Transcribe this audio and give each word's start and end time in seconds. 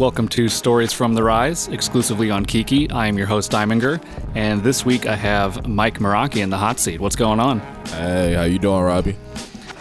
Welcome 0.00 0.28
to 0.28 0.48
Stories 0.48 0.94
from 0.94 1.12
the 1.12 1.22
Rise, 1.22 1.68
exclusively 1.68 2.30
on 2.30 2.46
Kiki. 2.46 2.88
I 2.90 3.06
am 3.06 3.18
your 3.18 3.26
host, 3.26 3.52
Diamonger, 3.52 4.02
and 4.34 4.62
this 4.62 4.82
week 4.82 5.04
I 5.06 5.14
have 5.14 5.68
Mike 5.68 5.98
Meraki 5.98 6.38
in 6.42 6.48
the 6.48 6.56
hot 6.56 6.80
seat. 6.80 7.02
What's 7.02 7.16
going 7.16 7.38
on? 7.38 7.60
Hey, 7.88 8.32
how 8.32 8.44
you 8.44 8.58
doing, 8.58 8.80
Robbie? 8.80 9.18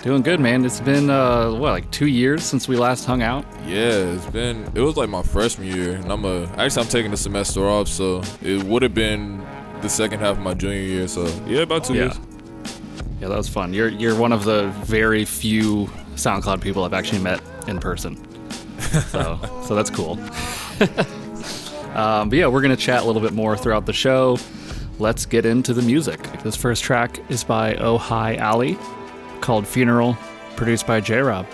Doing 0.04 0.22
good, 0.22 0.42
man. 0.42 0.66
It's 0.66 0.82
been 0.82 1.10
uh, 1.10 1.52
what, 1.54 1.72
like 1.72 1.90
two 1.92 2.08
years 2.08 2.44
since 2.44 2.68
we 2.68 2.76
last 2.76 3.06
hung 3.06 3.22
out. 3.22 3.46
Yeah, 3.66 3.92
it's 4.12 4.26
been. 4.26 4.70
It 4.76 4.82
was 4.82 4.98
like 4.98 5.08
my 5.08 5.24
freshman 5.24 5.68
year, 5.68 5.94
and 5.94 6.12
I'm 6.12 6.26
a. 6.26 6.48
Actually, 6.58 6.84
I'm 6.84 6.90
taking 6.90 7.12
the 7.12 7.18
semester 7.18 7.66
off, 7.66 7.88
so 7.88 8.22
it 8.42 8.62
would 8.66 8.82
have 8.82 8.94
been 8.94 9.42
the 9.82 9.88
second 9.90 10.20
half 10.20 10.36
of 10.36 10.44
my 10.44 10.54
junior 10.54 10.82
year. 10.82 11.08
So 11.08 11.28
yeah, 11.48 11.62
about 11.62 11.86
two 11.86 11.94
Yeah. 11.94 12.04
years. 12.04 12.20
Yeah, 13.22 13.30
that 13.30 13.38
was 13.38 13.48
fun. 13.48 13.74
You're 13.74 13.88
you're 13.88 14.18
one 14.18 14.34
of 14.34 14.44
the 14.44 14.68
very 14.84 15.24
few 15.24 15.86
SoundCloud 16.16 16.60
people 16.60 16.84
I've 16.84 16.94
actually 16.94 17.22
met 17.22 17.40
in 17.70 17.80
person. 17.80 18.22
So 18.90 19.40
so 19.66 19.76
that's 19.76 19.90
cool. 19.90 20.20
um, 21.96 22.30
but 22.30 22.38
yeah, 22.38 22.48
we're 22.48 22.62
gonna 22.62 22.76
chat 22.76 23.04
a 23.04 23.06
little 23.06 23.22
bit 23.22 23.34
more 23.34 23.56
throughout 23.58 23.86
the 23.86 23.94
show. 23.94 24.38
Let's 25.00 25.26
get 25.26 25.46
into 25.46 25.74
the 25.74 25.82
music. 25.82 26.22
This 26.44 26.56
first 26.56 26.84
track 26.84 27.20
is 27.30 27.44
by 27.44 27.76
Oh 27.76 27.98
Hi 27.98 28.38
Ali, 28.38 28.78
called 29.42 29.66
Funeral, 29.68 30.18
produced 30.56 30.86
by 30.86 31.00
J 31.00 31.20
Rob. 31.20 31.46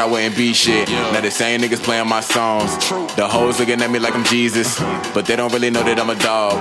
Said 0.00 0.08
I 0.08 0.10
wouldn't 0.10 0.36
be 0.36 0.52
shit? 0.52 0.88
Now 0.88 1.20
the 1.20 1.30
same 1.30 1.60
niggas 1.60 1.82
playing 1.82 2.08
my 2.08 2.20
songs. 2.20 2.76
The 3.16 3.28
hoes 3.28 3.58
looking 3.58 3.80
at 3.82 3.90
me 3.90 3.98
like 3.98 4.14
I'm 4.14 4.24
Jesus, 4.24 4.78
mm-hmm. 4.78 5.14
but 5.14 5.26
they 5.26 5.36
don't 5.36 5.52
really 5.52 5.70
know 5.70 5.82
that 5.82 5.98
I'm 5.98 6.10
a 6.10 6.14
dog. 6.14 6.56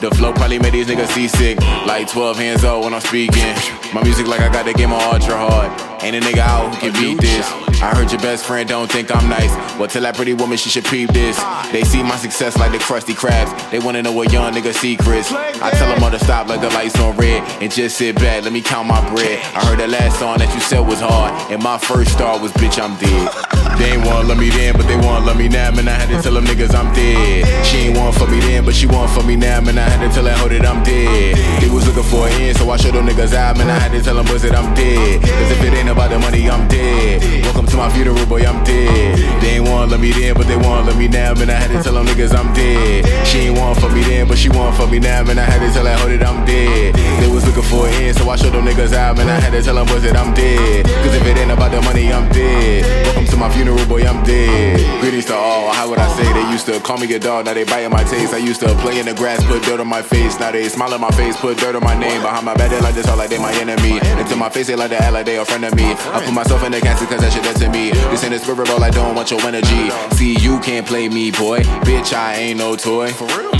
The 0.00 0.10
flow 0.10 0.32
probably 0.32 0.58
made 0.58 0.74
these 0.74 0.86
niggas 0.86 1.08
seasick, 1.08 1.58
mm-hmm. 1.58 1.88
like 1.88 2.08
12 2.10 2.36
hands 2.36 2.64
old 2.64 2.84
when 2.84 2.94
I'm 2.94 3.00
speaking. 3.00 3.54
My 3.92 4.02
music 4.02 4.26
like 4.26 4.40
I 4.40 4.52
got 4.52 4.66
the 4.66 4.74
game 4.74 4.92
on 4.92 5.02
ultra 5.14 5.36
hard. 5.36 5.93
Ain't 6.04 6.16
a 6.16 6.20
nigga 6.20 6.40
out 6.40 6.74
who 6.74 6.90
can 6.90 6.92
beat 7.00 7.18
this. 7.18 7.50
I 7.80 7.94
heard 7.94 8.12
your 8.12 8.20
best 8.20 8.44
friend 8.44 8.68
don't 8.68 8.92
think 8.92 9.10
I'm 9.10 9.26
nice. 9.26 9.48
Well, 9.78 9.88
tell 9.88 10.02
that 10.02 10.14
pretty 10.14 10.34
woman 10.34 10.58
she 10.58 10.68
should 10.68 10.84
peep 10.84 11.10
this. 11.14 11.42
They 11.72 11.82
see 11.82 12.02
my 12.02 12.16
success 12.16 12.58
like 12.58 12.72
the 12.72 12.78
Krusty 12.78 13.14
Krabs. 13.14 13.70
They 13.70 13.78
wanna 13.78 14.02
know 14.02 14.12
what 14.12 14.30
young 14.30 14.52
nigga 14.52 14.74
secrets. 14.74 15.32
I 15.32 15.70
tell 15.70 15.88
them 15.88 16.04
all 16.04 16.10
to 16.10 16.18
stop 16.18 16.46
like 16.46 16.60
the 16.60 16.68
lights 16.68 17.00
on 17.00 17.16
red 17.16 17.42
and 17.62 17.72
just 17.72 17.96
sit 17.96 18.16
back. 18.16 18.44
Let 18.44 18.52
me 18.52 18.60
count 18.60 18.86
my 18.86 19.00
bread. 19.14 19.38
I 19.56 19.64
heard 19.64 19.78
the 19.78 19.88
last 19.88 20.18
song 20.18 20.36
that 20.38 20.54
you 20.54 20.60
said 20.60 20.80
was 20.80 21.00
hard, 21.00 21.32
and 21.50 21.62
my 21.62 21.78
first 21.78 22.12
star 22.12 22.38
was 22.38 22.52
bitch 22.52 22.78
I'm 22.78 22.98
dead. 22.98 23.53
They 23.78 23.92
ain't 23.92 24.06
wanna 24.06 24.28
love 24.28 24.38
me 24.38 24.50
then, 24.50 24.76
but 24.76 24.86
they 24.86 24.96
wanna 24.96 25.26
love 25.26 25.36
me 25.36 25.48
now. 25.48 25.70
Man, 25.70 25.88
I 25.88 25.92
had 25.92 26.08
to 26.08 26.22
tell 26.22 26.34
them 26.34 26.44
niggas 26.44 26.74
I'm 26.74 26.92
dead. 26.94 27.66
She 27.66 27.88
ain't 27.88 27.98
want 27.98 28.14
for 28.14 28.26
me 28.26 28.40
then, 28.40 28.64
but 28.64 28.74
she 28.74 28.86
want 28.86 29.10
for 29.10 29.22
me 29.22 29.36
now. 29.36 29.60
Man, 29.60 29.78
I 29.78 29.88
had 29.88 30.00
to 30.06 30.14
tell 30.14 30.24
that 30.24 30.38
hoe 30.38 30.48
that 30.48 30.64
I'm 30.64 30.82
dead. 30.82 31.36
They 31.60 31.68
was 31.68 31.86
looking 31.86 32.04
for 32.04 32.28
an 32.28 32.32
end, 32.40 32.56
so 32.56 32.70
I 32.70 32.76
showed 32.76 32.94
them 32.94 33.06
niggas 33.06 33.34
out. 33.34 33.56
Man, 33.58 33.68
I 33.68 33.78
had 33.78 33.92
to 33.92 34.02
tell 34.02 34.14
them 34.14 34.26
boys 34.26 34.42
that 34.42 34.54
I'm 34.54 34.74
dead. 34.74 35.22
Cause 35.22 35.50
if 35.50 35.62
it 35.62 35.74
ain't 35.74 35.88
about 35.88 36.10
the 36.10 36.18
money, 36.18 36.48
I'm 36.48 36.68
dead. 36.68 37.22
Welcome 37.44 37.66
to 37.66 37.76
my 37.76 37.90
funeral, 37.90 38.26
boy, 38.26 38.42
I'm 38.46 38.62
dead. 38.64 39.18
They 39.42 39.58
ain't 39.58 39.68
wanna 39.68 39.90
love 39.92 40.00
me 40.00 40.12
then, 40.12 40.34
but 40.34 40.46
they 40.46 40.56
wanna 40.56 40.86
love 40.86 40.98
me 40.98 41.08
now. 41.08 41.34
Man, 41.34 41.50
I 41.50 41.54
had 41.58 41.70
to 41.74 41.82
tell 41.82 41.94
them 41.94 42.06
niggas 42.06 42.34
I'm 42.34 42.52
dead. 42.54 43.26
She 43.26 43.50
ain't 43.50 43.58
want 43.58 43.80
for 43.80 43.90
me 43.90 44.02
then, 44.02 44.28
but 44.28 44.38
she 44.38 44.48
want 44.50 44.76
for 44.76 44.86
me 44.86 44.98
now. 45.00 45.24
Man, 45.24 45.38
I 45.38 45.42
had 45.42 45.58
to 45.58 45.72
tell 45.72 45.84
that 45.84 45.98
hoe 45.98 46.08
that 46.08 46.22
I'm 46.22 46.44
dead. 46.46 46.94
They 46.94 47.26
was 47.26 47.44
looking 47.46 47.66
for 47.66 47.88
an 47.88 47.94
end, 47.94 48.16
so 48.16 48.28
I 48.30 48.36
showed 48.36 48.52
them 48.52 48.64
niggas 48.64 48.92
out. 48.92 49.16
Man, 49.16 49.28
I 49.28 49.40
had 49.40 49.50
to 49.50 49.62
tell 49.62 49.74
them 49.74 49.86
boys 49.86 50.02
that 50.02 50.16
I'm 50.16 50.32
dead. 50.34 50.86
Cause 50.86 51.14
if 51.14 51.26
it 51.26 51.36
ain't 51.36 51.50
about 51.50 51.72
the 51.72 51.82
money, 51.82 52.12
I'm 52.12 52.30
dead. 52.30 52.84
Welcome 53.06 53.26
to 53.26 53.36
my 53.36 53.48
funeral, 53.50 53.63
boy, 53.88 54.02
I'm 54.02 54.22
dead. 54.24 55.00
Greetings 55.00 55.26
to 55.26 55.34
all. 55.34 55.72
How 55.72 55.88
would 55.88 55.98
I 55.98 56.08
say? 56.16 56.30
They 56.32 56.50
used 56.50 56.66
to 56.66 56.80
call 56.80 56.98
me 56.98 57.12
a 57.14 57.18
dog, 57.18 57.46
now 57.46 57.54
they 57.54 57.64
biting 57.64 57.90
my 57.90 58.04
taste. 58.04 58.34
I 58.34 58.38
used 58.38 58.60
to 58.60 58.68
play 58.76 58.98
in 58.98 59.06
the 59.06 59.14
grass, 59.14 59.44
put 59.44 59.62
dirt 59.62 59.80
on 59.80 59.88
my 59.88 60.02
face. 60.02 60.38
Now 60.38 60.50
they 60.50 60.68
smile 60.68 60.92
on 60.94 61.00
my 61.00 61.10
face, 61.10 61.36
put 61.36 61.58
dirt 61.58 61.74
on 61.74 61.82
my 61.82 61.98
name. 61.98 62.20
Behind 62.22 62.44
my 62.44 62.54
back, 62.54 62.70
they 62.70 62.80
like 62.80 62.94
this, 62.94 63.08
all 63.08 63.16
like 63.16 63.30
they 63.30 63.38
my 63.38 63.52
enemy. 63.54 64.00
Into 64.20 64.36
my 64.36 64.48
face, 64.48 64.66
they 64.66 64.76
like 64.76 64.90
to 64.90 65.02
act 65.02 65.12
like 65.12 65.26
they 65.26 65.36
a 65.38 65.44
friend 65.44 65.64
of 65.64 65.74
me. 65.74 65.92
I 65.92 66.22
put 66.24 66.34
myself 66.34 66.64
in 66.64 66.72
the 66.72 66.80
cancer 66.80 67.06
cause 67.06 67.20
that 67.20 67.32
shit 67.32 67.44
dead 67.44 67.56
to 67.56 67.68
me. 67.70 67.90
This 68.10 68.24
ain't 68.24 68.34
a 68.34 68.38
spirit 68.38 68.66
ball, 68.66 68.82
I 68.82 68.90
don't 68.90 69.14
want 69.14 69.30
your 69.30 69.40
energy. 69.42 69.90
See, 70.16 70.36
you 70.38 70.60
can't 70.60 70.86
play 70.86 71.08
me, 71.08 71.30
boy. 71.30 71.60
Bitch, 71.84 72.12
I 72.12 72.34
ain't 72.34 72.58
no 72.58 72.76
toy. 72.76 73.12
For 73.12 73.26
real? 73.38 73.52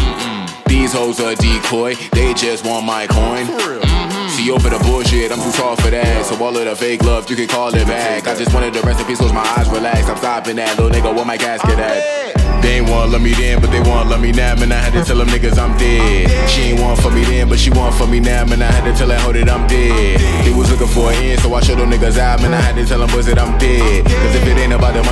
These 0.66 0.92
hoes 0.92 1.20
a 1.20 1.36
decoy, 1.36 1.94
they 2.12 2.34
just 2.34 2.64
want 2.64 2.84
my 2.84 3.06
coin. 3.06 3.93
See 4.34 4.50
over 4.50 4.68
the 4.68 4.80
bullshit, 4.80 5.30
I'm 5.30 5.38
too 5.38 5.52
tall 5.52 5.76
for 5.76 5.90
that. 5.90 6.26
So 6.26 6.34
all 6.42 6.56
of 6.56 6.64
the 6.64 6.74
fake 6.74 7.04
love, 7.04 7.30
you 7.30 7.36
can 7.36 7.46
call 7.46 7.72
it 7.72 7.86
back. 7.86 8.26
I 8.26 8.34
just 8.34 8.52
wanted 8.52 8.74
the 8.74 8.80
rest 8.80 8.98
in 8.98 9.06
peace, 9.06 9.18
close 9.18 9.32
my 9.32 9.46
eyes, 9.56 9.68
relax. 9.70 10.08
I'm 10.08 10.16
stopping 10.16 10.56
that 10.56 10.76
little 10.76 10.90
nigga, 10.90 11.14
where 11.14 11.24
my 11.24 11.36
casket 11.36 11.78
at? 11.78 12.34
They 12.60 12.80
ain't 12.80 12.90
wanna 12.90 13.12
love 13.12 13.22
me 13.22 13.30
then, 13.30 13.60
but 13.60 13.70
they 13.70 13.78
wanna 13.78 14.10
love 14.10 14.20
me 14.20 14.32
now. 14.32 14.56
Man, 14.56 14.72
I 14.72 14.80
had 14.82 14.92
to 14.94 15.04
tell 15.04 15.18
them 15.18 15.28
niggas 15.28 15.56
I'm 15.56 15.78
dead. 15.78 16.50
She 16.50 16.72
ain't 16.72 16.80
want 16.80 16.98
for 16.98 17.12
me 17.12 17.22
then, 17.22 17.46
but 17.48 17.60
she 17.60 17.70
want 17.70 17.94
for 17.94 18.08
me 18.08 18.18
now. 18.18 18.44
Man, 18.44 18.60
I 18.60 18.72
had 18.72 18.82
to 18.90 18.92
tell 18.98 19.06
that 19.06 19.20
hoe 19.20 19.32
that 19.32 19.48
I'm 19.48 19.68
dead. 19.68 20.18
They 20.42 20.50
was 20.50 20.68
looking 20.68 20.88
for 20.88 21.12
an 21.12 21.22
end, 21.22 21.38
so 21.38 21.54
I 21.54 21.60
showed 21.60 21.78
them 21.78 21.92
niggas 21.92 22.18
out. 22.18 22.42
Man, 22.42 22.54
I 22.54 22.60
had 22.60 22.74
to 22.74 22.84
tell 22.84 22.98
them 22.98 23.10
boys 23.14 23.26
that 23.26 23.38
I'm 23.38 23.56
dead. 23.58 24.02
Cause 24.02 24.34
if 24.34 24.48
it 24.48 24.58
ain't 24.58 24.72
about 24.72 24.94
the 24.94 25.03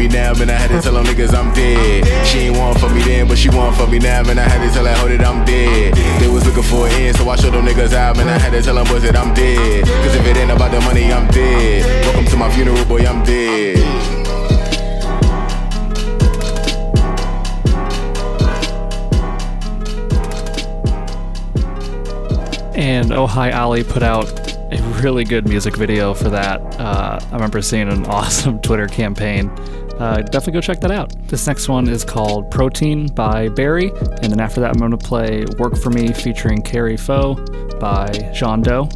me 0.00 0.08
now. 0.08 0.32
Man, 0.32 0.48
I 0.48 0.54
had 0.54 0.70
to 0.70 0.80
tell 0.80 0.94
them 0.94 1.04
niggas 1.04 1.34
I'm 1.34 1.52
dead. 1.52 2.26
She 2.26 2.38
ain't 2.48 2.56
want 2.56 2.80
for 2.80 2.88
me 2.88 3.02
then, 3.02 3.28
but 3.28 3.36
she 3.36 3.50
want 3.50 3.76
for 3.76 3.86
me 3.86 3.98
now. 3.98 4.22
Man, 4.22 4.38
I 4.38 4.48
had 4.48 4.66
to 4.66 4.72
tell 4.72 4.86
I'm 4.88 5.44
dead. 5.44 5.94
They 6.20 6.28
was 6.28 6.46
looking 6.46 6.62
for 6.62 6.86
an 6.86 6.92
end, 6.92 7.16
so 7.16 7.28
I 7.28 7.36
showed 7.36 7.52
them 7.52 7.66
niggas 7.66 7.92
out. 7.92 8.16
Man, 8.16 8.26
I 8.26 8.38
had 8.38 8.50
to 8.52 8.62
tell 8.62 8.76
them 8.76 8.86
boys 8.86 9.02
that 9.02 9.14
I'm 9.14 9.34
dead. 9.34 9.84
Cause 9.84 10.14
if 10.14 10.26
it 10.26 10.36
ain't 10.38 10.50
about 10.50 10.70
the 10.70 10.80
money, 10.80 11.12
I'm 11.12 11.28
dead. 11.28 11.84
Welcome 12.06 12.24
to 12.24 12.36
my 12.36 12.50
funeral, 12.54 12.84
boy, 12.86 13.04
I'm 13.04 13.22
dead. 13.24 13.76
And 22.74 23.12
Oh 23.12 23.26
Hi 23.26 23.50
Ali 23.50 23.84
put 23.84 24.02
out 24.02 24.26
a 24.72 24.80
really 25.02 25.24
good 25.24 25.46
music 25.46 25.76
video 25.76 26.14
for 26.14 26.30
that. 26.30 26.60
Uh, 26.80 27.20
I 27.30 27.34
remember 27.34 27.60
seeing 27.60 27.88
an 27.88 28.06
awesome 28.18 28.60
Twitter 28.60 28.86
campaign. 28.86 29.50
Uh, 30.00 30.22
definitely 30.22 30.54
go 30.54 30.60
check 30.62 30.80
that 30.80 30.90
out. 30.90 31.14
This 31.28 31.46
next 31.46 31.68
one 31.68 31.86
is 31.86 32.04
called 32.04 32.50
Protein 32.50 33.06
by 33.08 33.48
Barry. 33.50 33.90
And 34.22 34.32
then 34.32 34.40
after 34.40 34.60
that, 34.62 34.70
I'm 34.70 34.78
going 34.78 34.92
to 34.92 34.96
play 34.96 35.44
Work 35.58 35.76
for 35.76 35.90
Me 35.90 36.10
featuring 36.12 36.62
Carrie 36.62 36.96
Foe 36.96 37.34
by 37.78 38.10
Jean 38.34 38.62
Deaux, 38.62 38.86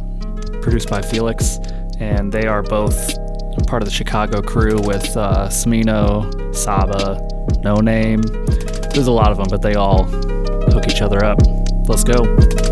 produced 0.63 0.89
by 0.89 1.01
Phoelix. 1.01 1.61
And 2.01 2.31
they 2.31 2.47
are 2.47 2.63
both 2.63 3.15
part 3.67 3.81
of 3.81 3.87
the 3.87 3.93
Chicago 3.93 4.41
crew 4.41 4.79
with 4.81 5.15
uh, 5.15 5.47
Smino, 5.49 6.55
Saba, 6.55 7.19
Noname. 7.63 8.23
There's 8.93 9.07
a 9.07 9.11
lot 9.11 9.31
of 9.31 9.37
them, 9.37 9.47
but 9.49 9.61
they 9.61 9.75
all 9.75 10.05
hook 10.05 10.87
each 10.87 11.01
other 11.01 11.23
up. 11.23 11.39
Let's 11.87 12.03
go. 12.03 12.64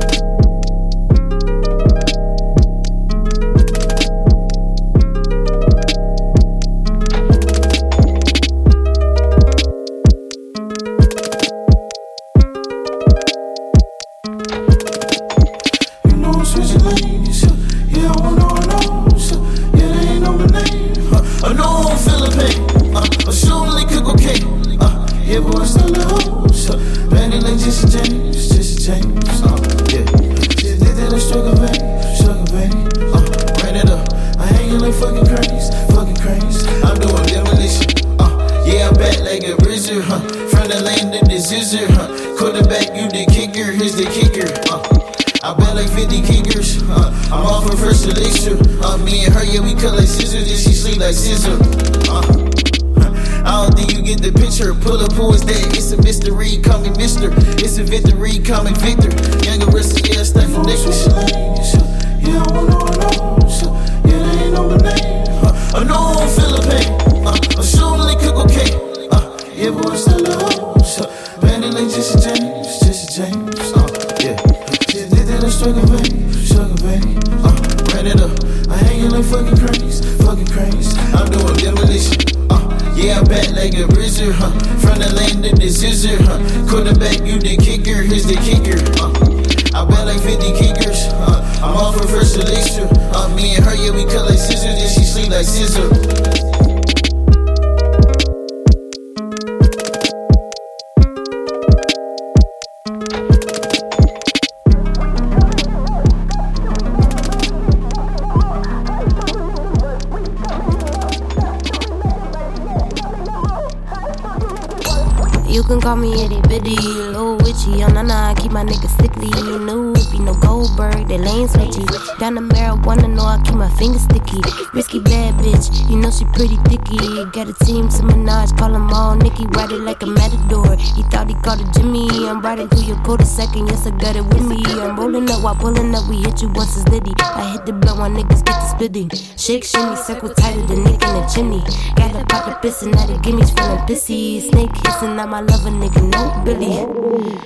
You 115.54 115.62
can 115.62 115.80
call 115.80 115.96
me 115.96 116.10
itty 116.26 116.42
bitty, 116.50 116.76
little 116.82 117.38
witchy. 117.38 117.84
I'm 117.84 117.94
not 117.94 118.08
nah, 118.08 118.34
keep 118.34 118.52
my 118.52 118.64
niggas 118.64 118.90
sickly. 119.00 119.30
You 119.46 119.60
know, 119.60 119.94
be 120.10 120.18
no 120.18 120.34
Goldberg, 120.34 121.08
they 121.08 121.20
lane 121.20 121.48
switchy. 121.48 121.86
Down 122.18 122.34
the 122.34 122.42
marijuana, 122.42 123.06
know 123.06 123.22
I 123.22 123.40
keep 123.46 123.54
my 123.54 123.70
fingers 123.78 124.02
sticky. 124.02 124.42
Risky 124.74 125.00
bad 125.00 125.36
bitch, 125.36 125.70
you 125.88 125.98
know 125.98 126.10
she 126.10 126.26
pretty 126.34 126.58
dicky. 126.66 126.98
Got 127.38 127.50
a 127.50 127.66
team, 127.66 127.92
some 127.92 128.10
Minaj, 128.10 128.58
call 128.58 128.72
them 128.72 128.90
all 128.90 129.14
Nicky. 129.14 129.46
Ride 129.46 129.72
it 129.72 129.82
like 129.82 130.02
a 130.02 130.08
matador. 130.08 130.76
He 130.76 131.04
thought 131.14 131.30
he 131.30 131.36
caught 131.46 131.62
a 131.62 131.80
Jimmy. 131.80 132.10
I'm 132.26 132.42
riding 132.42 132.68
through 132.68 132.90
your 132.90 132.98
a 132.98 133.24
second, 133.24 133.68
yes, 133.68 133.86
I 133.86 133.92
got 133.92 134.16
it 134.16 134.26
with 134.26 134.42
me. 134.48 134.58
I'm 134.66 134.98
rolling 135.00 135.30
up 135.30 135.44
while 135.44 135.54
pulling 135.54 135.94
up, 135.94 136.10
we 136.10 136.18
hit 136.24 136.42
you 136.42 136.50
once 136.50 136.76
it's 136.82 136.90
litty. 136.90 137.14
I 137.20 137.52
hit 137.52 137.68
the 137.68 137.74
blow, 137.74 137.96
my 137.96 138.10
niggas 138.10 138.44
get 138.44 138.58
the 138.58 138.68
splitting. 138.74 139.12
Shake, 139.38 139.64
shimmy, 139.64 139.96
circle 139.98 140.30
tighter 140.30 140.66
than 140.66 140.84
Nick 140.84 140.98
in 141.04 141.14
the 141.14 141.32
chimney. 141.32 141.62
Gotta 141.94 142.26
pop 142.26 142.50
the 142.50 142.68
pissin', 142.68 142.90
now 142.90 143.06
the 143.06 143.22
feeling 143.22 143.44
pissy. 143.86 144.42
Snake 144.50 144.76
hissing, 144.86 145.16
now 145.16 145.28
my 145.28 145.43
love 145.44 145.66
a 145.66 145.70
nigga, 145.70 146.02
no 146.12 146.24
Billy. 146.44 146.86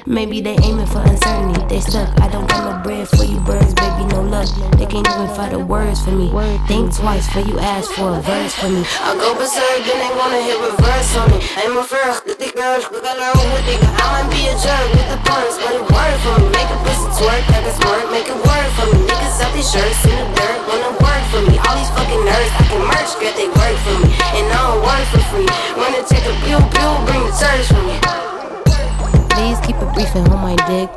Maybe 0.06 0.42
they 0.42 0.58
aiming 0.64 0.88
for 0.88 1.02
uncertainty, 1.02 1.62
they 1.68 1.80
stuck. 1.82 2.10
I 2.22 2.30
don't 2.30 2.48
got 2.50 2.64
no 2.64 2.84
bread 2.84 3.08
for 3.08 3.24
you 3.24 3.40
birds, 3.42 3.74
baby, 3.74 4.06
no 4.14 4.22
luck. 4.22 4.48
They 4.78 4.86
can't 4.86 5.08
even 5.08 5.30
find 5.36 5.52
the 5.52 5.60
words 5.60 6.02
for 6.04 6.12
me. 6.12 6.30
Think 6.68 6.96
twice 6.96 7.28
before 7.28 7.44
you 7.44 7.60
ask 7.60 7.92
for 7.92 8.18
a 8.18 8.22
verse 8.22 8.54
for 8.56 8.70
me. 8.70 8.84
I 9.02 9.14
go 9.16 9.36
berserk, 9.36 9.82
then 9.86 9.98
they 10.00 10.14
wanna 10.16 10.42
hit 10.42 10.58
reverse 10.62 11.12
on 11.18 11.32
me. 11.32 11.40
I'm 11.58 11.78
a 11.78 11.84
first, 11.84 12.26
the 12.26 12.38
look 12.38 12.56
at 12.56 13.18
her 13.18 13.36
with 13.54 13.74
it. 13.74 13.80
I 13.84 14.06
might 14.14 14.30
be 14.32 14.48
a 14.48 14.56
jerk 14.58 14.88
with 14.94 15.08
the 15.12 15.20
puns, 15.28 15.56
but 15.60 15.74
it 15.76 15.86
work 15.90 16.16
for 16.24 16.36
me. 16.42 16.48
Make 16.54 16.70
a 16.70 16.78
pussy 16.86 17.08
twerk, 17.18 17.44
like 17.52 17.66
a 17.66 17.74
smirk, 17.78 18.06
make 18.12 18.30
it 18.30 18.40
work 18.42 18.68
for 18.78 18.88
me. 18.94 18.98
Niggas 19.10 19.42
out 19.44 19.52
these 19.54 19.70
shirts 19.70 20.02
in 20.06 20.16
the 20.16 20.28
dirt, 20.38 20.60
wanna 20.70 20.92
work 20.98 21.24
for 21.32 21.42
me. 21.50 21.56
All 21.66 21.76
these 21.76 21.92
fucking 21.96 22.24
nerds, 22.24 22.52
I 22.58 22.64
can 22.70 22.82
merch, 22.84 23.12
get 23.20 23.34
they 23.36 23.50
work 23.52 23.78
for 23.84 23.96
me. 24.02 24.10
And 24.38 24.46
I 24.50 24.58
don't 24.66 24.82
work 24.86 25.06
for 25.12 25.22
free. 25.32 25.50
Wanna 25.76 26.02
take 26.08 26.26
a 26.26 26.34
pew 26.44 26.60
pew, 26.74 26.92
bring 27.08 27.24
the 27.28 27.34
church 27.36 27.68
for 27.72 27.82
me. 27.84 27.87
Please 29.30 29.60
keep 29.62 29.76
it 29.76 29.94
brief 29.94 30.14
and 30.16 30.28
hold 30.28 30.42
my 30.42 30.56
dick. 30.68 30.90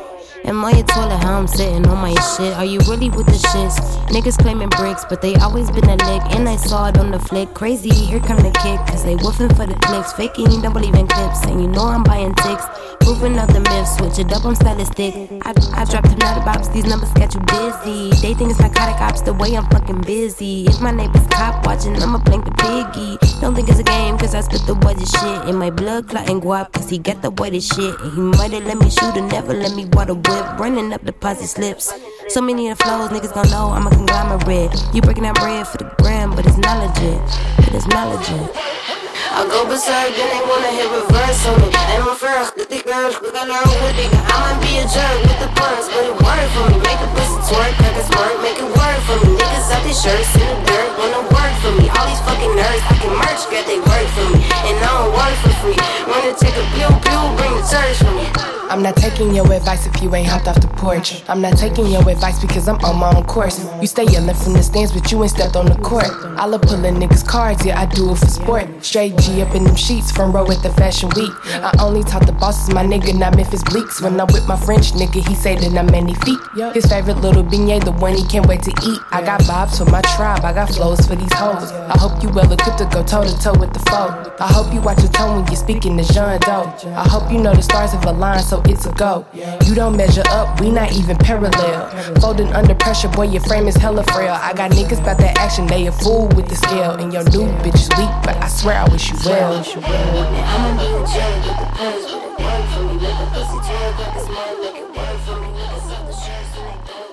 Am 0.45 0.65
I 0.65 0.71
a 0.71 0.83
toilet 0.83 1.19
how 1.23 1.39
I'm 1.39 1.47
sitting 1.47 1.87
on 1.87 1.99
my 1.99 2.15
shit? 2.35 2.57
Are 2.57 2.65
you 2.65 2.79
really 2.89 3.11
with 3.11 3.27
the 3.27 3.39
shits? 3.49 3.77
Niggas 4.07 4.39
claiming 4.39 4.71
bricks, 4.71 5.05
but 5.05 5.21
they 5.21 5.35
always 5.37 5.71
been 5.71 5.85
a 5.85 5.97
lick. 5.97 6.23
And 6.35 6.49
I 6.49 6.57
saw 6.57 6.89
it 6.89 6.99
on 6.99 7.11
the 7.11 7.19
flick. 7.19 7.53
Crazy, 7.53 7.91
here 7.91 8.21
come 8.21 8.39
the 8.39 8.51
kick. 8.51 8.81
Cause 8.89 9.05
they 9.05 9.17
woofing 9.17 9.55
for 9.55 9.67
the 9.67 9.75
clicks. 9.75 10.13
Faking, 10.15 10.63
don't 10.63 10.73
believe 10.73 10.95
in 10.95 11.07
clips. 11.07 11.45
And 11.45 11.61
you 11.61 11.69
know 11.69 11.85
I'm 11.85 12.03
buying 12.03 12.35
ticks. 12.35 12.65
Proving 13.01 13.39
out 13.39 13.49
the 13.53 13.61
myths. 13.61 13.97
Switch 13.97 14.19
it 14.19 14.33
up, 14.33 14.45
I'm 14.45 14.55
stylistic. 14.55 15.15
I, 15.45 15.53
I 15.75 15.85
dropped 15.85 16.09
another 16.09 16.45
box, 16.45 16.69
these 16.69 16.87
numbers 16.87 17.11
got 17.13 17.35
you 17.35 17.41
busy. 17.41 18.11
They 18.23 18.35
think 18.35 18.51
it's 18.51 18.61
narcotic 18.61 19.01
ops 19.01 19.21
the 19.21 19.35
way 19.35 19.55
I'm 19.55 19.69
fucking 19.69 20.03
busy. 20.03 20.65
If 20.67 20.81
my 20.81 20.91
neighbor's 20.91 21.27
cop 21.29 21.67
watching, 21.67 22.01
I'ma 22.03 22.19
blink 22.19 22.45
the 22.45 22.53
Don't 22.93 23.55
think 23.55 23.69
it's 23.69 23.79
a 23.79 23.85
game, 23.85 24.19
cause 24.19 24.35
I 24.35 24.41
spit 24.41 24.63
the 24.67 24.75
whitest 24.75 25.15
shit. 25.17 25.49
In 25.49 25.57
my 25.57 25.71
blood 25.71 26.09
clotting 26.09 26.41
guap, 26.41 26.73
cause 26.73 26.91
he 26.91 26.99
got 26.99 27.23
the 27.23 27.31
whitest 27.31 27.75
shit. 27.75 27.99
And 28.01 28.13
he 28.13 28.21
might've 28.21 28.65
let 28.65 28.79
me 28.79 28.91
shoot 28.91 29.17
or 29.17 29.27
never 29.29 29.55
let 29.55 29.75
me 29.77 29.85
water 29.87 30.15
whip. 30.15 30.59
Running 30.59 30.93
up 30.93 31.05
deposit 31.05 31.47
slips. 31.47 31.93
So 32.29 32.41
many 32.41 32.69
of 32.69 32.79
the 32.79 32.85
flows, 32.85 33.11
niggas 33.11 33.33
gon' 33.33 33.49
know 33.51 33.71
I'm 33.71 33.87
a 33.87 33.91
conglomerate. 33.91 34.73
You 34.93 35.03
breaking 35.03 35.23
that 35.23 35.37
bread 35.37 35.69
for 35.69 35.79
the 35.79 35.95
gram, 36.03 36.35
but 36.35 36.47
it's 36.47 36.59
not 36.59 36.79
legit. 36.85 37.21
But 37.57 37.75
it's 37.75 37.87
not 37.87 38.09
legit. 38.09 39.00
I 39.31 39.47
go 39.47 39.63
berserk, 39.63 40.11
then 40.19 40.27
they 40.27 40.43
wanna 40.43 40.75
hit 40.75 40.91
reverse 40.91 41.47
on 41.47 41.55
me. 41.63 41.71
I'm 41.71 42.03
a 42.09 42.15
first, 42.19 42.59
the 42.59 42.67
thick 42.67 42.83
girls, 42.83 43.15
look 43.23 43.35
at 43.35 43.47
her 43.47 43.67
with 43.87 44.03
it. 44.03 44.11
I 44.11 44.35
might 44.43 44.59
be 44.59 44.83
a 44.83 44.85
jerk 44.91 45.17
with 45.23 45.39
the 45.39 45.51
puns, 45.55 45.87
but 45.87 46.03
it 46.03 46.17
work 46.19 46.47
for 46.51 46.65
me. 46.67 46.77
Make 46.83 46.99
a 46.99 47.09
pussy 47.15 47.39
twerk, 47.47 47.75
like 47.79 47.95
a 47.95 48.05
smirk, 48.11 48.35
make 48.43 48.59
it 48.59 48.67
work 48.67 48.99
for 49.07 49.17
me. 49.23 49.39
Niggas 49.39 49.71
out 49.71 49.83
these 49.87 50.03
shirts 50.03 50.35
in 50.35 50.47
the 50.51 50.59
dirt, 50.67 50.91
wanna 50.99 51.23
work 51.31 51.55
for 51.63 51.73
me. 51.79 51.87
All 51.95 52.07
these 52.11 52.23
fucking 52.27 52.55
nerds, 52.59 52.83
I 52.91 52.95
can 52.99 53.15
merch, 53.15 53.43
get 53.55 53.65
they 53.71 53.79
work 53.79 54.07
for 54.19 54.27
me. 54.35 54.43
And 54.67 54.77
I 54.83 54.91
don't 54.99 55.15
work 55.15 55.37
for 55.47 55.55
free. 55.63 55.79
Wanna 56.11 56.35
take 56.35 56.59
a 56.59 56.67
pill, 56.75 56.91
pill, 57.07 57.27
bring 57.39 57.55
the 57.55 57.63
church 57.71 58.03
for 58.03 58.11
me. 58.19 58.27
I'm 58.71 58.83
not 58.85 58.95
taking 58.95 59.35
your 59.35 59.53
advice 59.53 59.85
if 59.85 60.01
you 60.01 60.15
ain't 60.15 60.29
hopped 60.29 60.47
off 60.47 60.61
the 60.61 60.69
porch. 60.69 61.25
I'm 61.29 61.41
not 61.41 61.59
taking 61.59 61.87
your 61.87 62.09
advice 62.09 62.39
because 62.39 62.69
I'm 62.69 62.79
on 62.85 62.99
my 63.01 63.13
own 63.17 63.25
course. 63.25 63.59
You 63.81 63.89
stay 63.89 64.05
yelling 64.05 64.33
from 64.37 64.53
the 64.53 64.63
stands, 64.63 64.93
but 64.93 65.11
you 65.11 65.21
ain't 65.23 65.33
stepped 65.33 65.57
on 65.57 65.67
the 65.67 65.75
court. 65.83 66.07
I 66.39 66.47
love 66.47 66.63
pulling 66.63 66.95
niggas' 66.95 67.27
cards, 67.27 67.67
yeah, 67.67 67.81
I 67.81 67.87
do 67.87 68.13
it 68.13 68.19
for 68.19 68.27
sport. 68.27 68.69
Straight 68.81 69.17
G 69.21 69.43
up 69.43 69.55
in 69.55 69.65
them 69.65 69.77
sheets, 69.77 70.11
front 70.11 70.35
row 70.35 70.51
at 70.51 70.63
the 70.63 70.71
fashion 70.71 71.11
week. 71.17 71.33
I 71.47 71.73
only 71.81 72.03
talk 72.03 72.27
to 72.27 72.33
bosses, 72.33 72.75
my 72.75 72.85
nigga, 72.85 73.17
not 73.19 73.37
Memphis 73.37 73.63
Bleeks. 73.65 74.01
When 74.01 74.21
I'm 74.21 74.27
with 74.29 74.47
my 74.49 74.57
French 74.57 74.93
nigga, 74.93 75.27
he 75.27 75.35
say 75.35 75.57
that 75.57 75.77
I'm 75.77 75.87
many 75.87 76.15
feet. 76.15 76.41
His 76.75 76.87
favorite 76.87 77.19
little 77.19 77.45
beignet, 77.45 77.85
the 77.85 77.93
one 77.93 78.15
he 78.15 78.25
can't 78.27 78.47
wait 78.47 78.63
to 78.63 78.71
eat. 78.71 79.01
I 79.11 79.23
got 79.23 79.41
vibes 79.43 79.79
for 79.79 79.85
my 79.91 80.01
tribe, 80.03 80.45
I 80.45 80.53
got 80.53 80.71
flows 80.71 81.07
for 81.07 81.17
these 81.17 81.33
hoes. 81.33 81.71
I 81.73 81.99
hope 81.99 82.23
you 82.23 82.31
well 82.31 82.51
equipped 82.51 82.79
to 82.79 82.87
go 82.87 83.03
toe 83.03 83.25
to 83.25 83.39
toe 83.39 83.55
with 83.59 83.73
the 83.73 83.81
foe. 83.91 84.33
I 84.41 84.49
hope 84.53 84.73
you 84.73 84.81
watch 84.81 84.99
your 85.01 85.13
tone 85.13 85.37
when 85.37 85.47
you're 85.47 85.57
speaking 85.57 85.97
to 85.99 86.05
Jean 86.13 86.41
Deaux. 86.41 86.73
I 86.97 87.09
hope 87.09 87.31
you 87.31 87.39
know 87.39 87.55
the 87.55 87.63
stars 87.63 87.93
have 87.93 88.05
aligned, 88.07 88.45
so 88.45 88.63
it's 88.67 88.87
a 88.87 88.93
go. 88.93 89.27
You 89.67 89.75
don't 89.75 89.97
measure 89.97 90.25
up, 90.29 90.61
we 90.61 90.71
not 90.71 90.93
even 90.93 91.17
parallel. 91.17 91.91
Folding 92.21 92.53
under 92.55 92.75
pressure, 92.75 93.09
boy, 93.09 93.27
your 93.27 93.43
frame 93.43 93.69
is 93.69 93.77
hella 93.77 94.05
frail. 94.05 94.35
I 94.35 94.53
got 94.55 94.71
niggas 94.73 95.01
about 95.01 95.19
that 95.19 95.39
action, 95.39 95.67
they 95.67 95.87
a 95.87 95.93
fool 95.93 96.29
with 96.29 96.49
the 96.49 96.57
scale. 96.57 96.93
And 96.93 97.13
your 97.13 97.25
new 97.25 97.47
bitch 97.63 97.75
is 97.75 97.89
weak, 97.99 98.11
but 98.25 98.37
I 98.37 98.49
swear 98.49 98.77
I 98.79 98.89
wish 99.13 99.75
you 99.75 99.81
well. 99.81 100.45
I'ma 100.45 100.79
be 100.79 100.87
a 100.87 100.89
jerk 101.07 101.45
with 101.45 101.59
the 101.59 101.67
puns, 101.77 102.05
but 102.07 102.23
it 102.23 102.41
work 102.41 102.65
for 102.71 102.83
me. 102.85 102.95
Make 103.01 103.15
a 103.15 103.17
pussy 103.33 103.59
twerk, 103.67 103.95
like 103.99 104.17
a 104.17 104.19
smirk, 104.21 104.55
make 104.61 104.77
it 104.77 104.89
work 104.97 105.19
for 105.21 105.37
me. 105.41 105.47
Niggas 105.49 105.93
out 105.93 106.03
the 106.07 106.13
shirts 106.13 106.57
and 106.57 106.67
they 106.67 106.73
don't 106.93 107.11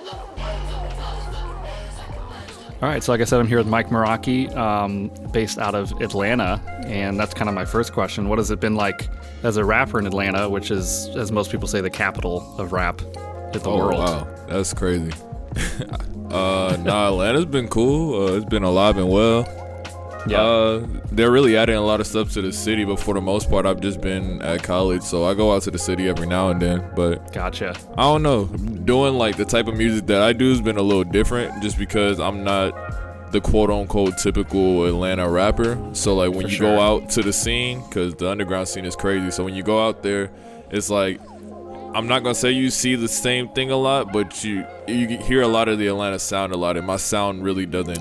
All 2.80 2.88
right, 2.88 3.02
so 3.02 3.10
like 3.12 3.20
I 3.20 3.24
said, 3.24 3.40
I'm 3.40 3.48
here 3.48 3.58
with 3.58 3.66
Mike 3.66 3.88
Meraki, 3.88 4.54
um, 4.56 5.10
based 5.32 5.58
out 5.58 5.74
of 5.74 5.90
Atlanta, 6.00 6.60
and 6.86 7.18
that's 7.18 7.34
kind 7.34 7.48
of 7.48 7.54
my 7.54 7.64
first 7.64 7.92
question. 7.92 8.28
What 8.28 8.38
has 8.38 8.52
it 8.52 8.60
been 8.60 8.76
like 8.76 9.08
as 9.42 9.56
a 9.56 9.64
rapper 9.64 9.98
in 9.98 10.06
Atlanta, 10.06 10.48
which 10.48 10.70
is, 10.70 11.08
as 11.16 11.32
most 11.32 11.50
people 11.50 11.66
say, 11.66 11.80
the 11.80 11.90
capital 11.90 12.54
of 12.58 12.72
rap 12.72 13.00
in 13.02 13.12
the 13.62 13.70
Oh 13.70 13.78
world? 13.78 13.98
wow, 13.98 14.28
that's 14.46 14.72
crazy. 14.72 15.10
uh, 16.30 16.76
nah, 16.80 17.08
Atlanta's 17.08 17.46
been 17.46 17.66
cool. 17.66 18.28
Uh, 18.28 18.36
it's 18.36 18.44
been 18.44 18.62
alive 18.62 18.96
and 18.96 19.08
well. 19.08 19.42
Yeah. 20.28 20.40
Uh, 20.42 20.86
they're 21.12 21.30
really 21.30 21.56
adding 21.56 21.76
a 21.76 21.80
lot 21.80 22.00
of 22.00 22.06
stuff 22.06 22.32
to 22.32 22.42
the 22.42 22.52
city, 22.52 22.84
but 22.84 22.98
for 23.00 23.14
the 23.14 23.20
most 23.20 23.50
part, 23.50 23.66
I've 23.66 23.80
just 23.80 24.00
been 24.00 24.40
at 24.42 24.62
college, 24.62 25.02
so 25.02 25.24
I 25.24 25.34
go 25.34 25.52
out 25.54 25.62
to 25.62 25.70
the 25.70 25.78
city 25.78 26.08
every 26.08 26.26
now 26.26 26.50
and 26.50 26.60
then. 26.60 26.84
But 26.94 27.32
Gotcha. 27.32 27.74
I 27.96 28.02
don't 28.02 28.22
know, 28.22 28.44
doing 28.46 29.14
like 29.14 29.36
the 29.36 29.44
type 29.44 29.66
of 29.68 29.76
music 29.76 30.06
that 30.06 30.22
I 30.22 30.32
do 30.32 30.50
has 30.50 30.60
been 30.60 30.76
a 30.76 30.82
little 30.82 31.04
different, 31.04 31.62
just 31.62 31.78
because 31.78 32.20
I'm 32.20 32.44
not 32.44 32.72
the 33.32 33.40
quote 33.40 33.70
unquote 33.70 34.16
typical 34.18 34.86
Atlanta 34.86 35.28
rapper. 35.28 35.78
So 35.92 36.14
like 36.14 36.30
when 36.30 36.42
For 36.42 36.48
you 36.48 36.56
sure. 36.56 36.76
go 36.76 36.80
out 36.80 37.10
to 37.10 37.22
the 37.22 37.32
scene, 37.32 37.82
because 37.88 38.14
the 38.14 38.30
underground 38.30 38.68
scene 38.68 38.84
is 38.84 38.96
crazy. 38.96 39.30
So 39.30 39.44
when 39.44 39.54
you 39.54 39.62
go 39.62 39.86
out 39.86 40.02
there, 40.02 40.30
it's 40.70 40.88
like 40.90 41.20
I'm 41.94 42.06
not 42.06 42.22
gonna 42.22 42.34
say 42.34 42.50
you 42.52 42.70
see 42.70 42.94
the 42.96 43.08
same 43.08 43.48
thing 43.48 43.70
a 43.70 43.76
lot, 43.76 44.12
but 44.12 44.44
you 44.44 44.64
you 44.86 45.18
hear 45.18 45.42
a 45.42 45.48
lot 45.48 45.68
of 45.68 45.78
the 45.78 45.86
Atlanta 45.88 46.18
sound 46.18 46.52
a 46.52 46.56
lot, 46.56 46.76
and 46.76 46.86
my 46.86 46.96
sound 46.96 47.42
really 47.44 47.66
doesn't 47.66 48.00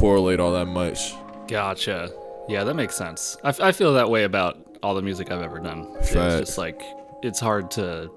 correlate 0.00 0.40
all 0.40 0.52
that 0.52 0.66
much. 0.66 1.14
Gotcha. 1.48 2.10
Yeah, 2.48 2.64
that 2.64 2.74
makes 2.74 2.94
sense. 2.94 3.36
I, 3.42 3.48
f- 3.48 3.60
I 3.60 3.72
feel 3.72 3.94
that 3.94 4.08
way 4.10 4.24
about 4.24 4.58
all 4.82 4.94
the 4.94 5.02
music 5.02 5.30
I've 5.30 5.42
ever 5.42 5.58
done. 5.58 5.88
It's 6.00 6.12
just 6.12 6.58
like, 6.58 6.80
it's 7.22 7.40
hard 7.40 7.70
to 7.72 8.10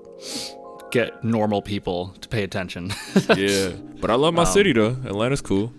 get 0.92 1.24
normal 1.24 1.62
people 1.62 2.14
to 2.22 2.28
pay 2.28 2.44
attention. 2.44 2.92
Yeah, 3.36 3.70
but 4.02 4.10
I 4.12 4.16
love 4.16 4.34
my 4.34 4.42
Um, 4.44 4.48
city 4.48 4.74
though. 4.74 4.96
Atlanta's 5.06 5.42
cool. 5.42 5.72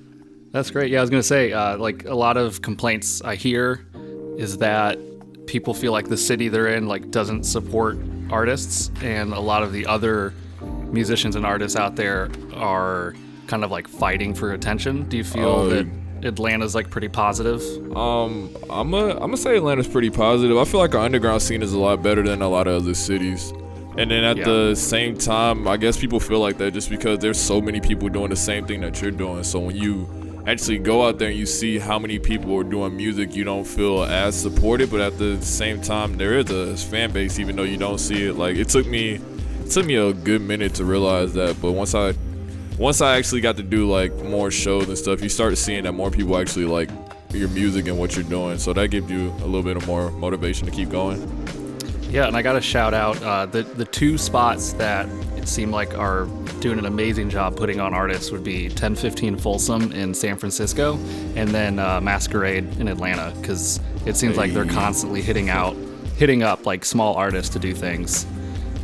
That's 0.53 0.71
great. 0.71 0.91
Yeah, 0.91 0.99
I 0.99 1.01
was 1.03 1.11
gonna 1.11 1.23
say, 1.23 1.53
uh, 1.53 1.77
like 1.79 2.05
a 2.07 2.15
lot 2.15 2.37
of 2.37 2.63
complaints 2.63 3.21
I 3.23 3.35
hear 3.37 3.85
is 4.39 4.59
that 4.59 4.99
people 5.47 5.75
feel 5.75 5.93
like 5.93 6.09
the 6.09 6.17
city 6.17 6.49
they're 6.49 6.69
in 6.69 6.87
like 6.89 7.11
doesn't 7.11 7.45
support 7.45 7.99
artists, 8.31 8.91
and 9.03 9.33
a 9.33 9.41
lot 9.41 9.63
of 9.63 9.73
the 9.73 9.87
other 9.87 10.33
musicians 10.91 11.37
and 11.37 11.45
artists 11.47 11.77
out 11.77 11.95
there 11.97 12.31
are 12.55 13.15
kind 13.51 13.65
of 13.65 13.71
like 13.71 13.89
fighting 13.89 14.33
for 14.35 14.53
attention. 14.53 15.09
Do 15.09 15.17
you 15.17 15.25
feel 15.25 15.49
Oh, 15.49 15.69
that 15.69 15.87
Atlanta's 16.25 16.75
like 16.75 16.89
pretty 16.89 17.09
positive? 17.09 17.61
Um, 17.97 18.51
I'm 18.71 18.95
a, 18.95 19.09
I'm 19.11 19.19
gonna 19.19 19.37
say 19.37 19.57
Atlanta's 19.57 19.89
pretty 19.89 20.11
positive. 20.11 20.57
I 20.57 20.65
feel 20.65 20.81
like 20.81 20.95
our 20.95 21.03
underground 21.05 21.43
scene 21.43 21.63
is 21.63 21.73
a 21.73 21.79
lot 21.79 22.03
better 22.03 22.23
than 22.23 22.41
a 22.43 22.49
lot 22.49 22.67
of 22.69 22.83
other 22.83 22.95
cities, 22.95 23.53
And 23.99 24.09
then 24.13 24.23
at 24.23 24.37
Yeah. 24.37 24.45
the 24.45 24.75
same 24.77 25.17
time, 25.19 25.67
I 25.67 25.77
guess 25.77 25.97
people 25.99 26.21
feel 26.21 26.39
like 26.39 26.59
that 26.59 26.73
just 26.73 26.89
because 26.91 27.19
there's 27.19 27.39
so 27.41 27.61
many 27.61 27.81
people 27.81 28.09
doing 28.09 28.31
the 28.31 28.37
same 28.37 28.65
thing 28.65 28.81
that 28.83 29.03
you're 29.03 29.11
doing. 29.11 29.43
So 29.43 29.59
when 29.59 29.75
you 29.77 30.07
actually 30.47 30.79
go 30.79 31.05
out 31.07 31.19
there 31.19 31.29
and 31.29 31.37
you 31.37 31.45
see 31.45 31.79
how 31.79 31.99
many 31.99 32.19
people 32.21 32.55
are 32.57 32.63
doing 32.65 32.97
music, 32.97 33.35
you 33.35 33.43
don't 33.43 33.67
feel 33.67 34.05
as 34.05 34.37
supported. 34.41 34.91
But 34.93 35.01
at 35.01 35.19
the 35.19 35.43
same 35.43 35.83
time, 35.83 36.17
there 36.19 36.39
is 36.39 36.51
a 36.51 36.77
fan 36.77 37.11
base, 37.11 37.41
even 37.41 37.57
though 37.57 37.65
you 37.65 37.77
don't 37.77 37.99
see 37.99 38.29
it. 38.29 38.37
Like 38.37 38.57
it 38.57 38.69
took 38.69 38.87
me, 38.87 39.19
it 39.65 39.71
took 39.71 39.85
me 39.85 39.97
a 39.97 40.13
good 40.13 40.41
minute 40.41 40.73
to 40.75 40.85
realize 40.85 41.33
that. 41.35 41.61
But 41.61 41.73
once 41.73 41.93
I, 41.95 42.15
once 42.81 43.03
I 43.03 43.19
actually 43.19 43.43
got 43.43 43.59
to 43.59 43.63
do 43.63 43.87
like 43.87 44.11
more 44.25 44.51
shows 44.51 44.89
and 44.89 44.97
stuff, 44.97 45.23
you 45.23 45.29
start 45.29 45.59
seeing 45.59 45.85
that 45.85 45.93
more 45.93 46.11
people 46.11 46.39
actually 46.39 46.65
like 46.65 46.89
your 47.31 47.51
music 47.51 47.87
and 47.87 47.99
what 47.99 48.17
you're 48.17 48.25
doing. 48.25 48.57
So 48.57 48.73
that 48.73 48.89
gives 48.89 49.11
you 49.11 49.29
a 49.29 49.47
little 49.47 49.63
bit 49.63 49.77
of 49.77 49.87
more 49.87 50.11
motivation 50.13 50.65
to 50.65 50.73
keep 50.73 50.89
going. 50.89 51.21
Yeah, 52.11 52.27
and 52.27 52.35
I 52.35 52.41
got 52.41 52.55
to 52.55 52.61
shout 52.63 52.95
out 52.95 53.23
uh, 53.23 53.45
the 53.45 53.65
the 53.65 53.85
two 53.85 54.17
spots 54.17 54.73
that 54.73 55.07
it 55.37 55.47
seemed 55.47 55.73
like 55.73 55.97
are 55.97 56.25
doing 56.61 56.79
an 56.79 56.87
amazing 56.87 57.29
job 57.29 57.55
putting 57.55 57.81
on 57.81 57.93
artists 57.93 58.31
would 58.31 58.43
be 58.43 58.69
1015 58.69 59.37
Folsom 59.37 59.93
in 59.93 60.15
San 60.15 60.39
Francisco, 60.39 60.95
and 61.37 61.51
then 61.51 61.79
uh, 61.79 62.01
Masquerade 62.01 62.65
in 62.81 62.89
Atlanta, 62.89 63.33
because 63.41 63.79
it 64.07 64.17
seems 64.17 64.39
like 64.39 64.55
they're 64.55 64.65
constantly 64.65 65.21
hitting 65.21 65.51
out, 65.51 65.77
hitting 66.17 66.43
up 66.43 66.65
like 66.65 66.87
small 66.87 67.15
artists 67.15 67.53
to 67.53 67.59
do 67.59 67.75
things, 67.75 68.27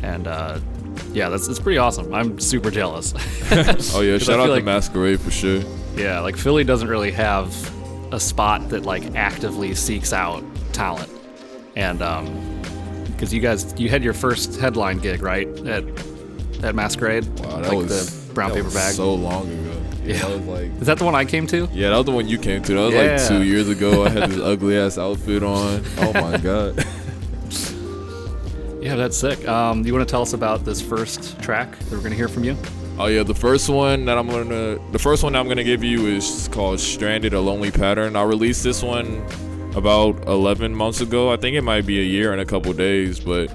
and 0.03 0.27
uh, 0.27 0.59
yeah, 1.13 1.29
that's 1.29 1.47
it's 1.47 1.59
pretty 1.59 1.77
awesome. 1.77 2.13
I'm 2.13 2.39
super 2.39 2.69
jealous. 2.71 3.13
Oh 3.95 4.01
yeah, 4.01 4.15
I 4.15 4.17
shout 4.17 4.39
out 4.39 4.45
to 4.47 4.51
like- 4.51 4.63
Masquerade 4.63 5.19
for 5.19 5.31
sure. 5.31 5.61
Yeah, 5.95 6.19
like 6.19 6.35
Philly 6.37 6.63
doesn't 6.63 6.87
really 6.87 7.11
have 7.11 7.53
a 8.13 8.19
spot 8.19 8.69
that 8.69 8.83
like 8.83 9.15
actively 9.15 9.73
seeks 9.75 10.13
out 10.13 10.43
talent, 10.73 11.09
and 11.75 12.01
um, 12.01 12.61
because 13.07 13.33
you 13.33 13.41
guys 13.41 13.73
you 13.79 13.89
had 13.89 14.03
your 14.03 14.13
first 14.13 14.59
headline 14.59 14.99
gig 14.99 15.21
right 15.23 15.47
at 15.65 15.83
at 16.63 16.75
Masquerade, 16.75 17.25
Wow, 17.39 17.61
that 17.61 17.67
like 17.69 17.77
was 17.77 18.27
the 18.27 18.33
brown 18.33 18.51
paper 18.51 18.69
bag. 18.69 18.93
so 18.93 19.13
long 19.13 19.47
ago. 19.49 19.73
Yeah, 20.03 20.13
Yeah. 20.15 20.19
that 20.27 20.29
was 20.37 20.45
like 20.47 20.71
Is 20.81 20.87
that 20.87 20.97
the 20.99 21.05
one 21.05 21.15
I 21.15 21.25
came 21.25 21.47
to? 21.47 21.67
yeah, 21.73 21.89
that 21.89 21.97
was 21.97 22.05
the 22.05 22.11
one 22.11 22.27
you 22.27 22.37
came 22.37 22.61
to. 22.63 22.73
That 22.73 22.79
was 22.81 22.93
Yeah. 22.93 23.01
like 23.17 23.27
two 23.27 23.43
years 23.43 23.67
ago. 23.69 24.05
I 24.05 24.09
had 24.09 24.29
this 24.29 24.39
ugly 24.41 24.77
ass 24.77 24.97
outfit 24.97 25.41
on. 25.43 25.83
Oh 25.97 26.13
my 26.13 26.37
god. 26.37 26.85
Yeah, 28.81 28.95
that's 28.95 29.17
sick. 29.17 29.47
Um, 29.47 29.85
you 29.85 29.93
want 29.93 30.07
to 30.07 30.11
tell 30.11 30.21
us 30.21 30.33
about 30.33 30.63
this 30.63 30.81
first 30.81 31.39
track 31.41 31.77
that 31.77 31.91
we're 31.91 32.01
gonna 32.01 32.15
hear 32.15 32.27
from 32.27 32.43
you? 32.43 32.55
Oh 32.99 33.07
yeah, 33.07 33.23
the 33.23 33.35
first 33.35 33.69
one 33.69 34.05
that 34.05 34.17
I'm 34.17 34.27
gonna 34.27 34.79
the 34.91 34.99
first 34.99 35.23
one 35.23 35.35
I'm 35.35 35.47
gonna 35.47 35.63
give 35.63 35.83
you 35.83 36.05
is 36.07 36.47
called 36.51 36.79
Stranded: 36.79 37.33
A 37.33 37.39
Lonely 37.39 37.71
Pattern. 37.71 38.15
I 38.15 38.23
released 38.23 38.63
this 38.63 38.83
one 38.83 39.25
about 39.75 40.27
11 40.27 40.73
months 40.73 41.01
ago. 41.01 41.31
I 41.31 41.37
think 41.37 41.55
it 41.55 41.61
might 41.61 41.85
be 41.85 41.99
a 41.99 42.03
year 42.03 42.31
and 42.31 42.41
a 42.41 42.45
couple 42.45 42.73
days, 42.73 43.19
but 43.19 43.51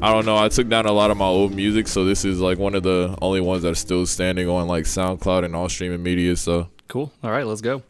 I 0.00 0.12
don't 0.12 0.24
know. 0.24 0.36
I 0.36 0.48
took 0.48 0.68
down 0.68 0.86
a 0.86 0.92
lot 0.92 1.10
of 1.10 1.16
my 1.16 1.26
old 1.26 1.54
music, 1.54 1.88
so 1.88 2.04
this 2.04 2.24
is 2.24 2.40
like 2.40 2.58
one 2.58 2.74
of 2.74 2.82
the 2.82 3.16
only 3.20 3.40
ones 3.40 3.64
that's 3.64 3.80
still 3.80 4.06
standing 4.06 4.48
on 4.48 4.68
like 4.68 4.84
SoundCloud 4.84 5.44
and 5.44 5.54
all 5.56 5.68
streaming 5.68 6.02
media. 6.02 6.36
So 6.36 6.68
Cool. 6.88 7.12
All 7.22 7.30
right, 7.30 7.46
let's 7.46 7.60
go. 7.60 7.82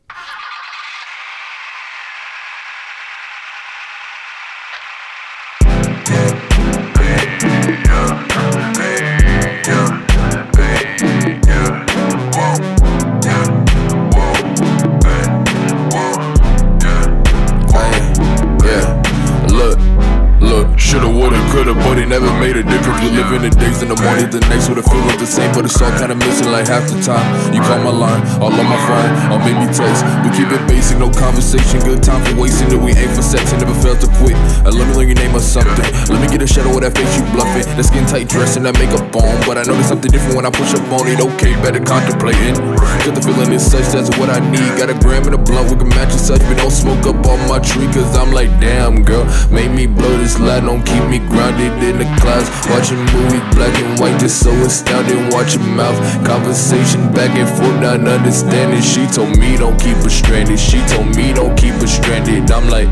Morning, 24.01 24.31
the 24.31 24.41
next 24.49 24.69
would 24.69 24.79
have 24.79 24.87
feel 24.87 25.03
like 25.07 25.19
the 25.19 25.27
same, 25.27 25.51
but 25.55 25.65
it's 25.65 25.81
all 25.81 25.91
kinda 25.99 26.15
missing 26.15 26.51
like 26.51 26.67
half 26.69 26.87
the 26.91 26.99
time. 27.03 27.25
You 27.55 27.61
call 27.61 27.79
my 27.83 27.91
line, 27.91 28.23
all 28.41 28.53
on 28.53 28.67
my 28.67 28.81
phone, 28.87 29.11
or 29.33 29.39
me 29.43 29.53
text. 29.73 30.05
We 30.25 30.31
keep 30.35 30.51
it 30.51 30.63
basic, 30.69 30.99
no 30.99 31.11
conversation, 31.11 31.81
good 31.83 32.03
time 32.03 32.23
for 32.25 32.41
wasting 32.41 32.71
it. 32.73 32.81
We 32.81 32.93
ain't 32.95 33.13
for 33.15 33.23
sex 33.23 33.53
and 33.53 33.61
never 33.63 33.75
fail 33.83 33.97
to 33.97 34.09
quit. 34.19 34.37
Uh, 34.65 34.71
let 34.71 34.87
me 34.89 34.95
learn 34.95 35.09
your 35.09 35.19
name 35.19 35.35
or 35.35 35.43
something. 35.43 35.89
Let 36.09 36.21
me 36.23 36.29
get 36.29 36.43
a 36.43 36.47
shadow 36.47 36.71
of 36.75 36.81
that 36.83 36.97
face 36.97 37.11
you 37.19 37.25
bluffing. 37.35 37.67
That 37.77 37.85
skin 37.85 38.07
tight 38.07 38.29
dress 38.29 38.57
and 38.57 38.65
that 38.67 38.79
makeup 38.79 39.09
on, 39.17 39.35
but 39.47 39.59
I 39.59 39.63
know 39.67 39.75
there's 39.75 39.91
something 39.91 40.11
different 40.11 40.37
when 40.37 40.47
I 40.47 40.51
push 40.51 40.75
up 40.75 40.87
on 40.95 41.07
it. 41.09 41.21
Okay, 41.21 41.53
better 41.61 41.83
contemplating. 41.83 42.55
Cause 43.03 43.15
the 43.15 43.23
feeling 43.23 43.53
is 43.53 43.65
such, 43.65 43.89
that's 43.93 44.11
what 44.19 44.31
I 44.31 44.39
need. 44.51 44.69
Got 44.79 44.91
a 44.91 44.97
gram 44.99 45.27
and 45.27 45.35
a 45.35 45.39
blunt, 45.39 45.71
we 45.71 45.77
can 45.77 45.89
match 45.91 46.13
and 46.13 46.21
such, 46.21 46.41
but 46.47 46.57
don't 46.57 46.71
smoke 46.73 47.05
up 47.07 47.19
on 47.27 47.41
my 47.49 47.59
tree. 47.59 47.87
Cause 47.93 48.17
I'm 48.17 48.33
like, 48.33 48.51
damn, 48.61 49.03
girl, 49.03 49.27
make 49.51 49.71
me 49.71 49.87
blow 49.87 50.17
this 50.19 50.39
light, 50.39 50.63
don't 50.63 50.85
keep 50.85 51.05
me 51.11 51.19
grounded 51.19 51.73
in 51.83 51.99
the 51.99 52.09
clouds. 52.21 52.49
Watching 52.71 53.01
movies 53.13 53.45
black 53.55 53.75
and 53.79 53.98
white, 53.99 54.19
just 54.21 54.41
so 54.41 54.51
astounding. 54.65 55.31
Watch 55.31 55.55
your 55.55 55.65
mouth, 55.65 55.99
conversation 56.25 57.13
back 57.13 57.37
and 57.37 57.49
forth, 57.49 57.81
not 57.81 58.01
understanding. 58.07 58.83
She 58.83 59.07
told 59.07 59.37
me 59.39 59.57
don't 59.57 59.79
keep 59.81 59.97
her 59.99 60.09
stranded. 60.09 60.59
She 60.59 60.79
told 60.87 61.15
me 61.17 61.33
don't 61.33 61.57
keep 61.57 61.75
her 61.75 61.87
stranded. 61.87 62.51
I'm 62.51 62.69
like, 62.69 62.89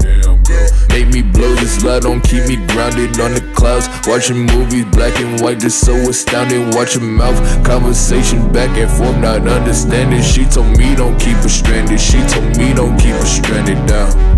make 0.88 1.08
me 1.08 1.22
blow 1.22 1.54
this 1.56 1.82
light, 1.84 2.02
don't 2.02 2.22
keep 2.22 2.46
me 2.46 2.56
grounded 2.68 3.18
on 3.20 3.34
the 3.34 3.44
clouds. 3.54 3.88
Watching 4.06 4.46
movies 4.46 4.84
black 4.86 5.18
and 5.20 5.40
white, 5.40 5.60
just 5.60 5.80
so 5.80 5.94
astounding. 5.94 6.70
Watch 6.72 6.94
your 6.94 7.04
mouth, 7.04 7.38
conversation 7.64 8.52
back 8.52 8.76
and 8.76 8.90
forth, 8.90 9.16
not 9.18 9.46
understanding. 9.46 10.22
She 10.22 10.44
told 10.44 10.76
me 10.78 10.94
don't 10.94 11.18
keep 11.18 11.36
her 11.38 11.48
stranded. 11.48 12.00
She 12.00 12.18
told 12.26 12.56
me 12.56 12.74
don't 12.74 12.96
keep 12.98 13.14
her 13.14 13.26
stranded 13.26 13.84
down. 13.86 14.35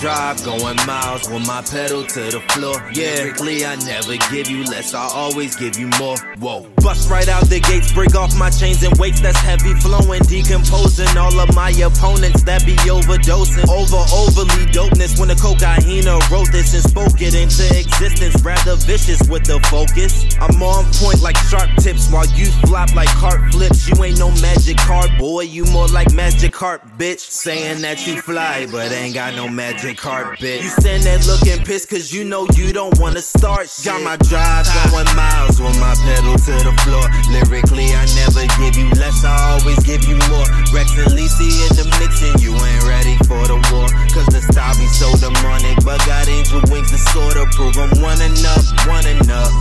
Drive 0.00 0.44
going 0.44 0.76
miles 0.86 1.28
with 1.28 1.46
my 1.46 1.62
pedal 1.62 2.04
to 2.04 2.20
the 2.30 2.40
floor. 2.52 2.76
Yeah, 2.92 3.32
I 3.66 3.76
never 3.84 4.16
give 4.30 4.48
you 4.48 4.64
less, 4.64 4.94
I 4.94 5.08
always 5.14 5.56
give 5.56 5.78
you 5.78 5.88
more. 5.98 6.16
Whoa, 6.38 6.66
bust 6.82 7.10
right 7.10 7.28
out 7.28 7.44
the 7.48 7.60
gates, 7.60 7.92
break 7.92 8.14
off 8.14 8.36
my 8.36 8.50
chains 8.50 8.82
and 8.82 8.96
weights 8.98 9.20
that's 9.20 9.38
heavy 9.38 9.74
flowing, 9.74 10.22
decomposing 10.22 11.16
all 11.16 11.38
of 11.40 11.54
my 11.54 11.70
opponents 11.70 12.42
that 12.42 12.64
be 12.64 12.76
overdosing. 12.88 13.68
Over 13.68 14.02
overly 14.12 14.66
dopeness 14.72 15.18
when 15.18 15.28
the 15.28 15.36
cocaine 15.36 16.06
wrote 16.30 16.52
this 16.52 16.74
and 16.74 16.82
spoke 16.82 17.20
it 17.20 17.34
into 17.34 17.64
existence. 17.78 18.42
Rather 18.42 18.76
vicious 18.76 19.20
with 19.28 19.44
the 19.44 19.60
focus. 19.70 20.24
I'm 20.40 20.62
on 20.62 20.84
point 20.94 21.22
like 21.22 21.36
sharp 21.48 21.70
tips 21.80 22.10
while 22.10 22.26
you 22.34 22.46
flop 22.66 22.94
like 22.94 23.08
cart 23.08 23.52
flips. 23.52 23.88
You 23.88 24.02
ain't 24.04 24.18
no 24.18 24.30
magic 24.42 24.76
card 24.76 25.10
boy, 25.18 25.42
you 25.42 25.64
more 25.66 25.88
like 25.88 26.12
magic 26.12 26.54
heart 26.54 26.82
bitch. 26.98 27.20
Saying 27.20 27.82
that 27.82 28.06
you 28.06 28.20
fly, 28.20 28.66
but 28.70 28.92
ain't 28.92 29.14
got 29.14 29.34
no 29.34 29.48
magic 29.86 30.02
carpet. 30.02 30.62
You 30.62 30.68
stand 30.68 31.02
there 31.04 31.18
looking 31.18 31.64
pissed 31.64 31.88
cause 31.88 32.12
you 32.12 32.24
know 32.24 32.46
you 32.54 32.72
don't 32.72 32.98
wanna 32.98 33.22
start 33.22 33.70
shit. 33.70 33.86
Got 33.86 34.02
my 34.02 34.16
drive 34.16 34.66
going 34.90 35.06
miles 35.14 35.60
with 35.60 35.78
my 35.78 35.94
pedal 36.02 36.34
to 36.34 36.54
the 36.66 36.74
floor. 36.82 37.06
Lyrically, 37.30 37.94
I 37.94 38.02
never 38.18 38.42
give 38.58 38.74
you 38.76 38.90
less, 38.98 39.22
I 39.24 39.58
always 39.58 39.78
give 39.86 40.02
you 40.04 40.18
more. 40.30 40.46
Rex 40.74 40.90
and 40.98 41.14
Lisi 41.14 41.50
in 41.66 41.70
the 41.78 41.86
mix 42.00 42.22
and 42.22 42.34
you 42.42 42.54
ain't 42.54 42.82
ready 42.82 43.14
for 43.30 43.38
the 43.46 43.58
war. 43.70 43.86
Cause 44.10 44.26
the 44.26 44.42
style 44.42 44.74
be 44.74 44.86
so 44.90 45.06
demonic, 45.22 45.78
but 45.84 46.02
got 46.06 46.26
angel 46.26 46.62
wings 46.70 46.90
to 46.90 46.98
sort 46.98 47.36
of 47.36 47.46
prove 47.54 47.76
I'm 47.78 47.94
one 48.02 48.20
enough, 48.22 48.66
one 48.86 49.06
enough. 49.06 49.52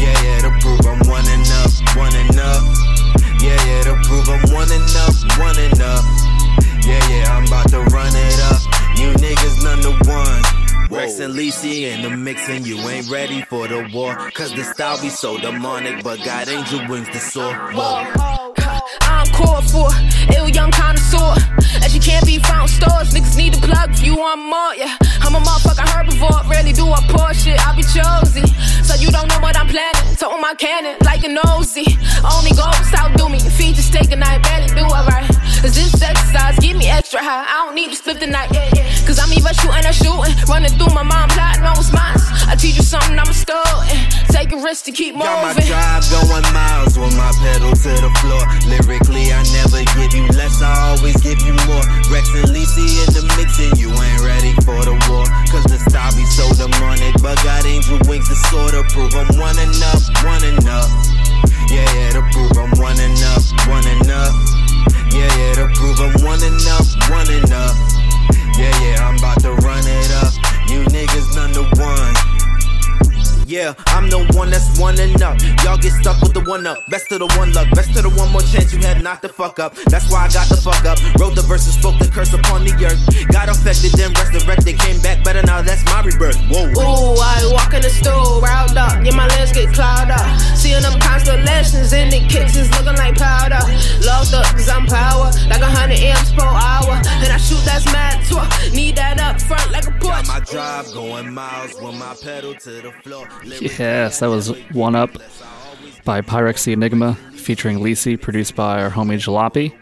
Yeah, 0.00 0.16
yeah, 0.24 0.48
to 0.48 0.50
prove 0.60 0.80
I'm 0.88 1.00
one 1.08 1.28
enough, 1.28 1.72
one 1.96 2.14
enough. 2.16 2.64
Yeah, 3.40 3.58
yeah, 3.66 3.82
to 3.90 3.94
prove 4.08 4.28
I'm 4.28 4.44
one 4.54 4.70
enough, 4.72 5.16
one 5.36 5.58
enough. 5.58 6.06
Yeah, 6.86 7.02
yeah, 7.10 7.36
I'm 7.36 7.46
about 7.46 7.68
to 7.70 7.80
run 7.92 8.10
it 8.14 8.40
up. 8.48 8.81
You 9.02 9.10
niggas 9.14 9.64
none 9.64 9.80
the 9.80 9.90
ones. 10.06 10.46
Rex 10.88 11.18
and 11.18 11.34
Lisi 11.34 11.90
in 11.90 12.02
the 12.02 12.10
mix 12.10 12.48
and 12.48 12.64
you 12.64 12.78
ain't 12.78 13.10
ready 13.10 13.42
for 13.42 13.66
the 13.66 13.90
war. 13.92 14.14
Cause 14.30 14.54
the 14.54 14.62
style 14.62 15.00
be 15.02 15.08
so 15.08 15.38
demonic, 15.38 16.04
but 16.04 16.22
God 16.24 16.48
angel 16.48 16.86
wings 16.88 17.08
to 17.08 17.18
soar. 17.18 17.52
Whoa. 17.72 18.52
I'm 19.02 19.26
called 19.34 19.68
for 19.68 19.88
ill 20.36 20.48
young 20.48 20.70
connoisseur. 20.70 21.34
As 21.82 21.92
you 21.94 22.00
can't 22.00 22.24
be 22.24 22.38
found 22.38 22.70
stores, 22.70 23.12
niggas 23.12 23.36
need 23.36 23.56
a 23.56 23.60
plug 23.60 23.90
if 23.90 24.04
you 24.04 24.14
want 24.14 24.40
more. 24.40 24.74
Yeah, 24.76 24.96
I'm 25.20 25.34
a 25.34 25.40
motherfucking 25.40 25.90
herbivore. 25.90 26.48
Rarely 26.48 26.72
do 26.72 26.86
I 26.86 27.02
pour 27.08 27.34
shit, 27.34 27.58
I 27.66 27.74
be 27.74 27.82
chosen. 27.82 28.46
So 28.84 28.94
you 29.02 29.10
don't 29.10 29.28
know 29.28 29.40
what 29.40 29.56
I'm 29.58 29.66
planning. 29.66 30.16
So 30.16 30.30
my 30.38 30.54
cannon 30.54 30.96
like 31.04 31.24
a 31.24 31.28
nosy. 31.28 31.86
Only 32.22 32.52
ghosts 32.52 32.94
outdo 32.94 33.28
me. 33.28 33.40
Feed 33.40 33.74
just 33.74 33.92
take 33.92 34.12
a 34.12 34.16
night, 34.16 34.42
barely 34.44 34.68
do 34.68 34.84
alright. 34.84 35.28
Is 35.64 35.74
this 35.74 36.02
exercise? 36.02 36.58
Give 36.58 36.76
me 36.76 36.88
extra 37.12 37.28
high. 37.28 37.44
I 37.44 37.68
don't 37.68 37.76
need 37.76 37.90
to 37.92 37.96
split 37.96 38.20
the 38.20 38.26
night. 38.26 38.48
Cause 39.04 39.20
I'm 39.20 39.28
either 39.36 39.52
shooting 39.60 39.84
or 39.84 39.92
shooting. 39.92 40.32
Running 40.48 40.72
through 40.80 40.96
my 40.96 41.04
mind, 41.04 41.28
plotting 41.36 41.60
on 41.60 41.76
mine. 41.92 42.16
I 42.48 42.56
teach 42.56 42.80
you 42.80 42.86
something, 42.86 43.12
I'm 43.20 43.28
a 43.28 43.36
student. 43.36 43.92
Take 44.32 44.52
a 44.52 44.56
risk 44.56 44.88
to 44.88 44.92
keep 44.92 45.12
moving. 45.12 45.28
Got 45.28 45.60
my 45.60 45.64
drive 45.68 46.08
going 46.08 46.48
miles 46.56 46.96
with 46.96 47.12
my 47.12 47.28
pedal 47.44 47.76
to 47.76 47.92
the 48.00 48.12
floor. 48.24 48.40
Lyrically, 48.64 49.28
I 49.28 49.44
never 49.52 49.84
give 49.92 50.16
you 50.16 50.24
less, 50.32 50.64
I 50.64 50.72
always 50.96 51.20
give 51.20 51.36
you 51.44 51.52
more. 51.68 51.84
Rex 52.08 52.32
and 52.32 52.48
Lisi 52.48 52.88
in 53.04 53.08
the 53.12 53.28
mix, 53.36 53.60
and 53.60 53.76
you 53.76 53.92
ain't 53.92 54.22
ready 54.24 54.56
for 54.64 54.80
the 54.80 54.96
war. 55.12 55.28
Cause 55.52 55.68
the 55.68 55.76
style 55.84 56.16
be 56.16 56.24
so 56.32 56.48
demonic, 56.56 57.12
but 57.20 57.36
got 57.44 57.68
angel 57.68 58.00
wings 58.08 58.28
to 58.32 58.36
sort 58.48 58.72
of 58.72 58.88
prove 58.88 59.12
I'm 59.12 59.28
one 59.36 59.58
enough, 59.60 60.00
one 60.24 60.44
enough. 60.48 60.88
Yeah, 61.70 61.86
yeah, 61.94 62.10
to 62.16 62.22
prove 62.32 62.52
I'm 62.58 62.70
one 62.78 62.98
enough, 63.00 63.44
one 63.68 63.86
enough. 63.86 64.34
Yeah, 65.12 65.30
yeah, 65.38 65.54
to 65.54 65.68
prove 65.74 66.00
I'm 66.00 66.14
one 66.24 66.42
enough, 66.42 66.88
one 67.10 67.30
enough. 67.30 67.76
Yeah, 68.58 68.74
yeah, 68.82 69.08
I'm 69.08 69.16
about 69.18 69.40
to 69.42 69.54
run 69.64 69.82
it 69.86 70.10
up. 70.22 70.32
You 70.68 70.84
niggas 70.92 71.34
none 71.34 71.52
the 71.52 71.64
ones. 71.80 72.41
Yeah, 73.46 73.74
I'm 73.88 74.08
the 74.08 74.24
one 74.32 74.50
that's 74.50 74.78
one 74.78 74.98
enough. 74.98 75.42
Y'all 75.64 75.76
get 75.76 75.92
stuck 75.92 76.20
with 76.22 76.32
the 76.32 76.40
one 76.48 76.66
up. 76.66 76.78
Best 76.88 77.10
of 77.12 77.20
the 77.20 77.26
one 77.38 77.52
luck. 77.52 77.68
Best 77.74 77.96
of 77.96 78.02
the 78.02 78.10
one 78.10 78.30
more 78.30 78.40
chance 78.42 78.72
you 78.72 78.80
had 78.80 79.02
not 79.02 79.20
to 79.22 79.28
fuck 79.28 79.58
up. 79.58 79.74
That's 79.90 80.10
why 80.10 80.26
I 80.26 80.28
got 80.28 80.48
the 80.48 80.56
fuck 80.56 80.84
up. 80.84 80.98
Wrote 81.18 81.34
the 81.34 81.42
verses, 81.42 81.74
spoke 81.74 81.98
the 81.98 82.08
curse 82.08 82.32
upon 82.32 82.64
the 82.64 82.72
earth. 82.84 83.02
Got 83.28 83.48
affected, 83.48 83.92
then 83.92 84.12
resurrected. 84.14 84.78
Came 84.78 85.00
back 85.02 85.24
better 85.24 85.42
now, 85.42 85.60
that's 85.60 85.84
my 85.86 86.02
rebirth. 86.02 86.38
Whoa. 86.48 86.70
Ooh, 86.70 87.18
I 87.18 87.50
walk 87.52 87.74
in 87.74 87.82
the 87.82 87.90
store, 87.90 88.40
riled 88.40 88.76
up. 88.78 89.04
Yeah, 89.04 89.16
my 89.16 89.26
legs 89.34 89.52
get 89.52 89.74
clouded 89.74 90.14
up. 90.14 90.26
Seeing 90.54 90.82
them 90.82 90.98
constellations 91.00 91.92
in 91.92 92.10
the 92.10 92.20
kicks 92.30 92.56
is 92.56 92.70
looking 92.78 92.96
like 92.96 93.18
powder. 93.18 93.60
Lost 94.06 94.34
up, 94.34 94.46
cause 94.54 94.68
I'm 94.68 94.86
power. 94.86 95.30
Like 95.50 95.60
a 95.60 95.70
hundred 95.70 95.98
amps 95.98 96.32
per 96.32 96.46
hour. 96.46 96.94
And 97.20 97.30
I 97.32 97.38
shoot 97.38 97.60
that's 97.66 97.84
mad 97.90 98.22
tour. 98.28 98.46
Need 98.70 98.96
that 98.96 99.18
up 99.18 99.40
front 99.40 99.70
like 99.72 99.86
a 99.86 99.92
porch. 99.98 100.26
My 100.28 100.40
drive 100.40 100.92
going 100.94 101.32
miles 101.32 101.74
with 101.80 101.96
my 101.98 102.14
pedal 102.22 102.54
to 102.54 102.70
the 102.80 102.92
floor. 103.02 103.28
Yes, 103.44 104.20
that 104.20 104.28
was 104.28 104.48
One 104.72 104.94
Up 104.94 105.10
by 106.04 106.20
Pyrex 106.20 106.64
the 106.64 106.72
Enigma, 106.72 107.14
featuring 107.34 107.78
Lisi, 107.78 108.20
produced 108.20 108.54
by 108.54 108.82
our 108.82 108.90
homie 108.90 109.18
Jalopy. 109.18 109.76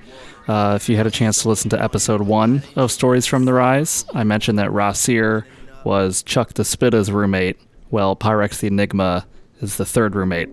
Uh, 0.49 0.75
if 0.75 0.89
you 0.89 0.97
had 0.97 1.07
a 1.07 1.11
chance 1.11 1.43
to 1.43 1.49
listen 1.49 1.71
to 1.71 1.83
episode 1.83 2.23
one 2.23 2.63
of 2.77 2.91
Stories 2.91 3.27
from 3.27 3.45
the 3.45 3.53
Rise, 3.53 4.05
I 4.15 4.25
mentioned 4.25 4.59
that 4.59 4.71
Rossier 4.73 5.47
was 5.85 6.23
Chuck 6.23 6.55
the 6.55 6.65
Spitta's 6.65 7.11
roommate. 7.13 7.59
Well, 7.91 8.17
Pyrex 8.17 8.61
the 8.61 8.67
Enigma 8.67 9.27
is 9.61 9.77
the 9.77 9.87
third 9.87 10.15
roommate 10.15 10.49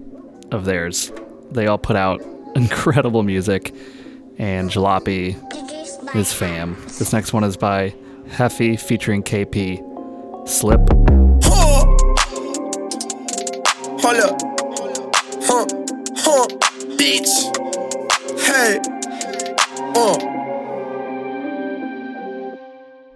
of 0.51 0.65
theirs. 0.65 1.11
They 1.51 1.67
all 1.67 1.77
put 1.77 1.95
out 1.95 2.21
incredible 2.55 3.23
music, 3.23 3.73
and 4.37 4.69
Jalopy 4.69 5.35
is 6.15 6.33
fam. 6.33 6.75
This 6.97 7.13
next 7.13 7.33
one 7.33 7.43
is 7.43 7.57
by 7.57 7.95
Heffy 8.27 8.79
featuring 8.79 9.23
KP. 9.23 10.47
Slip. 10.47 11.26
Hold 14.07 14.19
up. 14.21 14.41
Huh. 15.43 15.65
Huh. 16.15 16.47
Bitch. 16.95 17.27
Hey. 18.39 18.79
Uh. 19.99 20.15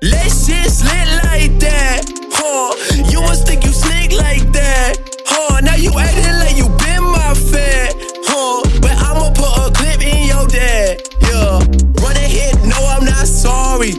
Let's 0.02 0.48
just 0.48 0.84
lit 0.84 1.08
like 1.24 1.58
that. 1.60 2.04
Huh. 2.34 2.76
You 3.10 3.22
must 3.22 3.48
think 3.48 3.64
you 3.64 3.72
slick 3.72 4.12
like 4.12 4.52
that. 4.52 4.98
Huh. 5.26 5.62
Now 5.62 5.76
you 5.76 5.98
acting 5.98 6.36
like 6.44 6.58
you 6.58 6.68
been 6.84 7.04
my 7.04 7.36
fat. 7.36 7.94
Huh. 8.28 8.62
But 8.82 8.92
I'ma 8.92 9.30
put 9.32 9.48
a 9.48 9.72
clip 9.72 10.06
in 10.06 10.28
your 10.28 10.46
dad. 10.48 11.04
Yeah. 11.22 11.60
Run 12.04 12.18
ahead, 12.18 12.56
no, 12.68 12.76
I'm 12.76 13.06
not 13.06 13.28
sorry. 13.28 13.94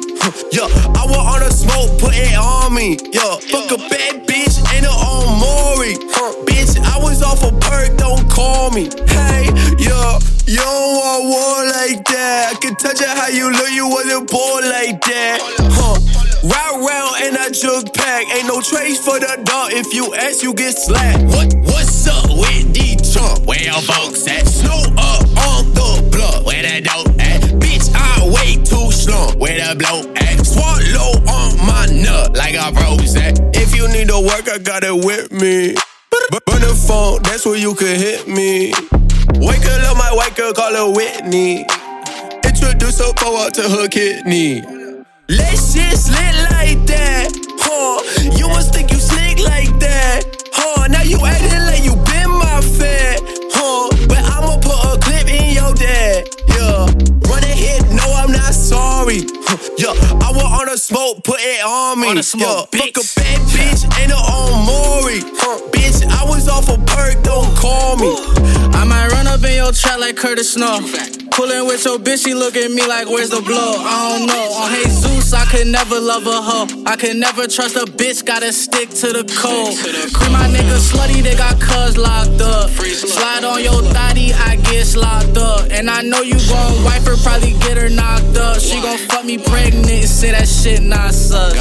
Yeah. 0.53 0.69
I 0.97 1.05
want 1.07 1.25
all 1.25 1.41
the 1.41 1.51
smoke, 1.51 1.99
put 1.99 2.15
it 2.15 2.37
on 2.37 2.75
me. 2.75 2.99
Yeah. 3.13 3.37
Fuck 3.51 3.71
a 3.73 3.79
bad 3.89 4.27
bitch, 4.27 4.59
ain't 4.73 4.85
no 4.85 4.93
on 4.93 5.41
Maury. 5.41 5.97
Huh. 6.13 6.33
Bitch, 6.45 6.79
I 6.81 6.99
was 6.99 7.23
off 7.23 7.43
a 7.43 7.53
perk, 7.53 7.97
don't 7.97 8.29
call 8.31 8.71
me. 8.71 8.89
Hey, 9.09 9.49
yeah. 9.79 10.19
You 10.47 10.59
don't 10.59 10.93
want 10.99 11.23
war 11.33 11.59
like 11.81 12.05
that. 12.13 12.53
I 12.53 12.59
can 12.61 12.75
touch 12.77 13.01
it 13.01 13.09
how 13.09 13.29
you 13.29 13.51
look, 13.51 13.71
you 13.71 13.89
wasn't 13.89 14.31
born 14.31 14.65
like 14.65 15.01
that. 15.01 15.39
Huh. 15.73 15.97
Round 16.43 16.85
round 16.85 17.15
and 17.23 17.39
I 17.39 17.51
just 17.51 17.95
pack. 17.95 18.27
Ain't 18.35 18.49
no 18.49 18.61
trace 18.61 18.99
for 18.99 19.21
the 19.21 19.41
dog. 19.45 19.73
If 19.73 19.95
you 19.95 20.15
ask, 20.15 20.43
you 20.43 20.53
get 20.53 20.77
slapped. 20.77 21.23
What 21.31 21.55
what's 21.71 22.07
up 22.09 22.29
with 22.29 22.75
trunk? 23.13 23.47
Where 23.47 23.63
your 23.63 23.81
folks 23.81 24.27
at? 24.27 24.47
Snow 24.47 24.83
up 24.97 25.23
on 25.47 25.73
the 25.75 26.09
block. 26.11 26.45
Where 26.47 26.63
that 26.63 26.85
dope 26.85 27.12
slump. 28.93 29.37
Where 29.37 29.57
the 29.57 29.75
blow 29.77 30.05
at? 30.17 30.47
Swallow 30.47 31.19
on 31.27 31.57
my 31.67 31.87
nut 31.87 32.37
like 32.37 32.55
a 32.55 32.71
rose 32.81 33.17
at. 33.17 33.41
If 33.57 33.75
you 33.75 33.89
need 33.89 34.09
to 34.09 34.21
work, 34.21 34.49
I 34.49 34.59
got 34.59 34.85
it 34.85 34.95
with 34.95 35.33
me. 35.33 35.75
Burn 36.47 36.61
the 36.61 36.75
phone, 36.87 37.23
that's 37.23 37.45
where 37.45 37.57
you 37.57 37.75
can 37.75 37.97
hit 37.97 38.29
me. 38.29 38.73
Wake 39.41 39.63
her 39.63 39.81
up, 39.89 39.97
my 39.97 40.13
white 40.13 40.37
girl, 40.37 40.53
call 40.53 40.73
her 40.75 40.93
Whitney. 40.93 41.67
Introduce 42.45 42.99
her 42.99 43.13
forward 43.19 43.55
to 43.55 43.63
her 43.69 43.89
kidney. 43.89 44.63
Let's 45.29 45.75
just 45.75 46.11
lit 46.11 46.35
like 46.53 46.85
that, 46.87 47.33
huh? 47.59 48.03
You 48.37 48.49
must 48.49 48.75
think 48.75 48.91
you 48.93 48.99
slick 48.99 49.39
like 49.41 49.73
that, 49.81 50.25
huh? 50.53 50.89
Now 50.89 51.03
you 51.03 51.19
acting 51.25 51.65
like 51.65 51.85
you 51.85 51.97
been 51.97 52.31
my 52.31 52.61
fat, 52.61 53.21
huh? 53.53 53.89
But 54.09 54.19
I'ma 54.19 54.57
put 54.61 54.77
a 54.85 54.99
clip 55.01 55.29
in 55.29 55.55
your 55.55 55.73
dad, 55.75 56.29
yeah. 56.49 57.22
Want 60.63 60.75
the 60.75 60.79
smoke, 60.79 61.25
put 61.25 61.41
it 61.41 61.65
on 61.67 62.01
me, 62.01 62.07
All 62.07 62.15
the 62.15 62.23
smoke, 62.23 62.69
yeah. 62.73 62.83
Fuck 62.83 62.95
a 62.95 63.19
bad 63.19 63.41
bitch, 63.51 63.83
ain't 63.99 64.11
no 64.11 64.15
on 64.15 64.65
Maury? 64.65 65.19
Bitch, 65.75 66.07
I 66.07 66.23
was 66.25 66.49
off 66.49 66.69
a 66.69 66.79
perk, 66.87 67.21
don't 67.25 67.51
call 67.57 67.97
me. 67.97 68.15
I 68.71 68.85
might 68.85 69.09
run 69.11 69.27
up 69.27 69.43
in 69.43 69.57
your 69.57 69.73
trap 69.73 69.99
like 69.99 70.15
Curtis 70.17 70.53
Snow. 70.53 70.79
Pullin' 71.33 71.67
with 71.67 71.85
your 71.85 71.99
bitch, 71.99 72.25
she 72.25 72.35
look 72.35 72.57
at 72.57 72.71
me 72.71 72.87
like, 72.87 73.09
where's 73.09 73.31
the 73.31 73.41
blow? 73.41 73.75
I 73.79 74.19
don't 74.19 74.27
know. 74.27 74.53
On 74.53 74.71
Jesus, 74.71 75.33
I 75.33 75.45
could 75.47 75.67
never 75.67 75.99
love 75.99 76.27
a 76.27 76.43
hoe. 76.43 76.69
I 76.87 76.97
could 76.97 77.17
never 77.17 77.47
trust 77.47 77.77
a 77.77 77.87
bitch, 77.87 78.25
gotta 78.25 78.53
stick 78.53 78.91
to 79.01 79.13
the 79.13 79.25
code. 79.41 79.75
Free 80.13 80.33
my 80.33 80.47
nigga 80.49 80.77
slutty, 80.77 81.23
they 81.23 81.35
got 81.35 81.59
cuz 81.59 81.97
locked 81.97 82.41
up. 82.43 82.69
Slide 82.71 83.45
on 83.45 83.63
your 83.63 83.83
thotty, 83.83 84.33
I 84.35 84.57
get 84.57 84.95
locked 84.95 85.39
up. 85.39 85.71
And 85.71 85.89
I 85.89 86.03
know 86.03 86.21
you 86.21 86.37
gon' 86.49 86.85
wife 86.85 87.07
her, 87.07 87.17
probably 87.17 87.53
get 87.65 87.79
her 87.79 87.89
knocked 87.89 88.37
up. 88.37 88.61
She 88.61 88.81
gon' 88.83 88.99
fuck 89.09 89.25
me 89.25 89.39
pregnant 89.39 89.89
and 89.89 90.09
say 90.09 90.33
that 90.33 90.49
shit 90.49 90.83
not 90.83 91.15
sus. 91.15 91.55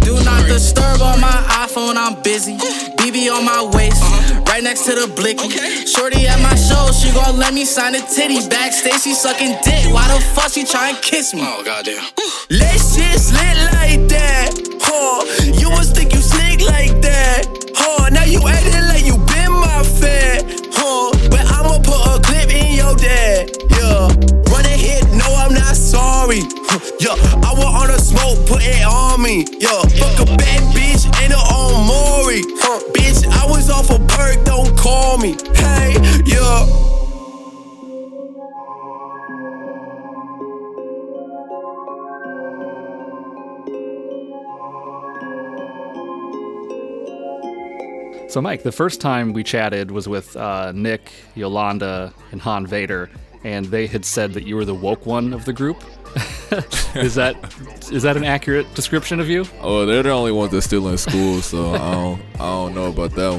Do 0.00 0.14
not 0.24 0.46
disturb 0.46 1.02
on 1.02 1.20
my 1.20 1.38
iPhone, 1.64 1.96
I'm 1.96 2.22
busy. 2.22 2.56
BB 2.96 3.30
on 3.30 3.44
my 3.44 3.62
waist, 3.76 4.00
right 4.48 4.62
next 4.62 4.84
to 4.86 4.94
the 4.94 5.06
blicky. 5.14 5.48
Shorty 5.86 6.26
at 6.26 6.40
my 6.40 6.54
show, 6.54 6.90
she 6.92 7.12
gon' 7.12 7.36
let 7.36 7.52
me 7.52 7.64
sign 7.64 7.94
a 7.94 8.00
titty. 8.00 8.48
Backstage, 8.48 9.02
she 9.02 9.14
sucking 9.18 9.56
dick. 9.64 9.92
Why 9.92 10.06
the 10.06 10.20
fuck 10.34 10.52
she 10.52 10.62
try 10.64 10.90
and 10.90 10.98
kiss 11.02 11.34
me? 11.34 11.42
Oh, 11.42 11.62
goddamn. 11.64 11.98
Mm. 11.98 12.60
Let's 12.60 12.94
just 12.94 13.32
lit 13.32 13.58
like 13.74 14.06
that, 14.14 14.54
huh? 14.78 15.26
You 15.58 15.70
must 15.70 15.96
think 15.96 16.14
you 16.14 16.20
slick 16.20 16.60
like 16.62 16.94
that, 17.02 17.42
huh? 17.74 18.10
Now 18.10 18.22
you 18.22 18.38
acting 18.46 18.86
like 18.86 19.04
you 19.04 19.18
been 19.26 19.50
my 19.50 19.82
fat, 19.82 20.46
huh? 20.70 21.10
But 21.34 21.42
I'ma 21.50 21.82
put 21.82 21.98
a 21.98 22.22
clip 22.22 22.54
in 22.54 22.78
your 22.78 22.94
dad, 22.94 23.50
yeah. 23.74 24.06
Run 24.54 24.64
ahead, 24.64 25.02
no, 25.10 25.26
I'm 25.34 25.52
not 25.52 25.74
sorry, 25.74 26.46
huh? 26.70 26.78
yeah. 27.02 27.18
I 27.42 27.50
want 27.58 27.74
all 27.74 27.88
the 27.90 27.98
smoke, 27.98 28.46
put 28.46 28.62
it 28.62 28.86
on 28.86 29.20
me, 29.20 29.42
Yeah, 29.58 29.82
fuck 29.98 30.14
a 30.22 30.26
bad 30.38 30.62
bitch 30.70 31.10
and 31.26 31.34
her 31.34 31.42
on 31.42 31.90
Maury. 31.90 32.46
Huh, 32.62 32.78
bitch, 32.94 33.26
I 33.26 33.50
was 33.50 33.68
off 33.68 33.90
a 33.90 33.98
perk, 33.98 34.44
don't 34.46 34.78
call 34.78 35.18
me. 35.18 35.34
So, 48.28 48.42
Mike, 48.42 48.62
the 48.62 48.72
first 48.72 49.00
time 49.00 49.32
we 49.32 49.42
chatted 49.42 49.90
was 49.90 50.06
with 50.06 50.36
uh, 50.36 50.72
Nick, 50.72 51.12
Yolanda, 51.34 52.12
and 52.30 52.42
Han 52.42 52.66
Vader, 52.66 53.08
and 53.42 53.64
they 53.64 53.86
had 53.86 54.04
said 54.04 54.34
that 54.34 54.46
you 54.46 54.54
were 54.54 54.66
the 54.66 54.74
woke 54.74 55.06
one 55.06 55.32
of 55.32 55.46
the 55.46 55.52
group. 55.54 55.82
is 56.94 57.14
that 57.14 57.36
is 57.90 58.02
that 58.02 58.18
an 58.18 58.24
accurate 58.24 58.66
description 58.74 59.18
of 59.18 59.30
you? 59.30 59.46
Oh, 59.62 59.86
they're 59.86 60.02
the 60.02 60.10
only 60.10 60.32
ones 60.32 60.52
that 60.52 60.60
still 60.62 60.88
in 60.88 60.98
school, 60.98 61.40
so 61.40 61.74
I 61.74 61.92
don't 61.92 62.22
I 62.34 62.38
don't 62.38 62.74
know 62.74 62.86
about 62.86 63.12
that 63.12 63.32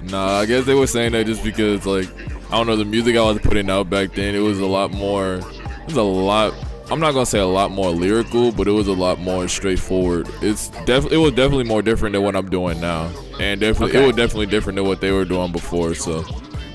one. 0.00 0.06
nah, 0.10 0.38
I 0.38 0.46
guess 0.46 0.64
they 0.64 0.74
were 0.74 0.86
saying 0.86 1.12
that 1.12 1.26
just 1.26 1.44
because 1.44 1.84
like 1.84 2.08
I 2.50 2.56
don't 2.56 2.66
know 2.66 2.76
the 2.76 2.84
music 2.86 3.16
I 3.16 3.22
was 3.22 3.40
putting 3.40 3.68
out 3.68 3.90
back 3.90 4.14
then. 4.14 4.34
It 4.34 4.40
was 4.40 4.58
a 4.58 4.66
lot 4.66 4.90
more. 4.90 5.34
It 5.36 5.86
was 5.86 5.96
a 5.96 6.02
lot. 6.02 6.54
I'm 6.90 7.00
not 7.00 7.12
gonna 7.12 7.24
say 7.26 7.38
a 7.38 7.46
lot 7.46 7.70
more 7.70 7.90
lyrical, 7.90 8.52
but 8.52 8.68
it 8.68 8.72
was 8.72 8.86
a 8.88 8.92
lot 8.92 9.18
more 9.18 9.48
straightforward. 9.48 10.28
It's 10.42 10.68
definitely 10.84 11.14
it 11.16 11.20
was 11.20 11.32
definitely 11.32 11.64
more 11.64 11.80
different 11.82 12.12
than 12.12 12.22
what 12.22 12.36
I'm 12.36 12.50
doing 12.50 12.80
now, 12.80 13.10
and 13.40 13.60
definitely 13.60 13.96
Okay. 13.96 14.04
it 14.04 14.06
was 14.08 14.16
definitely 14.16 14.46
different 14.46 14.76
than 14.76 14.86
what 14.86 15.00
they 15.00 15.10
were 15.12 15.24
doing 15.24 15.52
before. 15.52 15.94
So 15.94 16.24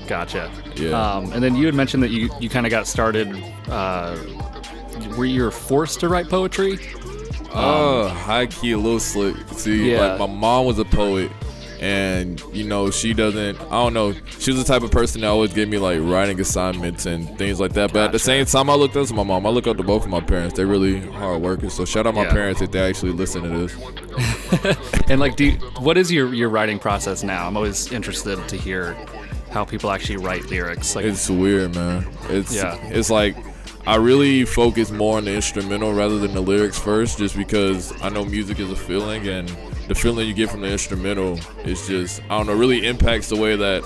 Gotcha. 0.06 0.50
Yeah. 0.76 0.90
Um, 0.98 1.32
and 1.34 1.42
then 1.42 1.54
you 1.54 1.66
had 1.66 1.74
mentioned 1.74 2.02
that 2.02 2.10
you, 2.10 2.30
you 2.40 2.48
kind 2.48 2.64
of 2.66 2.70
got 2.70 2.86
started. 2.86 3.28
Uh, 3.68 4.16
were 5.18 5.26
you 5.26 5.42
were 5.42 5.50
forced 5.50 6.00
to 6.00 6.08
write 6.08 6.28
poetry? 6.30 6.78
Oh, 7.54 8.08
high 8.08 8.46
key, 8.46 8.72
a 8.72 8.78
little 8.78 9.00
slick. 9.00 9.36
See, 9.52 9.92
Yeah. 9.92 10.00
like 10.16 10.18
my 10.18 10.26
mom 10.26 10.64
was 10.66 10.78
a 10.78 10.84
poet, 10.84 11.30
and 11.80 12.40
you 12.52 12.64
know 12.64 12.90
she 12.90 13.14
doesn't. 13.14 13.60
I 13.60 13.70
don't 13.70 13.94
know. 13.94 14.12
She 14.38 14.50
was 14.52 14.58
the 14.64 14.64
type 14.64 14.82
of 14.82 14.90
person 14.90 15.20
that 15.20 15.28
always 15.28 15.52
gave 15.52 15.68
me 15.68 15.78
like 15.78 16.00
writing 16.02 16.40
assignments 16.40 17.06
and 17.06 17.36
things 17.38 17.60
like 17.60 17.72
that. 17.74 17.92
But 17.92 18.04
at 18.06 18.12
the 18.12 18.18
same 18.18 18.44
time, 18.46 18.68
I 18.70 18.74
looked 18.74 18.96
up 18.96 19.06
to 19.08 19.14
my 19.14 19.22
mom. 19.22 19.46
I 19.46 19.50
look 19.50 19.66
up 19.66 19.76
to 19.76 19.82
both 19.82 20.04
of 20.04 20.10
my 20.10 20.20
parents. 20.20 20.54
They're 20.56 20.66
really 20.66 21.00
hard 21.00 21.40
workers. 21.42 21.72
So 21.74 21.84
shout 21.84 22.06
out 22.06 22.14
my 22.14 22.24
Yeah. 22.24 22.32
parents 22.32 22.60
if 22.60 22.70
they 22.70 22.80
actually 22.80 23.12
listen 23.12 23.42
to 23.42 23.48
this. 23.66 23.76
And 25.08 25.20
like, 25.20 25.36
do 25.36 25.44
you, 25.46 25.52
what 25.80 25.96
is 25.96 26.10
your 26.12 26.34
your 26.34 26.48
writing 26.48 26.78
process 26.78 27.22
now? 27.22 27.46
I'm 27.46 27.56
always 27.56 27.92
interested 27.92 28.46
to 28.48 28.56
hear 28.56 28.94
how 29.50 29.64
people 29.64 29.90
actually 29.90 30.16
write 30.18 30.46
lyrics. 30.50 30.94
Like, 30.96 31.04
It's 31.06 31.30
weird, 31.30 31.74
man. 31.74 32.06
It's 32.28 32.54
Yeah. 32.54 32.76
It's 32.88 33.08
like 33.10 33.36
I 33.86 33.96
really 33.96 34.44
focus 34.44 34.90
more 34.90 35.16
on 35.16 35.24
the 35.24 35.34
instrumental 35.34 35.94
rather 35.94 36.18
than 36.18 36.34
the 36.34 36.42
lyrics 36.42 36.78
first, 36.78 37.16
just 37.18 37.36
because 37.36 37.92
I 38.02 38.10
know 38.10 38.24
music 38.24 38.58
is 38.60 38.70
a 38.70 38.76
feeling, 38.76 39.26
and 39.28 39.48
the 39.88 39.94
feeling 39.94 40.28
you 40.28 40.34
get 40.34 40.50
from 40.50 40.60
the 40.60 40.68
instrumental 40.68 41.38
is 41.64 41.86
just 41.86 42.22
I 42.24 42.36
don't 42.38 42.46
know, 42.46 42.54
really 42.54 42.86
impacts 42.86 43.28
the 43.28 43.36
way 43.36 43.56
that 43.56 43.82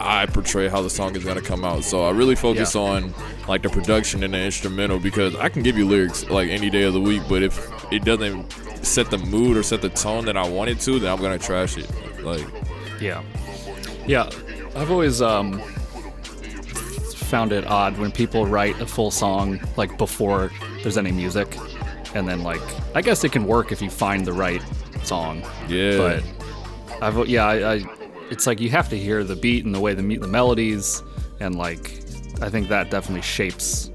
I 0.00 0.26
portray 0.26 0.68
how 0.68 0.82
the 0.82 0.90
song 0.90 1.14
is 1.16 1.24
gonna 1.24 1.40
come 1.40 1.64
out. 1.64 1.84
So 1.84 2.04
I 2.04 2.10
really 2.10 2.34
focus 2.34 2.74
Yeah. 2.74 2.80
on 2.82 3.14
like 3.48 3.62
the 3.62 3.68
production 3.70 4.22
and 4.24 4.34
the 4.34 4.38
instrumental 4.38 4.98
because 4.98 5.34
I 5.36 5.48
can 5.48 5.62
give 5.62 5.76
you 5.78 5.86
lyrics 5.86 6.28
like 6.28 6.48
any 6.50 6.70
day 6.70 6.82
of 6.82 6.92
the 6.94 7.00
week, 7.00 7.22
but 7.28 7.42
if 7.42 7.70
it 7.92 8.04
doesn't 8.04 8.52
set 8.84 9.10
the 9.10 9.18
mood 9.18 9.56
or 9.56 9.62
set 9.62 9.82
the 9.82 9.88
tone 9.88 10.24
that 10.26 10.36
I 10.36 10.46
want 10.48 10.70
it 10.70 10.80
to, 10.80 10.98
then 10.98 11.12
I'm 11.12 11.20
gonna 11.20 11.38
trash 11.38 11.76
it. 11.78 11.88
Like 12.22 12.46
Yeah. 13.00 13.22
Yeah. 14.06 14.28
I've 14.74 14.90
always 14.90 15.22
um, 15.22 15.60
found 17.14 17.52
it 17.52 17.66
odd 17.66 17.98
when 17.98 18.12
people 18.12 18.46
write 18.46 18.78
a 18.80 18.86
full 18.86 19.10
song 19.10 19.60
like 19.76 19.96
before 19.98 20.50
there's 20.82 20.96
any 20.98 21.12
music. 21.12 21.56
And 22.14 22.26
then 22.28 22.42
like 22.42 22.60
I 22.94 23.02
guess 23.02 23.24
it 23.24 23.32
can 23.32 23.46
work 23.46 23.72
if 23.72 23.82
you 23.82 23.90
find 23.90 24.24
the 24.26 24.32
right 24.32 24.62
song. 25.06 25.42
Yeah. 25.68 25.96
But 25.98 27.02
I've 27.02 27.28
yeah, 27.28 27.46
I, 27.46 27.74
I 27.74 27.84
it's 28.30 28.46
like 28.46 28.60
you 28.60 28.70
have 28.70 28.88
to 28.90 28.98
hear 28.98 29.22
the 29.24 29.36
beat 29.36 29.64
and 29.64 29.74
the 29.74 29.80
way 29.80 29.94
the 29.94 30.02
the 30.18 30.26
melodies 30.28 31.02
and 31.40 31.54
like 31.56 32.02
I 32.40 32.50
think 32.50 32.68
that 32.68 32.90
definitely 32.90 33.22
shapes 33.22 33.90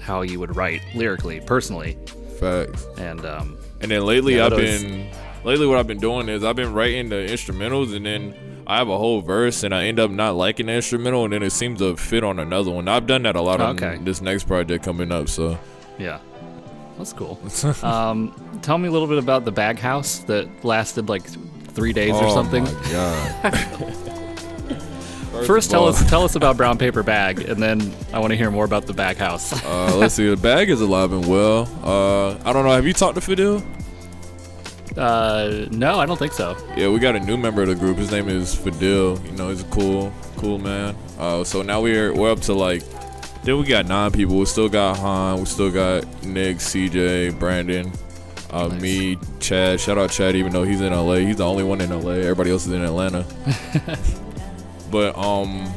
how 0.00 0.22
you 0.22 0.40
would 0.40 0.56
write 0.56 0.82
lyrically 0.94 1.40
personally. 1.40 1.96
facts. 2.38 2.86
And 2.98 3.24
um 3.24 3.56
And 3.80 3.90
then 3.90 4.04
lately, 4.04 4.36
Yeah, 4.36 4.46
I've 4.46 4.56
been 4.56 5.08
lately 5.44 5.66
what 5.66 5.78
I've 5.78 5.86
been 5.86 6.00
doing 6.00 6.28
is 6.28 6.44
I've 6.44 6.56
been 6.56 6.72
writing 6.72 7.08
the 7.08 7.16
instrumentals, 7.16 7.94
and 7.94 8.04
then 8.04 8.34
I 8.66 8.78
have 8.78 8.88
a 8.88 8.96
whole 8.98 9.20
verse, 9.22 9.64
and 9.64 9.74
I 9.74 9.84
end 9.84 9.98
up 9.98 10.10
not 10.10 10.36
liking 10.36 10.66
the 10.66 10.72
instrumental, 10.72 11.24
and 11.24 11.32
then 11.32 11.42
it 11.42 11.50
seems 11.50 11.78
to 11.80 11.96
fit 11.96 12.22
on 12.24 12.38
another 12.38 12.70
one. 12.70 12.88
I've 12.88 13.06
done 13.06 13.22
that 13.24 13.36
a 13.36 13.40
lot 13.42 13.60
on 13.60 13.76
this 14.04 14.20
next 14.20 14.44
project 14.44 14.84
coming 14.84 15.10
up. 15.12 15.28
So 15.28 15.58
Yeah. 15.98 16.18
That's 16.98 17.12
cool. 17.12 17.38
um, 17.82 18.34
tell 18.62 18.78
me 18.78 18.88
a 18.88 18.90
little 18.90 19.08
bit 19.08 19.18
about 19.18 19.44
the 19.44 19.52
bag 19.52 19.78
house 19.78 20.18
that 20.20 20.48
lasted 20.64 21.08
like 21.08 21.24
three 21.74 21.92
days 21.92 22.14
or 22.14 22.24
Oh 22.24 22.34
something. 22.34 22.64
my 22.64 22.72
god! 22.90 23.94
First, 25.46 25.68
of 25.68 25.70
tell 25.72 25.86
us 25.88 26.08
tell 26.10 26.22
us 26.24 26.36
about 26.36 26.56
brown 26.58 26.76
paper 26.78 27.02
bag, 27.02 27.40
and 27.48 27.60
then 27.60 27.92
I 28.12 28.18
want 28.18 28.30
to 28.32 28.36
hear 28.36 28.50
more 28.50 28.66
about 28.66 28.86
the 28.86 28.92
bag 28.92 29.16
house. 29.16 29.52
uh, 29.64 29.96
let's 29.96 30.14
see. 30.14 30.28
The 30.28 30.36
bag 30.36 30.68
is 30.68 30.80
alive 30.82 31.12
and 31.12 31.26
well. 31.26 31.62
Uh, 31.82 32.36
I 32.48 32.52
don't 32.52 32.64
know. 32.64 32.70
Have 32.72 32.86
you 32.86 32.92
talked 32.92 33.14
to 33.14 33.20
Fidel? 33.22 33.62
uh, 34.98 35.66
no, 35.70 35.98
I 35.98 36.04
don't 36.04 36.18
think 36.18 36.32
so. 36.32 36.54
Yeah, 36.76 36.90
we 36.90 36.98
got 36.98 37.16
a 37.16 37.20
new 37.20 37.38
member 37.38 37.62
of 37.62 37.68
the 37.68 37.74
group. 37.74 37.96
His 37.96 38.10
name 38.12 38.28
is 38.28 38.54
Fidel. 38.54 39.18
You 39.24 39.32
know, 39.32 39.48
he's 39.48 39.62
a 39.62 39.68
cool, 39.68 40.12
cool 40.36 40.58
man. 40.58 40.94
Uh, 41.18 41.42
so 41.44 41.62
now 41.62 41.80
we're 41.80 42.12
we're 42.14 42.30
up 42.30 42.40
to 42.42 42.52
like, 42.52 42.82
then 43.44 43.58
we 43.58 43.64
got 43.64 43.86
nine 43.86 44.10
people. 44.12 44.36
We 44.38 44.44
still 44.46 44.68
got 44.68 44.98
Han. 44.98 45.40
We 45.40 45.44
still 45.46 45.70
got 45.70 46.04
Nick, 46.24 46.58
CJ, 46.58 47.38
Brandon, 47.38 47.90
uh, 48.50 48.68
me, 48.68 49.18
Chad. 49.40 49.80
Shout 49.80 49.98
out 49.98 50.10
Chad, 50.10 50.36
even 50.36 50.52
though 50.52 50.64
he's 50.64 50.80
in 50.80 50.92
LA. 50.92 51.14
He's 51.16 51.36
the 51.36 51.46
only 51.46 51.64
one 51.64 51.80
in 51.80 51.90
LA. 51.90 52.12
Everybody 52.12 52.50
else 52.50 52.66
is 52.66 52.72
in 52.72 52.82
Atlanta. 52.82 53.24
but 54.90 55.16
um, 55.16 55.72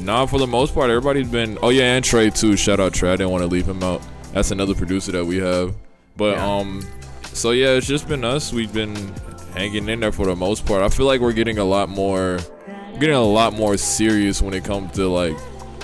nah, 0.00 0.26
for 0.26 0.38
the 0.38 0.46
most 0.46 0.74
part, 0.74 0.90
everybody's 0.90 1.28
been. 1.28 1.58
Oh 1.62 1.70
yeah, 1.70 1.94
and 1.96 2.04
Trey 2.04 2.30
too. 2.30 2.56
Shout 2.56 2.80
out 2.80 2.92
Trey. 2.94 3.12
I 3.12 3.16
didn't 3.16 3.30
want 3.30 3.42
to 3.42 3.48
leave 3.48 3.66
him 3.66 3.82
out. 3.82 4.02
That's 4.32 4.50
another 4.50 4.74
producer 4.74 5.12
that 5.12 5.24
we 5.24 5.38
have. 5.38 5.74
But 6.16 6.36
Yeah. 6.36 6.56
um, 6.58 6.86
so 7.32 7.50
yeah, 7.50 7.70
it's 7.70 7.86
just 7.86 8.08
been 8.08 8.24
us. 8.24 8.52
We've 8.52 8.72
been 8.72 8.94
hanging 9.54 9.88
in 9.88 10.00
there 10.00 10.12
for 10.12 10.26
the 10.26 10.36
most 10.36 10.66
part. 10.66 10.82
I 10.82 10.88
feel 10.88 11.06
like 11.06 11.20
we're 11.20 11.32
getting 11.32 11.58
a 11.58 11.64
lot 11.64 11.88
more, 11.88 12.38
getting 13.00 13.16
a 13.16 13.22
lot 13.22 13.54
more 13.54 13.76
serious 13.76 14.42
when 14.42 14.52
it 14.54 14.64
comes 14.64 14.92
to 14.92 15.08
like 15.08 15.36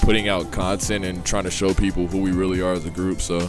putting 0.02 0.28
out 0.28 0.50
content 0.52 1.04
and 1.04 1.24
trying 1.24 1.44
to 1.44 1.50
show 1.50 1.72
people 1.72 2.06
who 2.06 2.20
we 2.20 2.32
really 2.32 2.60
are 2.60 2.72
as 2.74 2.84
a 2.84 2.90
group. 2.90 3.20
So 3.20 3.48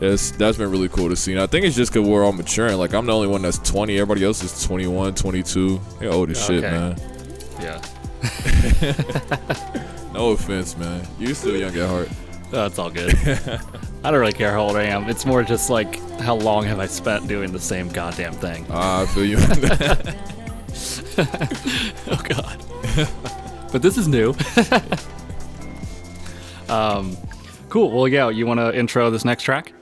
it's 0.00 0.30
that's 0.32 0.56
been 0.56 0.70
really 0.70 0.88
cool 0.88 1.08
to 1.08 1.16
see. 1.16 1.32
And 1.32 1.40
I 1.40 1.46
think 1.46 1.64
it's 1.66 1.74
just 1.74 1.92
because 1.92 2.06
we're 2.08 2.24
all 2.24 2.32
maturing. 2.32 2.76
Like 2.78 2.94
I'm 2.94 3.06
the 3.06 3.12
only 3.14 3.26
one 3.28 3.42
that's 3.42 3.58
20. 3.58 3.94
Everybody 3.98 4.24
else 4.24 4.42
is 4.44 4.64
21, 4.64 5.14
22. 5.14 5.80
They're 5.98 6.12
old 6.12 6.30
as 6.30 6.44
shit, 6.44 6.62
man. 6.62 6.96
Yeah, 7.60 7.82
No 10.12 10.30
offense, 10.30 10.76
man. 10.76 11.06
You 11.18 11.34
still 11.34 11.56
young 11.56 11.76
at 11.76 11.88
heart. 11.88 12.08
that's 12.52 12.78
all 12.78 12.90
good. 12.90 13.14
I 14.04 14.10
don't 14.12 14.20
really 14.20 14.32
care 14.32 14.52
how 14.52 14.60
old 14.62 14.76
I 14.76 14.84
am. 14.84 15.08
It's 15.08 15.26
more 15.26 15.42
just 15.42 15.68
like 15.70 15.98
how 16.20 16.36
long 16.36 16.64
have 16.66 16.78
I 16.78 16.86
spent 16.86 17.26
doing 17.26 17.50
the 17.50 17.58
same 17.58 17.88
goddamn 17.88 18.34
thing. 18.34 18.64
Ah, 18.70 19.02
I 19.02 19.06
feel 19.06 19.24
you. 19.24 19.38
oh 22.12 22.22
god. 22.28 22.62
but 23.72 23.82
this 23.82 23.98
is 23.98 24.06
new. 24.06 24.34
Um, 26.68 27.16
cool. 27.68 27.90
Well, 27.90 28.08
yeah. 28.08 28.28
You 28.28 28.46
want 28.46 28.60
to 28.60 28.76
intro 28.76 29.10
this 29.10 29.24
next 29.24 29.42
track? 29.42 29.72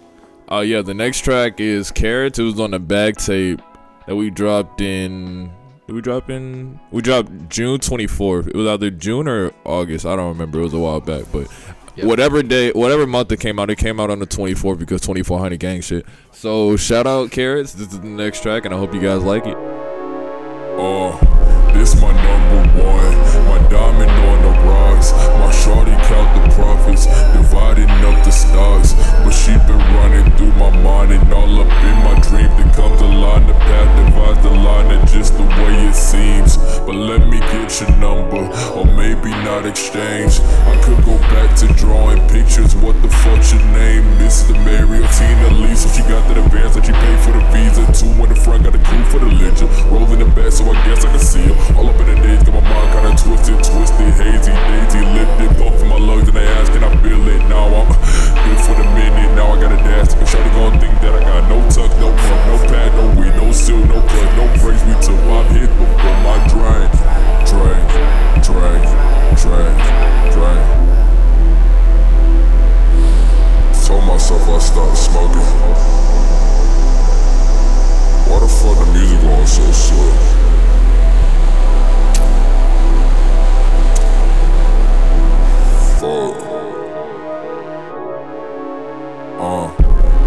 Uh, 0.51 0.61
yeah, 0.61 0.83
the 0.83 0.95
next 0.95 1.21
track 1.21 1.61
is 1.61 1.91
Carrots. 1.91 2.39
It 2.39 2.45
was 2.45 2.61
on 2.61 2.71
the 2.71 2.79
bag 2.79 3.17
tape 3.17 3.61
that 4.07 4.15
we 4.15 4.31
dropped 4.31 4.81
in. 4.81 5.51
Did 5.87 5.95
we 5.95 6.01
drop 6.01 6.31
in? 6.31 6.81
We 6.91 7.03
dropped 7.03 7.49
June 7.49 7.79
24th. 7.79 8.49
It 8.49 8.57
was 8.57 8.67
either 8.67 8.91
June 8.91 9.29
or 9.29 9.53
August. 9.65 10.05
I 10.05 10.17
don't 10.17 10.29
remember. 10.29 10.61
It 10.61 10.65
was 10.65 10.75
a 10.75 10.79
while 10.79 11.01
back, 11.01 11.25
but 11.33 11.47
whatever 12.05 12.43
day, 12.43 12.73
whatever 12.73 13.07
month 13.07 13.33
it 13.33 13.41
came 13.41 13.59
out, 13.59 13.71
it 13.71 13.77
came 13.77 14.01
out 14.01 14.11
on 14.11 14.19
the 14.19 14.27
24th 14.27 14.79
because 14.79 15.01
2400 15.01 15.59
gang 15.59 15.81
shit. 15.81 16.07
So 16.33 16.77
shout 16.77 17.07
out 17.07 17.31
Carrots. 17.31 17.73
This 17.73 17.93
is 17.93 18.01
the 18.01 18.07
next 18.07 18.43
track, 18.43 18.65
and 18.65 18.75
I 18.75 18.79
hope 18.79 18.95
you 18.95 19.01
guys 19.01 19.23
like 19.23 19.47
it. 19.47 19.57
Uh, 20.77 21.73
this 21.73 22.01
my 22.01 22.13
number 22.13 22.83
one. 22.83 23.36
Diamond 23.71 24.11
on 24.11 24.39
the 24.43 24.53
rocks. 24.63 25.13
My 25.13 25.51
shorty 25.51 25.97
count 26.07 26.31
the 26.37 26.55
profits, 26.55 27.07
dividing 27.35 27.91
up 28.07 28.25
the 28.25 28.31
stocks. 28.31 28.95
But 29.25 29.33
she 29.33 29.53
been 29.67 29.83
running 29.97 30.31
through 30.37 30.53
my 30.53 30.71
mind 30.83 31.13
and 31.13 31.33
all 31.33 31.61
up 31.61 31.71
in 31.83 31.97
my 32.07 32.15
dream. 32.21 32.51
Then 32.57 32.73
comes 32.75 33.01
the 33.01 33.07
line, 33.07 33.47
the 33.47 33.55
path 33.55 33.91
divides 34.07 34.43
the 34.43 34.51
line, 34.51 34.91
and 34.91 35.09
just 35.09 35.37
the 35.37 35.43
way 35.43 35.75
it 35.89 35.95
seems. 35.95 36.57
But 36.87 36.95
let 36.95 37.27
me 37.27 37.41
get 37.41 37.81
your 37.81 37.91
number, 37.99 38.47
or 38.75 38.85
maybe 38.85 39.31
not 39.43 39.67
exchange. 39.67 40.41
I 40.71 40.75
could 40.85 41.05
go 41.05 41.19
back 41.35 41.57
to 41.59 41.67
drawing 41.75 42.23
pictures. 42.29 42.75
What 42.77 43.01
the 43.03 43.09
fuck's 43.09 43.53
your 43.53 43.63
name, 43.75 44.05
Mr. 44.23 44.55
Mary 44.65 45.03
or 45.03 45.09
Tina 45.19 45.51
Lisa? 45.59 45.89
She 45.91 46.03
got 46.03 46.23
that 46.29 46.39
advance 46.39 46.75
that 46.77 46.87
she 46.87 46.93
paid 46.93 47.19
for 47.25 47.33
the 47.33 47.43
visa. 47.51 47.83
Two 47.91 48.11
in 48.23 48.29
the 48.29 48.37
front, 48.37 48.65
got 48.65 48.75
a 48.75 48.79
crew 48.79 49.05
for 49.11 49.19
the 49.19 49.27
legend. 49.27 49.71
Rolling 49.91 50.21
the 50.21 50.27
back, 50.37 50.53
so 50.53 50.65
I 50.71 50.75
guess 50.87 51.05
I 51.05 51.11
can 51.11 51.19
see 51.19 51.43
her. 51.43 51.57
All 51.75 51.89
up 51.89 51.99
in 52.01 52.07
the 52.07 52.17
days, 52.23 52.43
got 52.43 52.55
my 52.55 52.61
mind 52.63 52.93
kinda 52.93 53.11
twisted, 53.17 53.56
get 53.57 53.65
twisted, 53.65 54.13
hazy, 54.21 54.53
daisy, 54.53 55.01
lifted. 55.15 55.57
both 55.59 55.81
of 55.81 55.87
my 55.89 55.99
lungs 55.99 56.29
and 56.29 56.37
they 56.37 56.47
ask, 56.47 56.73
can 56.73 56.85
I 56.85 56.91
feel 57.03 57.21
it? 57.29 57.41
Now 57.49 57.67
I'm 57.67 57.89
good 57.89 58.61
for 58.65 58.75
the 58.75 58.85
minute. 58.95 59.35
Now 59.35 59.53
I 59.53 59.61
gotta 59.61 59.77
dash. 59.77 60.15
Cause 60.15 60.31
shorty 60.31 60.51
gon' 60.51 60.79
think 60.81 60.95
that 61.01 61.15
I 61.15 61.21
got 61.21 61.49
no 61.49 61.61
tuck, 61.71 61.91
no 62.01 62.13
plug, 62.13 62.43
no 62.47 62.57
pad, 62.69 62.93
no 62.95 63.21
weed, 63.21 63.35
no 63.37 63.53
seal, 63.53 63.81
no 63.87 64.01
cut, 64.01 64.29
no 64.37 64.45
brace. 64.61 64.83
We 64.85 64.95
took 65.01 65.21
my 65.29 65.43
hit 65.55 65.71
before 65.77 66.19
my 66.25 66.37
drain. 66.53 66.89
Drain, 67.47 67.85
drain, 68.45 68.83
drain, 69.41 69.77
drain. 70.35 70.63
Told 73.87 74.05
myself 74.05 74.49
I 74.49 74.59
stopped 74.59 74.99
smoking. 74.99 75.47
Why 78.27 78.41
the 78.41 78.49
fuck 78.49 78.79
the 78.79 78.87
music 78.93 79.21
going 79.21 79.47
so 79.47 79.63
slow? 79.71 80.46
fold. 86.01 86.37
Uh, 89.39 89.71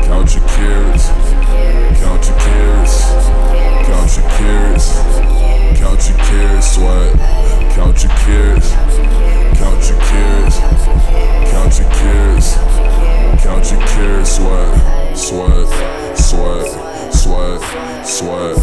count 0.03 0.35
your 0.35 0.47
carrots, 0.47 1.07
count 1.99 2.25
your 2.25 2.37
carrots, 2.39 3.03
count 3.85 4.17
your 4.17 4.29
carrots, 4.37 4.87
count 5.79 6.09
your 6.09 6.17
carrots, 6.17 6.71
Sweat. 6.73 7.19
Count 7.75 8.03
your 8.03 8.11
carrots, 8.11 8.71
count 9.59 9.89
your 9.89 9.99
carrots, 10.09 10.59
count 11.51 11.79
your 11.79 11.89
carrots, 11.91 12.55
count 13.43 13.71
your 13.71 13.81
carrots, 13.87 14.31
Sweat. 14.35 14.99
Sweat, 15.17 16.17
sweat, 16.17 17.13
sweat, 17.13 18.07
sweat. 18.07 18.58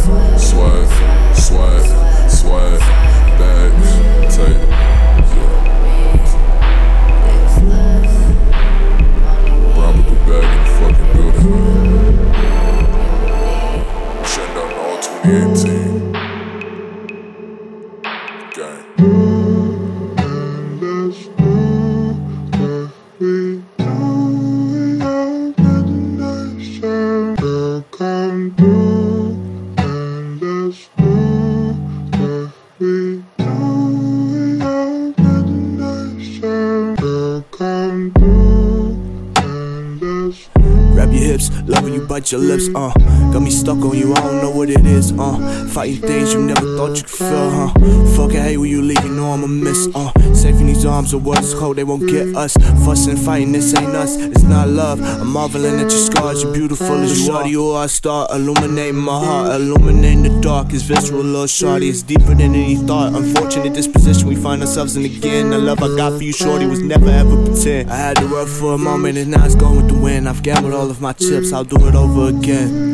Bite 42.27 42.31
your 42.31 42.41
lips, 42.41 42.67
uh. 42.75 42.93
Got 43.31 43.41
me 43.41 43.51
stuck 43.51 43.77
on 43.77 43.97
you, 43.97 44.13
I 44.13 44.19
don't 44.19 44.41
know 44.41 44.49
what 44.49 44.69
it 44.69 44.85
is, 44.85 45.11
uh. 45.13 45.67
Fighting 45.69 46.01
things 46.01 46.33
you 46.33 46.41
never 46.41 46.75
thought 46.75 46.97
you 46.97 47.03
could 47.03 47.09
feel, 47.09 47.49
huh? 47.49 47.73
Fuck, 48.15 48.31
I 48.31 48.41
hate 48.41 48.57
when 48.57 48.69
you 48.69 48.81
leave, 48.81 49.03
you 49.03 49.11
know 49.11 49.31
I'ma 49.31 49.47
miss, 49.47 49.87
uh. 49.95 50.11
Safe 50.37 50.61
in 50.61 50.67
these 50.67 50.85
arms, 50.85 51.09
the 51.11 51.17
world 51.17 51.39
is 51.39 51.55
cold, 51.55 51.77
they 51.77 51.83
won't 51.83 52.07
get 52.07 52.35
us. 52.35 52.53
Fussing 52.85 53.17
fighting, 53.17 53.53
this 53.53 53.75
ain't 53.75 53.95
us, 53.95 54.15
it's 54.17 54.43
not 54.43 54.69
love. 54.69 55.01
I'm 55.01 55.31
marveling 55.33 55.79
at 55.79 55.89
your 55.89 55.89
scars, 55.89 56.43
you're 56.43 56.53
beautiful 56.53 56.95
as 57.01 57.25
you 57.25 57.33
are. 57.33 57.47
You 57.47 57.69
are 57.69 57.85
a 57.85 57.89
star, 57.89 58.27
illuminating 58.31 58.97
my 58.97 59.17
heart, 59.17 59.59
illuminating 59.59 60.21
the 60.21 60.39
dark. 60.39 60.73
It's 60.73 60.83
visceral, 60.83 61.23
little 61.23 61.47
shorty, 61.47 61.89
it's 61.89 62.03
deeper 62.03 62.35
than 62.35 62.53
any 62.53 62.75
thought. 62.75 63.15
Unfortunate 63.15 63.73
disposition 63.73 64.27
we 64.27 64.35
find 64.35 64.61
ourselves 64.61 64.95
in 64.95 65.05
again. 65.05 65.49
The 65.49 65.57
love 65.57 65.81
I 65.81 65.87
got 65.97 66.17
for 66.17 66.23
you, 66.23 66.33
shorty, 66.33 66.67
was 66.67 66.81
never 66.81 67.09
ever 67.09 67.35
pretend. 67.43 67.89
I 67.89 67.95
had 67.95 68.17
to 68.17 68.27
work 68.31 68.47
for 68.47 68.75
a 68.75 68.77
moment, 68.77 69.17
and 69.17 69.31
now 69.31 69.43
it's 69.43 69.55
going 69.55 69.77
with 69.77 69.87
the 69.87 69.99
wind. 69.99 70.29
I've 70.29 70.43
gambled 70.43 70.73
all 70.73 70.91
of 70.91 71.01
my 71.01 71.13
chips, 71.13 71.51
I'll 71.51 71.63
do 71.63 71.87
it 71.87 71.95
over 71.95 72.29
again. 72.29 72.93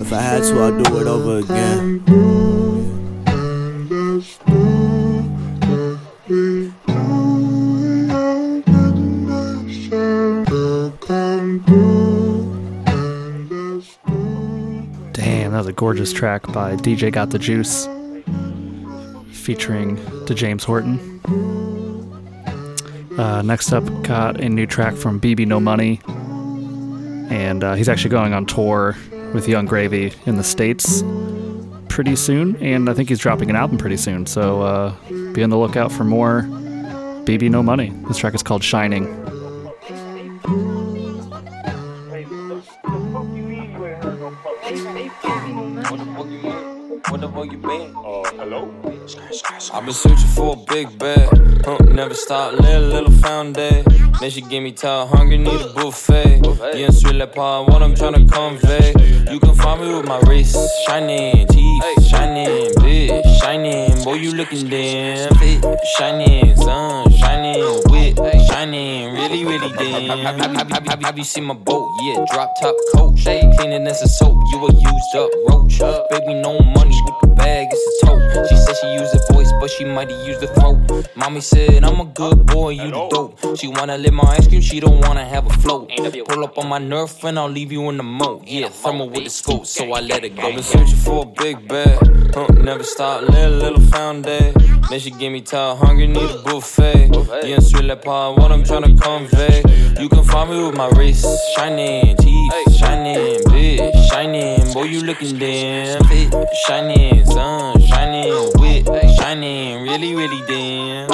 If 0.00 0.12
I 0.12 0.20
had 0.20 0.42
to, 0.42 0.62
I'd 0.64 0.82
do 0.82 1.00
it 1.00 1.06
over 1.06 1.38
again. 1.38 2.35
Gorgeous 15.76 16.10
track 16.10 16.50
by 16.52 16.74
DJ 16.76 17.12
Got 17.12 17.28
the 17.28 17.38
Juice 17.38 17.86
featuring 19.30 19.96
to 20.24 20.34
James 20.34 20.64
Horton. 20.64 20.98
Uh, 23.18 23.42
next 23.42 23.74
up, 23.74 23.84
got 24.02 24.40
a 24.40 24.48
new 24.48 24.66
track 24.66 24.94
from 24.94 25.20
BB 25.20 25.46
No 25.46 25.60
Money, 25.60 26.00
and 27.30 27.62
uh, 27.62 27.74
he's 27.74 27.90
actually 27.90 28.08
going 28.08 28.32
on 28.32 28.46
tour 28.46 28.96
with 29.34 29.46
Yung 29.46 29.66
Gravy 29.66 30.14
in 30.24 30.36
the 30.36 30.44
States 30.44 31.02
pretty 31.90 32.16
soon, 32.16 32.56
and 32.56 32.88
I 32.88 32.94
think 32.94 33.10
he's 33.10 33.18
dropping 33.18 33.50
an 33.50 33.56
album 33.56 33.76
pretty 33.76 33.98
soon, 33.98 34.24
so 34.24 34.62
uh, 34.62 34.94
be 35.32 35.42
on 35.42 35.50
the 35.50 35.58
lookout 35.58 35.92
for 35.92 36.04
more 36.04 36.42
BB 37.26 37.50
No 37.50 37.62
Money. 37.62 37.90
This 38.08 38.16
track 38.16 38.34
is 38.34 38.42
called 38.42 38.64
Shining. 38.64 39.04
What 47.46 47.52
you 47.52 47.58
been? 47.58 47.96
Uh, 47.96 48.24
hello? 48.42 48.74
I've 49.72 49.84
been 49.84 49.94
searching 49.94 50.26
for 50.34 50.54
a 50.54 50.74
big 50.74 50.98
bag. 50.98 51.28
Huh, 51.64 51.78
never 51.92 52.12
stop, 52.12 52.54
little, 52.54 52.88
little 52.88 53.12
found 53.12 53.54
day. 53.54 53.84
Then 54.18 54.30
she 54.30 54.40
give 54.40 54.64
me 54.64 54.72
tired, 54.72 55.10
hungry, 55.10 55.38
need 55.38 55.60
a 55.60 55.72
buffet. 55.72 56.40
Yeah, 56.74 56.90
sweet 56.90 57.14
like 57.14 57.36
pie, 57.36 57.60
what 57.60 57.84
I'm 57.84 57.94
tryna 57.94 58.28
convey. 58.32 59.32
You 59.32 59.38
can 59.38 59.54
find 59.54 59.80
me 59.80 59.94
with 59.94 60.06
my 60.06 60.18
wrist 60.22 60.56
shining, 60.86 61.46
teeth 61.46 62.04
shining, 62.08 62.72
bitch 62.82 63.40
shining. 63.40 64.02
Boy, 64.02 64.14
you 64.14 64.32
looking 64.32 64.68
damn 64.68 65.32
fit, 65.36 65.64
shining, 65.98 66.56
sun 66.56 67.12
shining, 67.12 67.62
wit 67.86 68.18
shining, 68.48 69.14
really, 69.44 69.72
really 69.72 69.76
damn. 69.76 70.18
Have, 70.18 70.56
have, 70.56 70.70
have, 70.70 70.86
have, 70.86 71.02
have 71.02 71.18
you 71.18 71.24
seen 71.24 71.44
my 71.44 71.54
boat? 71.54 71.88
Yeah, 72.02 72.24
drop 72.32 72.54
top 72.60 72.74
coach, 72.94 73.24
cleaning 73.24 73.86
as 73.86 74.02
a 74.02 74.08
soap. 74.08 74.36
You 74.52 74.66
a 74.66 74.72
used 74.72 75.16
up 75.16 75.30
roach, 75.48 75.78
baby, 76.10 76.34
no 76.34 76.58
money 76.60 77.00
with 77.04 77.14
the 77.20 77.34
bag, 77.36 77.68
it's 77.70 78.02
a 78.02 78.06
tote. 78.06 78.48
She 78.48 78.56
said 78.56 78.76
she 78.80 78.92
used 78.94 79.12
the 79.12 79.32
voice, 79.32 79.52
but 79.60 79.70
she 79.70 79.84
might 79.84 80.10
have 80.10 80.26
used 80.26 80.40
the 80.40 80.48
throat. 80.48 81.08
Mommy 81.16 81.40
said 81.40 81.84
I'm 81.84 82.00
a 82.00 82.04
good 82.04 82.46
boy, 82.46 82.70
you 82.70 82.90
the 82.90 83.08
dope. 83.08 83.58
She 83.58 83.68
wanna 83.68 83.98
lick 83.98 84.12
my 84.12 84.24
ice 84.24 84.46
cream, 84.46 84.60
she 84.60 84.80
don't 84.80 85.00
wanna 85.00 85.24
have 85.24 85.46
a 85.46 85.50
float. 85.60 85.90
Pull 86.28 86.44
up 86.44 86.58
on 86.58 86.68
my 86.68 86.78
nerf 86.78 87.24
and 87.24 87.38
I'll 87.38 87.48
leave 87.48 87.72
you 87.72 87.88
in 87.88 87.96
the 87.96 88.02
moat. 88.02 88.46
Yeah, 88.46 88.68
thermal 88.68 89.10
with 89.10 89.24
the 89.24 89.30
scope, 89.30 89.66
so 89.66 89.92
I 89.92 90.00
let 90.00 90.24
it 90.24 90.36
go. 90.36 90.52
Been 90.54 90.62
searching 90.62 90.96
for 90.96 91.24
a 91.24 91.26
big 91.26 91.68
bag, 91.68 91.98
huh, 92.34 92.46
never 92.54 92.84
stop, 92.84 93.22
little, 93.22 93.58
little 93.58 93.80
found 93.80 94.24
day. 94.24 94.52
Then 94.88 95.00
she 95.00 95.10
give 95.10 95.32
me 95.32 95.40
tired, 95.40 95.78
hungry, 95.78 96.06
need 96.06 96.30
a 96.30 96.42
buffet. 96.42 97.10
Yeah, 97.44 97.58
sweet 97.58 97.84
like 97.84 98.02
pie, 98.02 98.28
what 98.28 98.52
I'm 98.52 98.62
tryna 98.62 99.00
convey. 99.26 99.62
You 100.00 100.08
can 100.08 100.24
find 100.24 100.50
me 100.50 100.66
with 100.66 100.76
my 100.76 100.88
wrist 100.90 101.26
shining, 101.54 102.16
teeth 102.16 102.76
shining, 102.76 103.40
bitch 103.44 104.08
shining. 104.08 104.72
Boy, 104.72 104.84
you 104.84 105.02
looking 105.02 105.38
damn 105.38 106.02
fit, 106.04 106.34
shining, 106.66 107.24
sun 107.26 107.80
shining, 107.80 108.50
wit 108.56 108.86
shining, 109.18 109.82
really, 109.82 110.14
really 110.14 110.42
damn. 110.46 111.08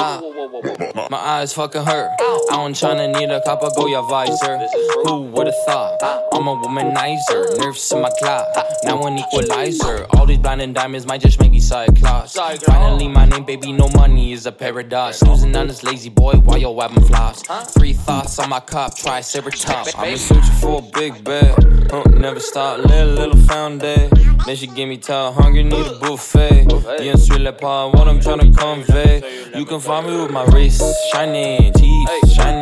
My 1.09 1.17
eyes 1.17 1.53
fucking 1.53 1.83
hurt. 1.83 2.09
I 2.53 2.57
don't 2.57 2.75
tryna 2.75 3.19
need 3.19 3.31
a 3.31 3.41
cop, 3.41 3.63
I 3.63 3.69
go 3.75 3.87
your 3.87 4.07
visor. 4.07 4.59
Who 5.05 5.23
would've 5.23 5.55
thought? 5.65 5.97
I'm 6.31 6.47
a 6.47 6.55
womanizer, 6.55 7.57
nerves 7.57 7.91
in 7.91 7.99
my 8.03 8.11
clock. 8.19 8.45
Now 8.83 9.01
an 9.07 9.17
equalizer. 9.17 10.05
All 10.11 10.27
these 10.27 10.37
blinding 10.37 10.71
diamonds 10.71 11.07
might 11.07 11.21
just 11.21 11.41
make 11.41 11.51
me 11.51 11.59
cyclops. 11.59 12.37
Finally, 12.63 13.07
my 13.07 13.25
name, 13.25 13.43
baby, 13.43 13.71
no 13.71 13.89
money 13.95 14.33
is 14.33 14.45
a 14.45 14.51
paradox. 14.51 15.23
Losing 15.23 15.55
on 15.55 15.65
this 15.65 15.81
lazy 15.81 16.09
boy 16.09 16.33
while 16.33 16.59
your 16.59 16.75
weapon 16.75 17.03
flops. 17.03 17.41
Three 17.73 17.93
thoughts 17.93 18.37
on 18.37 18.51
my 18.51 18.59
cop, 18.59 18.95
triceratops. 18.95 19.95
I'ma 19.97 20.15
searching 20.15 20.43
for 20.61 20.77
a 20.77 20.99
big 20.99 21.23
bag. 21.23 21.55
Huh, 21.89 22.03
never 22.11 22.39
stop, 22.39 22.85
little, 22.85 23.15
little 23.15 23.41
found 23.47 23.79
day. 23.79 24.11
Then 24.45 24.55
she 24.55 24.67
give 24.67 24.89
me 24.89 24.97
tired, 24.97 25.33
hungry, 25.33 25.63
need 25.63 25.87
a 25.87 25.97
buffet. 25.97 26.67
Yeah, 27.01 27.15
like 27.39 27.59
pie, 27.59 27.85
what 27.85 28.07
I'm 28.07 28.19
tryna 28.19 28.55
convey. 28.55 29.23
You 29.57 29.65
can 29.65 29.79
find 29.79 30.05
me 30.05 30.21
with 30.21 30.31
my 30.31 30.45
wrist 30.45 30.83
shining, 31.11 31.73
teeth 31.73 32.09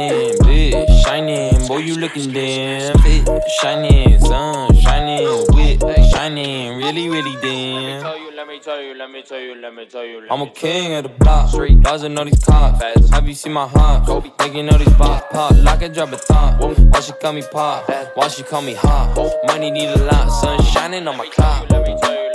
shining, 0.10 0.38
bitch 0.40 1.04
shining. 1.04 1.68
Boy, 1.68 1.78
you 1.78 1.96
looking 1.96 2.32
damn 2.32 2.98
fit, 3.00 3.28
shining, 3.62 4.20
sun 4.20 4.76
shining, 4.78 5.46
wit 5.50 5.82
shining, 6.12 6.78
really, 6.78 7.10
really 7.10 7.36
damn. 7.42 8.04
Let 8.36 8.48
me 8.48 8.60
tell 8.60 8.82
you, 8.82 8.96
let 8.96 9.12
me 9.12 9.22
tell 9.22 9.40
you, 9.40 9.56
let 9.56 9.74
me 9.74 9.86
tell 9.86 10.06
you. 10.06 10.28
I'm 10.30 10.42
a 10.42 10.50
king 10.50 10.94
of 10.94 11.04
the 11.04 11.10
block, 11.10 11.50
straight 11.50 11.86
all 11.86 12.26
these 12.26 12.44
cops. 12.44 13.10
Have 13.10 13.28
you 13.28 13.34
seen 13.34 13.54
my 13.54 13.68
heart? 13.68 14.08
Making 14.40 14.70
all 14.70 14.78
these 14.78 14.94
pop, 14.94 15.30
pop, 15.30 15.56
like 15.58 15.82
a 15.82 15.90
drop 15.90 16.12
a 16.12 16.18
thought. 16.18 16.60
Why 16.60 17.00
she 17.00 17.14
call 17.14 17.34
me 17.34 17.44
pop? 17.52 17.90
Why 18.16 18.28
she 18.28 18.44
call 18.44 18.62
me 18.62 18.74
hot? 18.74 19.16
Money 19.46 19.72
need 19.72 19.88
a 19.88 20.04
lot, 20.06 20.30
sun 20.30 20.62
shining 20.64 21.08
on 21.08 21.18
my 21.18 21.28
clock. 21.28 21.70
Let 21.70 21.88
me 21.88 21.96
tell 22.02 22.14
you, 22.14 22.31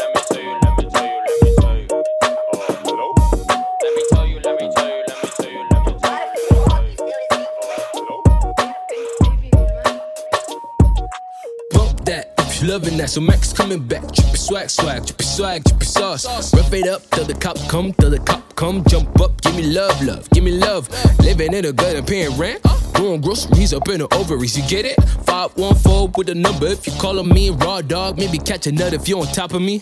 you 12.60 12.68
loving 12.68 12.96
that. 12.98 13.10
So 13.10 13.20
Max 13.20 13.52
coming 13.52 13.82
back. 13.82 14.02
Drippy 14.12 14.36
swag, 14.36 14.70
swag, 14.70 15.06
drippy 15.06 15.24
swag, 15.24 15.64
drippy 15.64 15.84
sauce. 15.84 16.54
Rough 16.54 16.72
it 16.72 16.88
up 16.88 17.02
till 17.10 17.24
the 17.24 17.34
cop 17.34 17.58
come, 17.68 17.92
till 17.94 18.10
the 18.10 18.18
cop 18.20 18.54
come. 18.54 18.84
Jump 18.84 19.20
up, 19.20 19.40
give 19.42 19.56
me 19.56 19.62
love, 19.62 20.00
love, 20.02 20.28
give 20.30 20.44
me 20.44 20.52
love. 20.52 20.88
Living 21.20 21.52
in 21.52 21.64
a 21.64 21.72
gut 21.72 21.96
and 21.96 22.06
paying 22.06 22.36
rent. 22.38 22.62
Doing 22.94 23.20
groceries 23.20 23.74
up 23.74 23.88
in 23.88 23.98
the 23.98 24.14
ovaries, 24.14 24.56
you 24.56 24.66
get 24.68 24.86
it? 24.86 24.96
514 25.26 26.12
with 26.16 26.28
a 26.30 26.34
number 26.34 26.66
if 26.66 26.86
you 26.86 26.92
calling 26.94 27.28
me 27.28 27.50
raw 27.50 27.80
dog. 27.82 28.18
Maybe 28.18 28.38
catch 28.38 28.66
a 28.66 28.72
nut 28.72 28.94
if 28.94 29.08
you 29.08 29.20
on 29.20 29.26
top 29.26 29.52
of 29.52 29.60
me. 29.60 29.80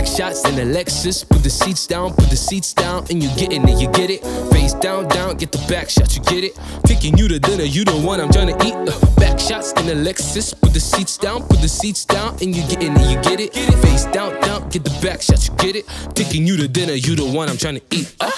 Back 0.00 0.08
shots 0.08 0.48
in 0.48 0.56
the 0.56 0.62
Lexus. 0.62 1.28
Put 1.28 1.42
the 1.42 1.50
seats 1.50 1.86
down, 1.86 2.14
put 2.14 2.30
the 2.30 2.36
seats 2.36 2.72
down, 2.72 3.04
and 3.10 3.22
you 3.22 3.28
getting 3.36 3.68
it, 3.68 3.78
you 3.78 3.86
get 3.90 4.08
it. 4.08 4.24
Face 4.50 4.72
down, 4.72 5.06
down, 5.08 5.36
get 5.36 5.52
the 5.52 5.58
back 5.68 5.90
shots, 5.90 6.16
you 6.16 6.22
get 6.22 6.42
it. 6.42 6.58
Taking 6.84 7.18
you 7.18 7.28
to 7.28 7.38
dinner, 7.38 7.64
you 7.64 7.84
the 7.84 7.92
one 8.00 8.18
I'm 8.18 8.32
trying 8.32 8.46
to 8.46 8.56
eat. 8.66 8.72
Uh, 8.72 8.96
back 9.16 9.38
shots 9.38 9.74
in 9.74 9.84
the 9.84 9.92
Lexus. 9.92 10.58
Put 10.58 10.72
the 10.72 10.80
seats 10.80 11.18
down, 11.18 11.42
put 11.42 11.60
the 11.60 11.68
seats 11.68 12.06
down, 12.06 12.32
and 12.40 12.56
you 12.56 12.62
getting 12.62 12.96
it, 12.96 13.10
you 13.10 13.20
get 13.20 13.40
it. 13.40 13.52
Face 13.84 14.06
down, 14.06 14.40
down, 14.40 14.70
get 14.70 14.84
the 14.84 14.98
back 15.04 15.20
shots, 15.20 15.48
you 15.48 15.54
get 15.56 15.76
it. 15.76 15.84
Taking 16.14 16.46
you 16.46 16.56
to 16.56 16.66
dinner, 16.66 16.94
you 16.94 17.14
the 17.14 17.26
one 17.26 17.50
I'm 17.50 17.58
trying 17.58 17.76
to 17.76 17.82
eat. 17.90 18.16
Uh. 18.20 18.30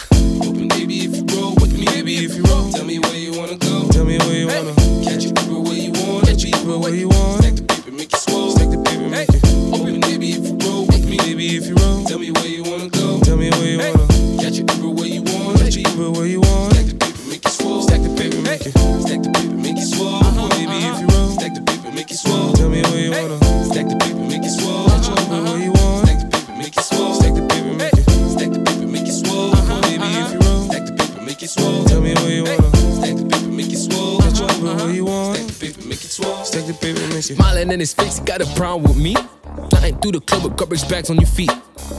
Baby, 0.74 1.06
if 1.06 1.14
you 1.14 1.24
roll 1.30 1.54
with 1.62 1.78
me, 1.78 1.84
baby, 1.84 2.16
if 2.24 2.34
you 2.34 2.42
roll, 2.42 2.72
tell 2.72 2.84
me 2.84 2.98
where 2.98 3.14
you 3.14 3.38
wanna 3.38 3.54
go. 3.54 3.86
Tell 3.92 4.04
me 4.04 4.18
where 4.18 4.34
you 4.34 4.48
wanna 4.48 4.74
catch 5.06 5.22
your 5.22 5.32
paper 5.32 5.60
where 5.60 5.78
you 5.78 5.92
want, 5.92 6.26
catch 6.26 6.42
baby, 11.22 11.56
if 11.56 11.66
you 11.66 11.74
roll. 11.76 12.04
Tell 12.04 12.18
me 12.18 12.30
where 12.30 12.46
you 12.46 12.62
wanna 12.64 12.88
go. 12.88 13.20
Tell 13.20 13.36
me 13.36 13.50
where 13.50 13.64
you 13.64 13.78
hey. 13.80 13.92
wanna. 13.92 14.42
Got 14.42 14.52
your 14.54 14.66
Uber 14.76 14.90
where 14.90 15.06
you 15.06 15.22
want. 15.22 15.58
Got 15.58 15.74
your 15.74 15.88
Uber 15.90 16.10
where 16.10 16.26
you 16.26 16.40
want. 16.40 16.74
Stack 16.74 16.86
the 16.86 16.96
paper, 16.98 17.22
make 17.28 17.44
you 17.44 17.50
swole. 17.50 17.82
Stack 17.82 18.02
the 18.02 18.10
paper, 18.18 18.40
make 18.42 18.64
you. 18.66 18.72
Hey. 18.72 19.00
Stack 19.06 19.22
the 19.22 19.30
paper, 19.30 19.56
make 19.56 19.76
you 19.76 19.86
swole. 19.86 20.22
Uh-huh, 20.22 20.48
baby, 20.50 20.72
uh-huh. 20.72 20.92
if 20.92 21.00
you 21.00 21.08
roll. 21.14 21.30
Stack 21.38 21.54
the 21.54 21.62
paper, 21.62 21.90
make 21.92 22.10
you 22.10 22.16
swole. 22.16 22.52
Tell 22.54 22.68
me 22.68 22.82
where 22.82 23.00
you 23.00 23.12
hey. 23.12 23.22
wanna. 23.22 23.38
Stack 23.70 23.86
the 23.88 23.96
paper, 23.96 24.24
make 24.26 24.42
you 24.42 24.50
swole. 24.50 24.86
Got 24.88 25.06
your 25.06 25.18
Uber 25.22 25.40
where 25.46 25.58
you 25.62 25.72
want. 25.72 26.06
Stack 26.06 26.18
the 26.20 26.28
paper, 26.34 26.52
make 26.58 26.76
you 26.76 26.82
swole. 26.82 27.14
Stack 27.14 27.34
the 27.34 27.44
paper, 27.46 27.72
make 27.78 27.96
you. 27.96 28.04
Stack 28.34 28.50
the 28.52 28.60
paper, 28.66 28.86
make 28.86 29.06
you 29.06 29.16
swole. 29.22 29.52
Uh-huh, 29.52 29.80
baby, 29.82 30.02
uh-huh. 30.02 30.26
if 30.26 30.32
you 30.34 30.40
roll. 30.42 30.62
Stack 30.66 30.84
the 30.86 30.94
paper, 30.98 31.22
make 31.22 31.40
you 31.42 31.48
swole. 31.48 31.84
Tell 31.86 32.00
me 32.00 32.12
where 32.18 32.34
you 32.34 32.44
wanna. 32.44 32.70
Hey. 32.74 32.98
Stack 32.98 33.16
the 33.16 33.26
paper, 33.30 33.48
make 33.48 33.70
you 33.70 33.78
swole. 33.78 34.18
Got 34.18 34.34
your 34.38 34.50
Uber 34.58 34.74
where 34.82 34.94
you 34.94 35.04
want. 35.06 35.38
Stack 35.38 35.46
the 35.46 35.56
paper, 35.62 35.82
make 35.86 36.02
you 36.02 36.10
swole. 36.10 36.42
Stack 36.44 36.64
the 36.66 36.74
paper, 36.74 37.00
make 37.14 37.28
you. 37.30 37.36
Smiling 37.38 37.70
in 37.70 37.78
his 37.80 37.94
face, 37.94 38.18
got 38.20 38.42
a 38.42 38.48
problem 38.58 38.82
with 38.90 38.98
me. 38.98 39.14
Flying 39.72 39.96
through 40.00 40.12
the 40.12 40.20
club 40.20 40.44
with 40.44 40.56
garbage 40.58 40.86
bags 40.86 41.08
on 41.08 41.16
your 41.16 41.26
feet. 41.26 41.50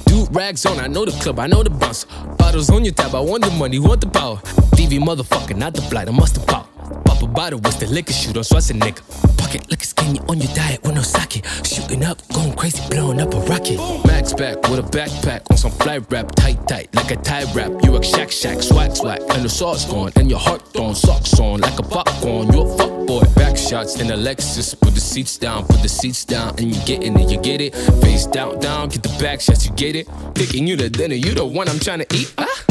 Dude, 0.06 0.34
rags 0.36 0.64
on, 0.68 0.80
I 0.80 0.86
know 0.86 1.06
the 1.06 1.12
club, 1.24 1.40
I 1.40 1.48
know 1.48 1.64
the 1.64 1.72
bouncer. 1.72 2.08
Bottles 2.38 2.70
on 2.70 2.86
your 2.86 2.94
tab, 2.94 3.16
I 3.16 3.20
want 3.20 3.44
the 3.44 3.50
money, 3.50 3.80
want 3.80 4.02
the 4.02 4.08
power. 4.08 4.38
DV 4.78 5.00
motherfucker, 5.00 5.58
not 5.58 5.74
the 5.74 5.82
blight, 5.90 6.08
I 6.08 6.12
must 6.12 6.36
have 6.38 6.46
power. 6.46 6.68
Pop 7.04 7.24
a 7.24 7.28
bottle, 7.28 7.60
what's 7.60 7.78
the 7.78 7.88
liquor 7.88 8.14
shoot 8.14 8.38
on 8.38 8.44
Schwarzenegger? 8.44 9.33
Pocket 9.54 9.70
liquor 9.70 9.86
skinny 9.86 10.20
on 10.30 10.42
your 10.42 10.52
diet 10.56 10.82
with 10.82 10.96
no 10.96 11.04
socket. 11.04 11.46
Shooting 11.64 12.04
up, 12.04 12.18
going 12.34 12.54
crazy, 12.54 12.82
blowing 12.90 13.22
up 13.22 13.36
a 13.36 13.40
rocket. 13.42 13.78
Max 14.04 14.34
back 14.34 14.60
with 14.68 14.80
a 14.80 14.90
backpack 14.90 15.44
on 15.52 15.58
some 15.58 15.70
fly 15.70 16.00
wrap, 16.10 16.34
tight, 16.34 16.68
tight, 16.68 16.90
like 16.96 17.12
a 17.12 17.18
tie 17.18 17.44
wrap. 17.54 17.72
You 17.84 17.96
a 17.96 18.04
shack, 18.04 18.32
shack, 18.32 18.64
swag, 18.64 18.96
swag, 18.96 19.22
and 19.30 19.46
the 19.46 19.50
sauce 19.50 19.86
gone, 19.86 20.12
and 20.16 20.28
your 20.28 20.40
heart 20.40 20.74
thrown, 20.74 20.96
socks 20.96 21.40
on 21.40 21.60
like 21.62 21.78
a 21.78 21.84
popcorn. 21.84 22.52
You 22.52 22.62
a 22.62 22.78
fuck 22.78 23.06
boy, 23.06 23.22
back 23.36 23.56
shots 23.56 24.02
in 24.02 24.10
a 24.10 24.16
Lexus. 24.16 24.74
Put 24.80 24.96
the 24.96 25.00
seats 25.00 25.38
down, 25.38 25.68
put 25.68 25.84
the 25.84 25.90
seats 25.90 26.26
down, 26.26 26.56
and 26.58 26.76
you 26.76 26.86
getting 26.86 27.16
it, 27.20 27.30
you 27.30 27.40
get 27.40 27.62
it. 27.62 27.76
Face 28.02 28.26
down, 28.26 28.60
down, 28.60 28.90
get 28.90 29.04
the 29.04 29.16
back 29.22 29.40
shots, 29.40 29.68
you 29.68 29.74
get 29.74 29.96
it. 29.96 30.08
Picking 30.34 30.66
you 30.66 30.76
the 30.76 30.90
dinner, 30.90 31.14
you 31.14 31.36
the 31.36 31.46
one 31.46 31.70
I'm 31.70 31.78
trying 31.78 32.00
to 32.00 32.08
eat. 32.16 32.34
Ah. 32.40 32.64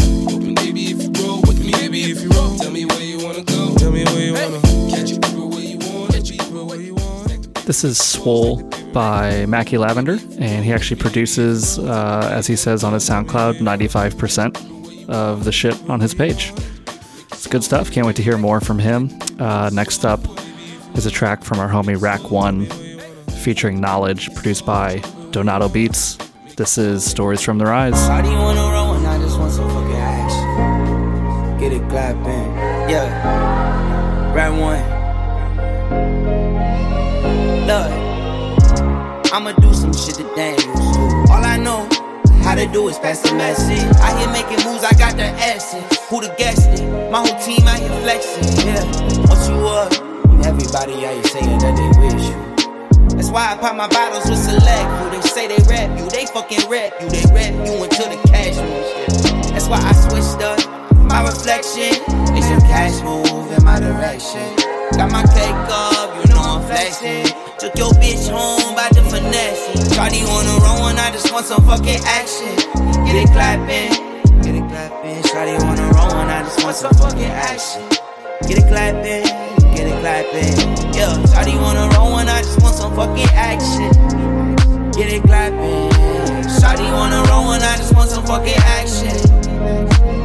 Baby, 0.56 0.90
if 0.90 1.00
you 1.00 1.12
roll 1.24 1.42
with 1.42 1.64
me, 1.64 1.70
baby, 1.70 2.10
if 2.10 2.20
you 2.22 2.30
roll, 2.30 2.56
tell 2.56 2.72
me 2.72 2.86
where 2.86 3.00
you 3.00 3.24
wanna 3.24 3.44
go. 3.44 3.72
Tell 3.76 3.92
me 3.92 4.02
where 4.04 4.20
you 4.20 4.32
wanna 4.32 4.60
catch 4.60 4.91
This 7.64 7.84
is 7.84 7.96
Swole 7.96 8.60
by 8.92 9.46
Mackie 9.46 9.78
Lavender, 9.78 10.18
and 10.38 10.64
he 10.64 10.72
actually 10.72 11.00
produces, 11.00 11.78
uh, 11.78 12.28
as 12.32 12.48
he 12.48 12.56
says 12.56 12.82
on 12.82 12.92
his 12.92 13.08
SoundCloud, 13.08 13.58
95% 13.58 15.08
of 15.08 15.44
the 15.44 15.52
shit 15.52 15.80
on 15.88 16.00
his 16.00 16.12
page. 16.12 16.52
It's 17.30 17.46
good 17.46 17.62
stuff. 17.62 17.92
Can't 17.92 18.04
wait 18.04 18.16
to 18.16 18.22
hear 18.22 18.36
more 18.36 18.60
from 18.60 18.80
him. 18.80 19.16
Uh, 19.38 19.70
next 19.72 20.04
up 20.04 20.20
is 20.94 21.06
a 21.06 21.10
track 21.10 21.44
from 21.44 21.60
our 21.60 21.68
homie 21.68 22.00
Rack 22.00 22.32
One 22.32 22.66
featuring 23.42 23.80
Knowledge, 23.80 24.34
produced 24.34 24.66
by 24.66 24.98
Donato 25.30 25.68
Beats. 25.68 26.18
This 26.56 26.78
is 26.78 27.04
Stories 27.04 27.42
from 27.42 27.58
the 27.58 27.64
Rise. 27.66 27.94
Do 27.94 28.28
you 28.28 28.36
wanna 28.36 28.92
when 28.92 29.06
I 29.06 29.18
just 29.18 29.38
want 29.38 29.52
some 29.52 29.68
fucking 29.70 29.94
action? 29.94 31.58
Get 31.60 31.72
it 31.72 31.88
clapping, 31.88 32.56
yeah. 32.90 34.34
Round 34.34 34.60
one. 34.60 35.01
Look, 37.72 37.88
I'ma 39.32 39.52
do 39.56 39.72
some 39.72 39.96
shit 39.96 40.20
that 40.20 40.28
they. 40.36 40.60
All 41.32 41.40
I 41.40 41.56
know 41.56 41.88
how 42.44 42.54
to 42.54 42.68
do 42.68 42.86
is 42.88 42.98
pass 42.98 43.24
the 43.24 43.32
message. 43.32 43.80
I 43.96 44.12
here 44.20 44.28
making 44.28 44.60
moves, 44.68 44.84
I 44.84 44.92
got 44.92 45.16
the 45.16 45.24
essence. 45.40 45.88
Who 46.12 46.20
the 46.20 46.28
guest 46.36 46.68
it? 46.68 46.84
My 47.08 47.24
whole 47.24 47.40
team 47.40 47.64
out 47.64 47.80
here 47.80 47.88
flexing, 48.04 48.68
yeah. 48.68 48.84
Once 49.24 49.48
you 49.48 49.56
up, 49.64 49.88
everybody 50.44 51.00
out 51.08 51.16
here 51.16 51.24
saying 51.32 51.58
that 51.64 51.72
they 51.72 51.88
wish 51.96 52.28
you. 52.28 53.16
That's 53.16 53.32
why 53.32 53.52
I 53.52 53.56
pop 53.56 53.72
my 53.72 53.88
bottles 53.88 54.28
with 54.28 54.44
select. 54.44 54.88
Who 55.00 55.08
they 55.08 55.24
say 55.24 55.48
they 55.48 55.64
rap 55.64 55.96
you, 55.96 56.04
they 56.12 56.28
fucking 56.28 56.68
rap 56.68 56.92
you. 57.00 57.08
They 57.08 57.24
rap 57.32 57.56
you 57.56 57.72
until 57.88 58.12
the 58.12 58.20
cash 58.28 58.60
moves. 58.60 59.48
That's 59.48 59.68
why 59.72 59.80
I 59.80 59.96
switched 59.96 60.44
up 60.44 60.60
my 61.08 61.24
reflection. 61.24 61.96
It's 62.36 62.52
some 62.52 62.60
cash 62.68 63.00
move 63.00 63.48
in 63.48 63.64
my 63.64 63.80
direction. 63.80 64.44
Got 64.92 65.08
my 65.08 65.24
cake 65.24 65.56
up, 65.72 66.20
you 66.20 66.28
know 66.36 66.36
I'm 66.36 66.60
flexing. 66.68 67.51
Took 67.62 67.78
your 67.78 67.94
bitch 68.02 68.26
home 68.28 68.74
by 68.74 68.88
the 68.90 69.02
finesse. 69.06 69.94
Shawty 69.94 70.26
wanna 70.26 70.58
roll 70.66 70.90
and 70.90 70.98
I 70.98 71.12
just 71.12 71.32
want 71.32 71.46
some 71.46 71.62
fucking 71.62 72.02
action. 72.02 72.58
Get 73.06 73.14
it 73.14 73.30
clapping, 73.30 73.94
get 74.42 74.58
it 74.58 74.66
clapping. 74.66 75.22
Shawty 75.22 75.62
wanna 75.62 75.86
roll 75.94 76.10
and 76.10 76.30
I 76.32 76.42
just 76.42 76.58
want 76.64 76.74
some 76.74 76.92
fucking 76.94 77.22
action. 77.22 77.86
Get 78.50 78.58
it 78.58 78.66
clapping, 78.66 79.22
get 79.78 79.86
it 79.86 79.94
clapping. 80.02 80.58
Yeah, 80.90 81.14
Shawty 81.30 81.54
wanna 81.54 81.86
roll 81.94 82.18
and 82.18 82.28
I 82.30 82.42
just 82.42 82.60
want 82.60 82.74
some 82.74 82.96
fucking 82.96 83.30
action. 83.30 83.94
Get 84.98 85.12
it 85.14 85.22
clapping. 85.22 85.86
Shawty 86.58 86.90
wanna 86.90 87.22
roll 87.30 87.52
and 87.54 87.62
I 87.62 87.76
just 87.76 87.94
want 87.94 88.10
some 88.10 88.26
fucking 88.26 88.58
action. 88.58 89.14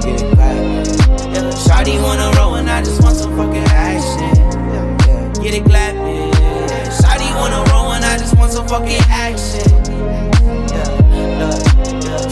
Get 0.02 0.26
it 0.26 0.34
clapping. 0.34 0.89
Yeah, 1.38 1.54
Shawty 1.54 2.02
wanna 2.02 2.34
roll 2.36 2.56
and 2.56 2.67
I 2.67 2.82
just 2.82 3.00
want 3.04 3.15
some 3.15 3.38
fucking 3.38 3.69
action. 3.78 4.34
Get 5.43 5.54
it 5.54 5.65
clapping. 5.65 6.37
Wanna 7.38 7.63
roll 7.71 7.93
and 7.93 8.04
I 8.04 8.17
just 8.17 8.36
want 8.38 8.52
some 8.52 8.67
fucking 8.67 9.02
action. 9.10 9.63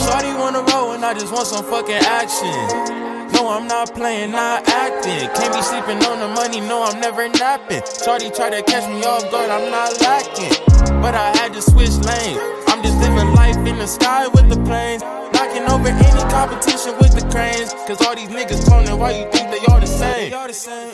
Shawty 0.04 0.38
wanna 0.38 0.64
roll 0.74 0.94
and 0.94 1.06
I 1.06 1.14
just 1.14 1.32
want 1.32 1.48
some 1.48 1.64
fucking 1.64 2.04
action. 2.20 3.32
No, 3.34 3.50
I'm 3.50 3.68
not 3.68 3.94
playing, 3.94 4.32
not 4.32 4.68
acting. 4.68 5.30
Can't 5.36 5.54
be 5.54 5.62
sleeping 5.62 6.04
on 6.06 6.20
the 6.20 6.28
money, 6.30 6.60
no, 6.60 6.84
I'm 6.84 7.00
never 7.00 7.28
napping. 7.30 7.82
Shawty 7.82 8.36
try 8.36 8.50
to 8.50 8.64
catch 8.64 8.88
me 8.90 9.04
off 9.04 9.30
guard, 9.30 9.50
I'm 9.50 9.70
not 9.70 10.00
lacking. 10.02 10.54
But 11.02 11.16
I 11.16 11.36
had 11.38 11.54
to 11.54 11.62
switch 11.62 11.96
lanes. 12.06 12.40
I'm 12.68 12.82
just 12.82 12.98
living 13.00 13.34
life 13.34 13.58
in 13.58 13.78
the 13.78 13.88
sky 13.88 14.28
with 14.28 14.50
the 14.50 14.58
planes. 14.64 15.04
Knocking 15.36 15.68
over 15.70 15.90
any 15.90 16.24
competition 16.32 16.96
with 16.98 17.14
the 17.14 17.28
cranes. 17.32 17.74
Cause 17.86 18.02
all 18.08 18.16
these 18.16 18.30
niggas 18.30 18.64
cloning, 18.66 18.98
why 18.98 19.12
you 19.12 19.30
think 19.32 19.52
they 19.52 19.60
all 19.72 19.80
the 19.80 19.88
same? 19.88 20.32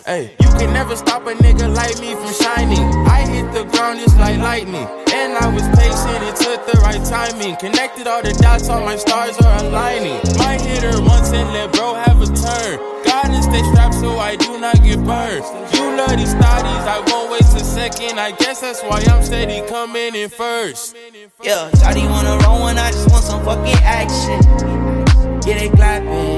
Hey, 0.06 0.36
you 0.40 0.50
can 0.58 0.74
never 0.74 0.96
stop 0.96 1.26
a 1.28 1.34
nigga 1.36 1.74
like 1.74 2.00
me 2.00 2.16
from 2.16 2.34
shining. 2.34 2.84
I 3.08 3.22
hit 3.22 3.54
the 3.54 3.64
ground 3.72 4.00
just 4.00 4.18
like 4.18 4.38
lightning. 4.40 4.88
And 5.14 5.38
I 5.38 5.48
was 5.54 5.64
patient, 5.78 6.24
it 6.26 6.36
took 6.36 6.66
the 6.66 6.80
right 6.82 7.04
timing. 7.06 7.56
Connected 7.58 8.08
all 8.08 8.22
the 8.24 8.34
dots, 8.34 8.70
all 8.70 8.82
my 8.82 8.96
stars 8.96 9.38
are 9.38 9.58
aligning. 9.64 10.20
Might 10.38 10.62
hit 10.62 10.84
her 10.84 11.00
once 11.02 11.32
and 11.32 11.48
let 11.54 11.72
bro 11.74 11.94
have 11.94 12.22
a 12.22 12.26
turn. 12.26 12.80
Gotta 13.06 13.42
stay 13.44 13.62
strapped 13.72 13.96
so 13.96 14.18
I 14.18 14.36
do 14.36 14.60
not 14.60 14.82
get 14.84 15.00
burned. 15.04 15.46
You 15.76 15.96
love 15.98 16.18
these 16.18 16.34
thotties, 16.36 16.86
I 16.88 17.04
won't 17.08 17.32
waste 17.32 17.56
a 17.56 17.64
second. 17.64 18.20
I 18.20 18.32
guess 18.32 18.62
that's 18.62 18.82
why 18.82 19.04
I'm 19.08 19.22
steady 19.24 19.62
coming 19.68 20.16
in 20.16 20.30
first. 20.30 20.96
Yeah, 21.44 21.70
Shawty 21.72 22.10
wanna 22.10 22.38
roll 22.46 22.68
and 22.68 22.80
I 22.80 22.92
just 22.92 23.10
want 23.12 23.21
some 23.32 23.46
fucking 23.46 23.80
action. 23.84 24.42
Get 25.40 25.64
it 25.64 25.72
clapping. 25.72 26.38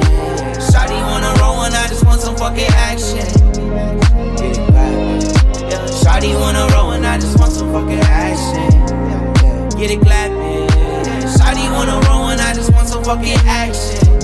Shawty 0.69 0.99
wanna 1.09 1.33
roll 1.41 1.63
and 1.65 1.73
I 1.73 1.87
just 1.87 2.05
want 2.05 2.21
some 2.21 2.35
fucking 2.35 2.69
action. 2.69 3.25
Get 4.37 4.57
it 4.57 4.67
clapping. 4.69 5.21
Shawty 6.01 6.39
wanna 6.39 6.67
roll 6.71 6.91
and 6.91 7.03
I 7.03 7.17
just 7.17 7.39
want 7.39 7.51
some 7.51 7.73
fucking 7.73 7.99
action. 7.99 8.69
Get 9.79 9.89
it 9.89 10.01
clapping. 10.01 10.69
Shawty 11.33 11.65
wanna 11.73 11.99
roll 12.07 12.29
and 12.29 12.39
I 12.39 12.53
just 12.53 12.71
want 12.71 12.87
some 12.87 13.03
fucking 13.03 13.39
action. 13.47 14.22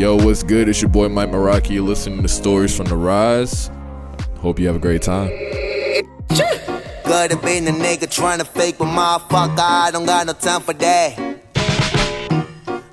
Yo, 0.00 0.16
what's 0.16 0.42
good? 0.42 0.66
It's 0.66 0.80
your 0.80 0.88
boy 0.88 1.10
Mike 1.10 1.28
Meraki. 1.28 1.72
You're 1.72 1.82
listening 1.82 2.22
to 2.22 2.28
Stories 2.28 2.74
from 2.74 2.86
the 2.86 2.96
Rise. 2.96 3.70
Hope 4.38 4.58
you 4.58 4.66
have 4.66 4.76
a 4.76 4.78
great 4.78 5.02
time. 5.02 5.28
Good 5.28 6.06
to 7.32 7.36
be 7.36 7.58
a 7.58 7.60
nigga 7.60 8.08
tryna 8.08 8.46
fake, 8.46 8.78
but 8.78 8.86
motherfucker, 8.86 9.58
I 9.58 9.90
don't 9.92 10.06
got 10.06 10.26
no 10.26 10.32
time 10.32 10.62
for 10.62 10.72
that. 10.72 11.18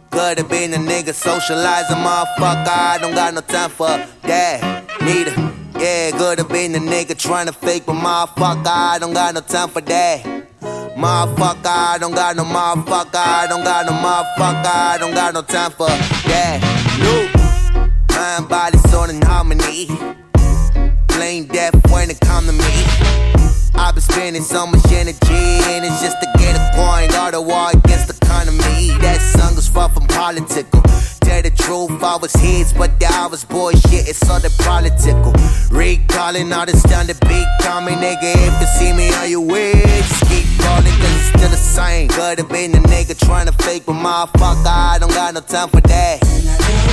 Good 0.09 0.37
to 0.37 0.43
be 0.43 0.65
a 0.65 0.67
nigga 0.67 1.13
socializing, 1.13 1.95
motherfucker, 1.95 2.67
I 2.67 2.97
don't 2.99 3.15
got 3.15 3.33
no 3.33 3.39
time 3.39 3.69
for 3.69 4.05
that. 4.23 4.85
Neither. 4.99 5.31
Yeah, 5.79 6.11
good 6.11 6.39
to 6.39 6.43
be 6.43 6.65
a 6.65 6.67
nigga 6.67 7.15
tryna 7.15 7.55
fake, 7.55 7.85
but 7.85 7.93
motherfucker, 7.93 8.67
I 8.67 8.99
don't 8.99 9.13
got 9.13 9.33
no 9.33 9.39
time 9.39 9.69
for 9.69 9.79
that. 9.79 10.25
Motherfucker, 10.97 11.67
I 11.67 11.99
don't 12.01 12.13
got 12.13 12.35
no 12.35 12.43
motherfucker, 12.43 13.15
I 13.15 13.47
don't 13.47 13.63
got 13.63 13.85
no 13.85 13.93
motherfucker, 13.93 14.65
I 14.65 14.97
don't 14.99 15.13
got 15.13 15.33
no 15.33 15.41
time 15.41 15.71
for 15.71 15.87
that. 15.87 16.76
Mind, 16.97 18.49
body, 18.49 18.77
soul, 18.89 19.09
and 19.09 19.23
harmony. 19.23 19.87
Plain 21.07 21.47
death 21.47 21.75
when 21.91 22.09
it 22.09 22.19
come 22.21 22.45
to 22.45 22.51
me. 22.51 22.73
I've 23.75 23.93
been 23.93 24.01
spending 24.01 24.41
so 24.41 24.65
much 24.65 24.91
energy, 24.91 25.43
and 25.69 25.85
it's 25.85 26.01
just 26.01 26.17
to 26.21 26.27
get 26.39 26.55
a 26.55 26.75
coin. 26.75 27.13
All 27.13 27.31
the 27.31 27.41
war 27.41 27.69
against 27.71 28.07
the 28.07 28.17
economy. 28.25 28.97
That 29.01 29.21
song 29.21 29.57
is 29.57 29.67
far 29.67 29.89
from 29.89 30.07
political. 30.07 30.81
Tell 31.21 31.41
the 31.41 31.51
truth, 31.51 32.01
I 32.01 32.17
was 32.17 32.33
his, 32.33 32.73
but 32.73 32.99
the 32.99 33.07
I 33.07 33.27
was 33.27 33.45
bullshit. 33.45 34.07
It's 34.09 34.27
all 34.29 34.39
the 34.39 34.49
political. 34.63 35.33
Recalling 35.69 36.51
all 36.51 36.65
this 36.65 36.81
done 36.83 37.07
to 37.07 37.15
beat. 37.27 37.47
Call 37.61 37.81
me 37.81 37.91
nigga 37.93 38.33
if 38.33 38.61
you 38.61 38.67
see 38.79 38.93
me 38.93 39.13
on 39.13 39.29
your 39.29 39.41
way. 39.41 39.73
Just 39.73 40.25
keep 40.29 40.45
calling, 40.59 40.93
cause 40.97 41.15
it's 41.15 41.27
still 41.27 41.49
the 41.49 41.57
same. 41.57 42.07
Could 42.07 42.39
have 42.39 42.49
been 42.49 42.71
the 42.71 42.79
nigga 42.79 43.17
trying 43.17 43.45
to 43.45 43.53
fake, 43.63 43.85
but 43.85 43.93
motherfucker, 43.93 44.65
I 44.65 44.97
don't 44.99 45.11
got 45.11 45.33
no 45.33 45.41
time 45.41 45.69
for 45.69 45.81
that. 45.81 46.36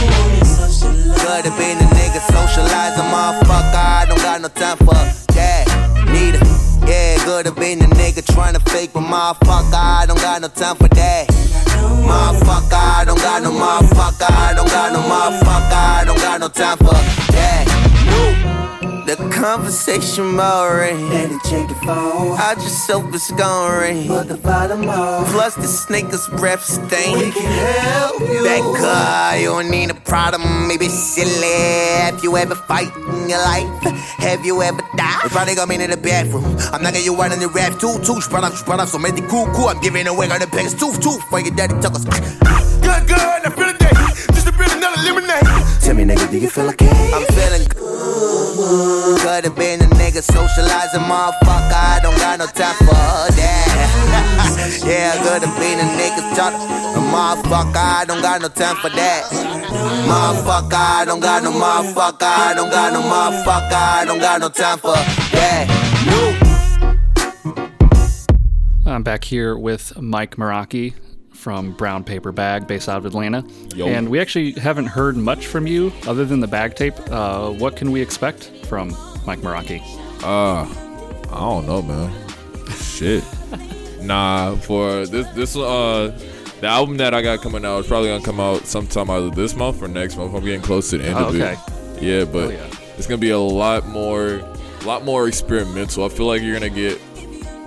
Could 0.05 1.45
have 1.47 1.59
been 1.59 1.79
the 1.79 1.89
nigga 1.97 2.21
socializing, 2.33 3.09
motherfucker, 3.11 3.75
I 3.75 4.07
don't 4.09 4.19
got 4.19 4.41
no 4.41 4.49
time 4.49 4.77
for 4.79 4.95
that. 5.35 5.65
Neither. 6.07 6.41
Yeah, 6.87 7.25
could 7.25 7.47
have 7.47 7.57
been 7.57 7.79
the 7.79 7.87
nigga 7.87 8.25
trying 8.35 8.55
to 8.55 8.61
fake, 8.61 8.93
but 8.93 9.01
motherfucker, 9.01 9.75
I 9.75 10.05
don't 10.07 10.21
got 10.21 10.43
no 10.43 10.49
time 10.49 10.77
for 10.77 10.89
that. 10.89 11.29
Motherfucker, 11.29 12.73
I 12.73 13.05
don't 13.07 13.19
got 13.19 13.43
no 13.43 13.51
motherfucker, 13.51 14.31
I 14.31 14.53
don't 14.55 14.69
got 14.69 14.93
no 14.93 15.01
motherfucker, 15.01 15.73
I 15.73 16.05
don't 16.05 16.19
got 16.19 16.41
no 16.41 16.49
time 16.49 16.79
for 16.79 16.95
that. 17.33 18.54
The 19.07 19.17
conversation 19.31 20.35
boring. 20.35 21.11
Let 21.11 21.31
it 21.31 21.39
check 21.45 21.69
the 21.69 21.75
phone. 21.85 22.39
I 22.39 22.55
just 22.55 22.91
hope 22.91 23.13
it's 23.15 23.31
gonna 23.33 23.79
rain. 23.79 24.09
But 24.09 24.29
the 24.29 24.39
bottom 24.39 24.89
off. 24.89 25.29
Plus 25.29 25.55
the 25.57 25.69
sneakers 25.69 26.27
rep 26.31 26.61
stain. 26.61 27.19
We 27.19 27.31
can 27.31 27.45
help 27.45 28.21
you. 28.21 28.43
That 28.45 28.63
car, 28.81 29.37
you 29.37 29.49
don't 29.49 29.71
need 29.71 29.91
a 29.91 29.95
problem, 29.95 30.67
maybe 30.69 30.89
silly. 30.89 32.01
Have 32.01 32.25
you 32.25 32.35
ever 32.39 32.55
fight 32.55 32.97
in 32.97 33.29
your 33.29 33.45
life? 33.45 33.69
Have 34.25 34.47
you 34.47 34.63
ever 34.63 34.81
died? 34.97 35.21
You 35.25 35.29
probably 35.29 35.55
got 35.55 35.69
me 35.69 35.75
in 35.85 35.91
the 35.91 35.99
bathroom. 35.99 36.45
I'm 36.73 36.83
not 36.83 36.95
gonna 36.95 37.05
you 37.05 37.15
out 37.21 37.31
in 37.31 37.41
the 37.41 37.49
rap 37.49 37.79
too, 37.79 37.99
too. 38.03 38.23
Spread 38.23 38.43
out, 38.43 38.55
spread 38.55 38.81
out, 38.81 38.89
so 38.89 38.99
make 38.99 39.17
the 39.17 39.27
cool, 39.29 39.47
cool. 39.53 39.69
I'm 39.69 39.83
giving 39.83 40.07
away 40.07 40.31
on 40.31 40.41
the 40.41 40.47
biggest 40.47 40.79
tooth, 40.81 40.99
tooth. 41.03 41.23
For 41.29 41.41
your 41.41 41.55
daddy 41.55 41.75
tuckers. 41.83 42.07
Good, 42.07 43.07
good, 43.07 43.21
I 43.21 43.53
feel 43.55 43.71
the 43.71 43.79
day. 43.79 43.91
Just 44.59 44.75
a 44.75 44.79
another 44.79 45.03
lemonade. 45.03 45.45
Tell 45.81 45.95
me, 45.95 46.05
nigga, 46.05 46.31
do 46.31 46.39
you 46.39 46.49
feel 46.49 46.69
okay? 46.71 46.89
I'm 47.13 47.27
feeling 47.35 47.67
good. 47.69 49.21
Could've 49.21 49.55
been 49.57 49.83
a 49.83 49.87
nigga 49.95 50.23
socializing, 50.23 51.01
motherfucker. 51.01 51.75
I 51.75 52.01
don't 52.03 52.17
got 52.19 52.39
no 52.39 52.47
time 52.47 52.75
for 52.77 52.95
that. 53.35 54.83
yeah, 54.87 55.17
could've 55.23 55.55
been 55.59 55.79
a 55.79 55.89
nigga 55.99 56.35
talk. 56.37 56.55
Motherfucker, 57.15 57.77
I 57.77 58.05
don't 58.07 58.23
got 58.23 58.41
no 58.41 58.49
time 58.49 58.77
for 58.77 58.91
that. 58.91 59.25
Motherfucker, 60.07 60.75
I 60.75 61.05
don't 61.05 61.21
got 61.21 61.43
no 61.43 61.53
motherfucker. 61.53 62.23
I 62.23 62.55
don't 62.55 62.71
got 62.71 62.93
no 62.93 63.03
motherfucker. 63.03 63.73
I 63.73 64.05
don't 64.05 64.21
got 64.21 64.41
no 64.41 64.49
time 64.49 64.79
for 64.79 64.95
that. 64.95 65.85
I'm 68.87 69.03
back 69.03 69.25
here 69.25 69.57
with 69.57 70.01
Mike 70.01 70.37
Meraki 70.37 70.95
from 71.45 71.73
Brown 71.73 72.03
Paper 72.03 72.33
Bag, 72.33 72.67
based 72.67 72.89
out 72.89 72.97
of 72.97 73.05
Atlanta. 73.05 73.45
Yo. 73.77 73.87
And 73.87 74.09
we 74.09 74.19
actually 74.19 74.53
haven't 74.53 74.87
heard 74.87 75.15
much 75.15 75.47
from 75.47 75.67
you 75.67 75.93
other 76.07 76.25
than 76.25 76.41
the 76.41 76.47
bag 76.47 76.75
tape. 76.75 76.95
Uh, 77.11 77.51
what 77.51 77.77
can 77.77 77.93
we 77.93 78.01
expect 78.01 78.45
from 78.67 78.89
Mike 79.27 79.41
Meraki? 79.41 79.83
Uh, 80.23 80.63
I 81.31 81.39
don't 81.39 81.67
know, 81.67 81.83
man. 81.83 82.11
Shit. 82.71 83.23
nah, 84.01 84.57
for 84.57 85.05
this 85.07 85.27
this 85.35 85.55
uh 85.55 86.19
the 86.63 86.67
album 86.67 86.97
that 86.97 87.13
I 87.13 87.21
got 87.21 87.43
coming 87.43 87.63
out 87.67 87.81
is 87.81 87.87
probably 87.89 88.09
gonna 88.09 88.25
come 88.25 88.41
out 88.41 88.65
sometime 88.67 89.11
either 89.11 89.29
this 89.29 89.55
month 89.55 89.83
or 89.83 89.89
next 89.89 90.17
month. 90.17 90.35
I'm 90.35 90.43
getting 90.45 90.63
close 90.63 90.89
to 90.91 90.99
the 90.99 91.05
end 91.05 91.19
Oh, 91.19 91.29
of 91.29 91.35
okay. 91.35 91.57
it. 91.99 92.03
Yeah, 92.03 92.25
but 92.25 92.47
Oh, 92.47 92.51
yeah. 92.51 92.67
it's 92.97 93.07
gonna 93.07 93.19
be 93.19 93.31
a 93.31 93.39
lot 93.39 93.87
more 93.87 94.37
a 94.37 94.85
lot 94.87 95.05
more 95.05 95.29
experimental. 95.29 96.05
I 96.07 96.09
feel 96.09 96.25
like 96.27 96.41
you're 96.41 96.55
gonna 96.55 96.71
get 96.71 96.99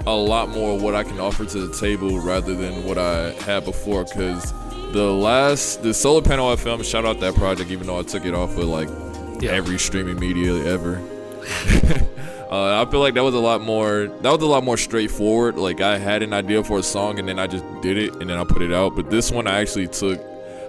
a 0.08 0.16
lot 0.16 0.50
more 0.50 0.76
of 0.76 0.82
what 0.82 0.96
I 0.96 1.04
can 1.04 1.20
offer 1.20 1.44
to 1.44 1.68
the 1.68 1.76
table 1.78 2.20
rather 2.20 2.56
than 2.56 2.86
what 2.86 2.98
I 2.98 3.32
had 3.44 3.66
before. 3.66 4.06
Cause 4.06 4.54
the 4.94 5.04
last 5.04 5.84
the 5.84 5.94
solar 5.94 6.22
panel 6.22 6.56
FM, 6.56 6.84
shout 6.90 7.06
out 7.06 7.20
that 7.20 7.36
project, 7.36 7.72
even 7.72 7.88
though 7.88 8.00
I 8.00 8.04
took 8.04 8.26
it 8.26 8.34
off 8.34 8.56
with 8.56 8.68
like 8.68 8.88
every 9.44 9.78
streaming 9.78 10.18
media 10.18 10.54
ever. 10.66 10.98
uh, 12.50 12.82
I 12.82 12.90
feel 12.90 13.02
like 13.02 13.16
that 13.16 13.24
was 13.24 13.34
a 13.34 13.40
lot 13.40 13.62
more 13.62 14.08
that 14.22 14.32
was 14.32 14.42
a 14.42 14.48
lot 14.48 14.64
more 14.64 14.78
straightforward. 14.78 15.58
Like 15.58 15.82
I 15.82 15.98
had 15.98 16.24
an 16.24 16.32
idea 16.32 16.64
for 16.64 16.80
a 16.80 16.84
song 16.84 17.20
and 17.20 17.28
then 17.28 17.38
I 17.38 17.48
just 17.48 17.66
did 17.82 17.98
it 17.98 18.16
and 18.16 18.30
then 18.30 18.38
I 18.38 18.46
put 18.46 18.62
it 18.62 18.72
out. 18.72 18.96
But 18.96 19.10
this 19.10 19.30
one 19.30 19.46
I 19.46 19.60
actually 19.60 19.88
took 19.88 20.22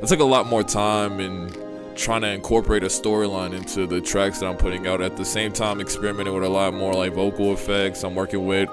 I 0.02 0.06
took 0.06 0.20
a 0.20 0.24
lot 0.24 0.46
more 0.46 0.64
time 0.64 1.20
in 1.20 1.54
trying 1.94 2.22
to 2.22 2.28
incorporate 2.28 2.82
a 2.82 2.86
storyline 2.86 3.52
into 3.52 3.86
the 3.86 4.00
tracks 4.00 4.40
that 4.40 4.46
I'm 4.46 4.56
putting 4.56 4.88
out. 4.88 5.00
At 5.00 5.16
the 5.16 5.24
same 5.24 5.52
time, 5.52 5.80
experimenting 5.80 6.34
with 6.34 6.44
a 6.44 6.48
lot 6.48 6.74
more 6.74 6.92
like 6.92 7.12
vocal 7.12 7.52
effects. 7.52 8.02
I'm 8.02 8.16
working 8.16 8.46
with 8.46 8.68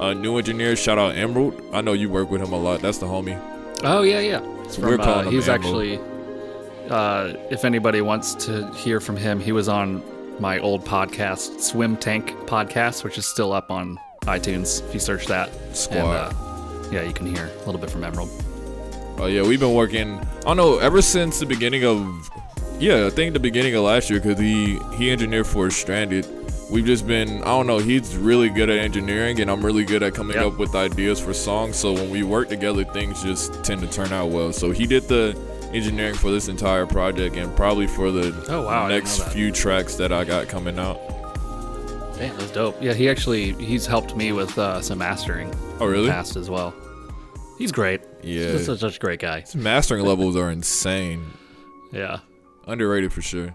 uh, 0.00 0.14
new 0.14 0.38
engineer, 0.38 0.74
Shout 0.74 0.98
out 0.98 1.14
Emerald. 1.14 1.62
I 1.72 1.80
know 1.80 1.92
you 1.92 2.08
work 2.08 2.30
with 2.30 2.42
him 2.42 2.52
a 2.52 2.58
lot. 2.58 2.80
That's 2.80 2.98
the 2.98 3.06
homie. 3.06 3.38
Oh 3.84 4.02
yeah, 4.02 4.20
yeah. 4.20 4.40
So 4.68 4.82
we're 4.82 4.96
calling 4.96 5.26
uh, 5.26 5.28
him 5.28 5.32
he's 5.32 5.48
Emerald. 5.48 5.64
actually. 5.64 6.00
Uh, 6.90 7.34
if 7.50 7.64
anybody 7.64 8.00
wants 8.00 8.34
to 8.46 8.68
hear 8.72 8.98
from 8.98 9.16
him, 9.16 9.38
he 9.38 9.52
was 9.52 9.68
on 9.68 10.02
my 10.40 10.58
old 10.58 10.84
podcast, 10.84 11.60
Swim 11.60 11.96
Tank 11.96 12.30
Podcast, 12.46 13.04
which 13.04 13.18
is 13.18 13.26
still 13.26 13.52
up 13.52 13.70
on 13.70 13.98
iTunes. 14.22 14.84
If 14.88 14.94
you 14.94 15.00
search 15.00 15.26
that, 15.26 15.50
Squad. 15.76 15.98
And, 15.98 16.08
uh, 16.08 16.88
yeah, 16.90 17.02
you 17.02 17.12
can 17.12 17.26
hear 17.26 17.46
a 17.46 17.64
little 17.66 17.80
bit 17.80 17.90
from 17.90 18.02
Emerald. 18.02 18.30
Oh 19.18 19.26
yeah, 19.26 19.42
we've 19.42 19.60
been 19.60 19.74
working. 19.74 20.18
I 20.18 20.40
don't 20.42 20.56
know 20.56 20.78
ever 20.78 21.02
since 21.02 21.38
the 21.38 21.46
beginning 21.46 21.84
of, 21.84 22.30
yeah, 22.80 23.06
I 23.06 23.10
think 23.10 23.34
the 23.34 23.40
beginning 23.40 23.74
of 23.74 23.84
last 23.84 24.10
year 24.10 24.20
because 24.20 24.38
he 24.38 24.78
he 24.96 25.10
engineered 25.10 25.46
for 25.46 25.70
Stranded. 25.70 26.26
We've 26.70 26.84
just 26.86 27.06
been. 27.06 27.42
I 27.42 27.46
don't 27.46 27.66
know. 27.66 27.78
He's 27.78 28.16
really 28.16 28.48
good 28.48 28.70
at 28.70 28.78
engineering, 28.78 29.40
and 29.40 29.50
I'm 29.50 29.64
really 29.64 29.84
good 29.84 30.02
at 30.02 30.14
coming 30.14 30.36
Yep. 30.36 30.46
up 30.46 30.58
with 30.58 30.74
ideas 30.74 31.18
for 31.20 31.34
songs. 31.34 31.76
So 31.76 31.92
when 31.92 32.10
we 32.10 32.22
work 32.22 32.48
together, 32.48 32.84
things 32.84 33.22
just 33.22 33.62
tend 33.64 33.80
to 33.80 33.88
turn 33.88 34.12
out 34.12 34.30
well. 34.30 34.52
So 34.52 34.70
he 34.70 34.86
did 34.86 35.08
the 35.08 35.36
engineering 35.72 36.14
for 36.14 36.30
this 36.30 36.48
entire 36.48 36.86
project, 36.86 37.36
and 37.36 37.54
probably 37.56 37.86
for 37.88 38.10
the 38.12 38.32
Oh, 38.48 38.62
wow, 38.66 38.86
next 38.88 39.20
few 39.32 39.50
tracks 39.50 39.96
that 39.96 40.12
I 40.12 40.24
got 40.24 40.48
coming 40.48 40.78
out. 40.78 40.98
Damn, 42.16 42.36
that's 42.36 42.50
dope. 42.52 42.76
Yeah, 42.80 42.92
he 42.92 43.08
actually 43.08 43.52
he's 43.54 43.86
helped 43.86 44.14
me 44.14 44.30
with 44.32 44.56
uh, 44.58 44.80
some 44.80 44.98
mastering. 44.98 45.52
Oh, 45.80 45.86
really? 45.86 46.08
Past 46.08 46.36
as 46.36 46.48
well. 46.50 46.72
He's 47.58 47.72
great. 47.72 48.00
Yeah. 48.22 48.52
he's 48.52 48.66
such, 48.66 48.78
such 48.80 48.96
a 48.96 49.00
great 49.00 49.20
guy. 49.20 49.40
His 49.40 49.56
mastering 49.56 50.04
levels 50.04 50.36
are 50.36 50.50
insane. 50.50 51.24
Yeah. 51.92 52.20
Underrated 52.70 53.12
for 53.12 53.22
sure. 53.22 53.54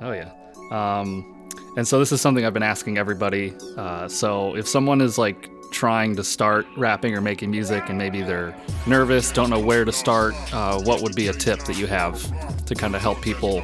Oh 0.00 0.12
yeah. 0.12 0.30
Um, 0.70 1.48
and 1.76 1.86
so 1.86 1.98
this 1.98 2.10
is 2.10 2.20
something 2.20 2.44
I've 2.44 2.54
been 2.54 2.62
asking 2.62 2.98
everybody. 2.98 3.54
Uh, 3.76 4.08
so 4.08 4.56
if 4.56 4.66
someone 4.66 5.00
is 5.00 5.18
like 5.18 5.48
trying 5.70 6.16
to 6.16 6.24
start 6.24 6.66
rapping 6.76 7.14
or 7.14 7.20
making 7.20 7.50
music 7.50 7.88
and 7.88 7.96
maybe 7.96 8.22
they're 8.22 8.54
nervous, 8.88 9.30
don't 9.30 9.50
know 9.50 9.60
where 9.60 9.84
to 9.84 9.92
start, 9.92 10.34
uh, 10.52 10.80
what 10.82 11.00
would 11.00 11.14
be 11.14 11.28
a 11.28 11.32
tip 11.32 11.60
that 11.60 11.78
you 11.78 11.86
have 11.86 12.20
to 12.66 12.74
kind 12.74 12.96
of 12.96 13.00
help 13.00 13.22
people 13.22 13.62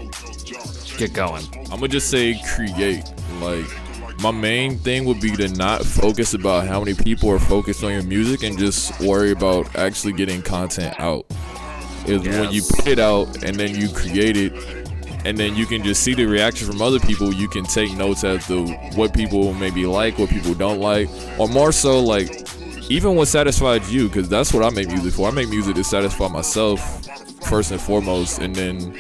get 0.98 1.12
going? 1.12 1.44
I'm 1.64 1.80
gonna 1.80 1.88
just 1.88 2.08
say 2.08 2.40
create. 2.54 3.04
Like 3.40 3.66
my 4.20 4.30
main 4.30 4.78
thing 4.78 5.04
would 5.04 5.20
be 5.20 5.34
to 5.36 5.48
not 5.48 5.84
focus 5.84 6.32
about 6.34 6.66
how 6.66 6.78
many 6.78 6.94
people 6.94 7.30
are 7.30 7.40
focused 7.40 7.82
on 7.82 7.90
your 7.92 8.04
music 8.04 8.44
and 8.44 8.56
just 8.56 8.98
worry 9.00 9.32
about 9.32 9.74
actually 9.76 10.12
getting 10.12 10.42
content 10.42 10.98
out. 11.00 11.26
Is 12.06 12.22
when 12.22 12.52
you 12.52 12.62
put 12.62 12.86
it 12.86 12.98
out 12.98 13.42
and 13.42 13.56
then 13.56 13.74
you 13.74 13.88
create 13.88 14.36
it 14.36 14.52
and 15.24 15.36
then 15.36 15.56
you 15.56 15.66
can 15.66 15.82
just 15.82 16.04
see 16.04 16.14
the 16.14 16.24
reaction 16.24 16.68
from 16.68 16.80
other 16.80 17.00
people. 17.00 17.34
You 17.34 17.48
can 17.48 17.64
take 17.64 17.92
notes 17.96 18.22
as 18.22 18.46
to 18.46 18.66
what 18.94 19.12
people 19.12 19.52
maybe 19.54 19.84
like, 19.84 20.18
what 20.18 20.30
people 20.30 20.54
don't 20.54 20.78
like, 20.78 21.08
or 21.38 21.48
more 21.48 21.72
so 21.72 22.00
like 22.00 22.46
even 22.88 23.16
what 23.16 23.26
satisfies 23.26 23.92
you, 23.92 24.06
because 24.06 24.28
that's 24.28 24.54
what 24.54 24.62
I 24.62 24.70
make 24.70 24.86
music 24.86 25.14
for. 25.14 25.28
I 25.28 25.32
make 25.32 25.48
music 25.48 25.74
to 25.74 25.82
satisfy 25.82 26.28
myself 26.28 27.04
first 27.48 27.72
and 27.72 27.80
foremost, 27.80 28.38
and 28.38 28.54
then 28.54 28.96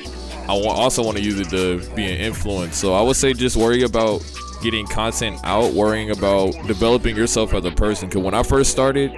I 0.48 0.52
also 0.52 1.04
want 1.04 1.16
to 1.16 1.22
use 1.22 1.38
it 1.38 1.48
to 1.50 1.78
be 1.94 2.04
an 2.04 2.18
influence. 2.18 2.76
So 2.76 2.94
I 2.94 3.02
would 3.02 3.16
say 3.16 3.32
just 3.32 3.56
worry 3.56 3.82
about 3.82 4.24
getting 4.62 4.86
content 4.86 5.38
out, 5.44 5.72
worrying 5.72 6.10
about 6.10 6.52
developing 6.66 7.14
yourself 7.14 7.54
as 7.54 7.64
a 7.64 7.70
person. 7.70 8.08
Because 8.08 8.22
when 8.22 8.34
I 8.34 8.42
first 8.42 8.72
started, 8.72 9.12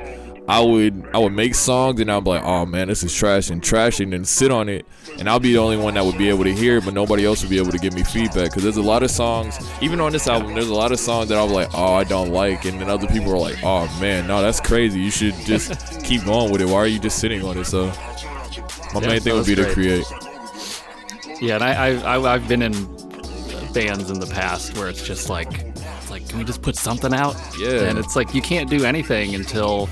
I 0.49 0.61
would 0.61 1.07
I 1.12 1.18
would 1.18 1.34
make 1.34 1.55
songs 1.55 2.01
and 2.01 2.11
I'd 2.11 2.24
be 2.24 2.30
like, 2.30 2.42
oh 2.42 2.64
man, 2.64 2.88
this 2.88 3.03
is 3.05 3.14
trash 3.14 3.51
and 3.51 3.62
trash, 3.62 4.01
and 4.01 4.12
then 4.12 4.24
sit 4.24 4.51
on 4.51 4.70
it, 4.70 4.86
and 5.18 5.28
I'll 5.28 5.38
be 5.38 5.53
the 5.53 5.59
only 5.59 5.76
one 5.76 5.92
that 5.94 6.05
would 6.05 6.16
be 6.16 6.30
able 6.30 6.44
to 6.44 6.55
hear 6.55 6.78
it, 6.78 6.86
but 6.86 6.94
nobody 6.94 7.26
else 7.26 7.42
would 7.42 7.51
be 7.51 7.59
able 7.59 7.70
to 7.72 7.78
give 7.78 7.92
me 7.92 8.03
feedback. 8.03 8.51
Because 8.51 8.62
there's 8.62 8.78
a 8.78 8.82
lot 8.82 9.03
of 9.03 9.11
songs, 9.11 9.59
even 9.82 10.01
on 10.01 10.11
this 10.11 10.26
album, 10.26 10.55
there's 10.55 10.70
a 10.70 10.74
lot 10.74 10.90
of 10.90 10.99
songs 10.99 11.28
that 11.28 11.38
I'm 11.38 11.51
like, 11.51 11.68
oh, 11.74 11.92
I 11.94 12.05
don't 12.05 12.30
like, 12.32 12.64
and 12.64 12.80
then 12.80 12.88
other 12.88 13.07
people 13.09 13.30
are 13.32 13.38
like, 13.38 13.59
oh 13.62 13.86
man, 14.01 14.26
no, 14.26 14.40
that's 14.40 14.61
crazy. 14.61 14.99
You 15.01 15.11
should 15.11 15.34
just 15.44 16.03
keep 16.05 16.24
going 16.24 16.51
with 16.51 16.62
it. 16.62 16.66
Why 16.66 16.76
are 16.76 16.86
you 16.86 16.99
just 16.99 17.18
sitting 17.18 17.44
on 17.44 17.59
it? 17.59 17.66
So 17.66 17.92
my 18.94 19.01
Yeah, 19.01 19.07
main 19.07 19.20
thing 19.20 19.34
would 19.34 19.46
be 19.46 19.55
that's 19.55 19.68
to 19.68 19.68
create. 19.74 20.07
Yeah, 21.40 21.57
and 21.57 21.64
I, 21.64 21.72
I, 21.72 22.16
I 22.16 22.34
I've 22.34 22.49
been 22.49 22.62
in 22.62 22.72
bands 23.72 24.11
in 24.11 24.18
the 24.18 24.26
past 24.26 24.76
where 24.76 24.88
it's 24.88 25.03
just 25.07 25.28
like, 25.28 25.49
it's 25.76 26.11
like, 26.11 26.28
can 26.28 26.38
we 26.38 26.44
just 26.44 26.62
put 26.62 26.74
something 26.76 27.12
out? 27.14 27.36
Yeah. 27.59 27.82
And 27.84 27.99
it's 27.99 28.16
like 28.16 28.34
you 28.34 28.42
can't 28.42 28.68
do 28.68 28.84
anything 28.84 29.34
until 29.34 29.88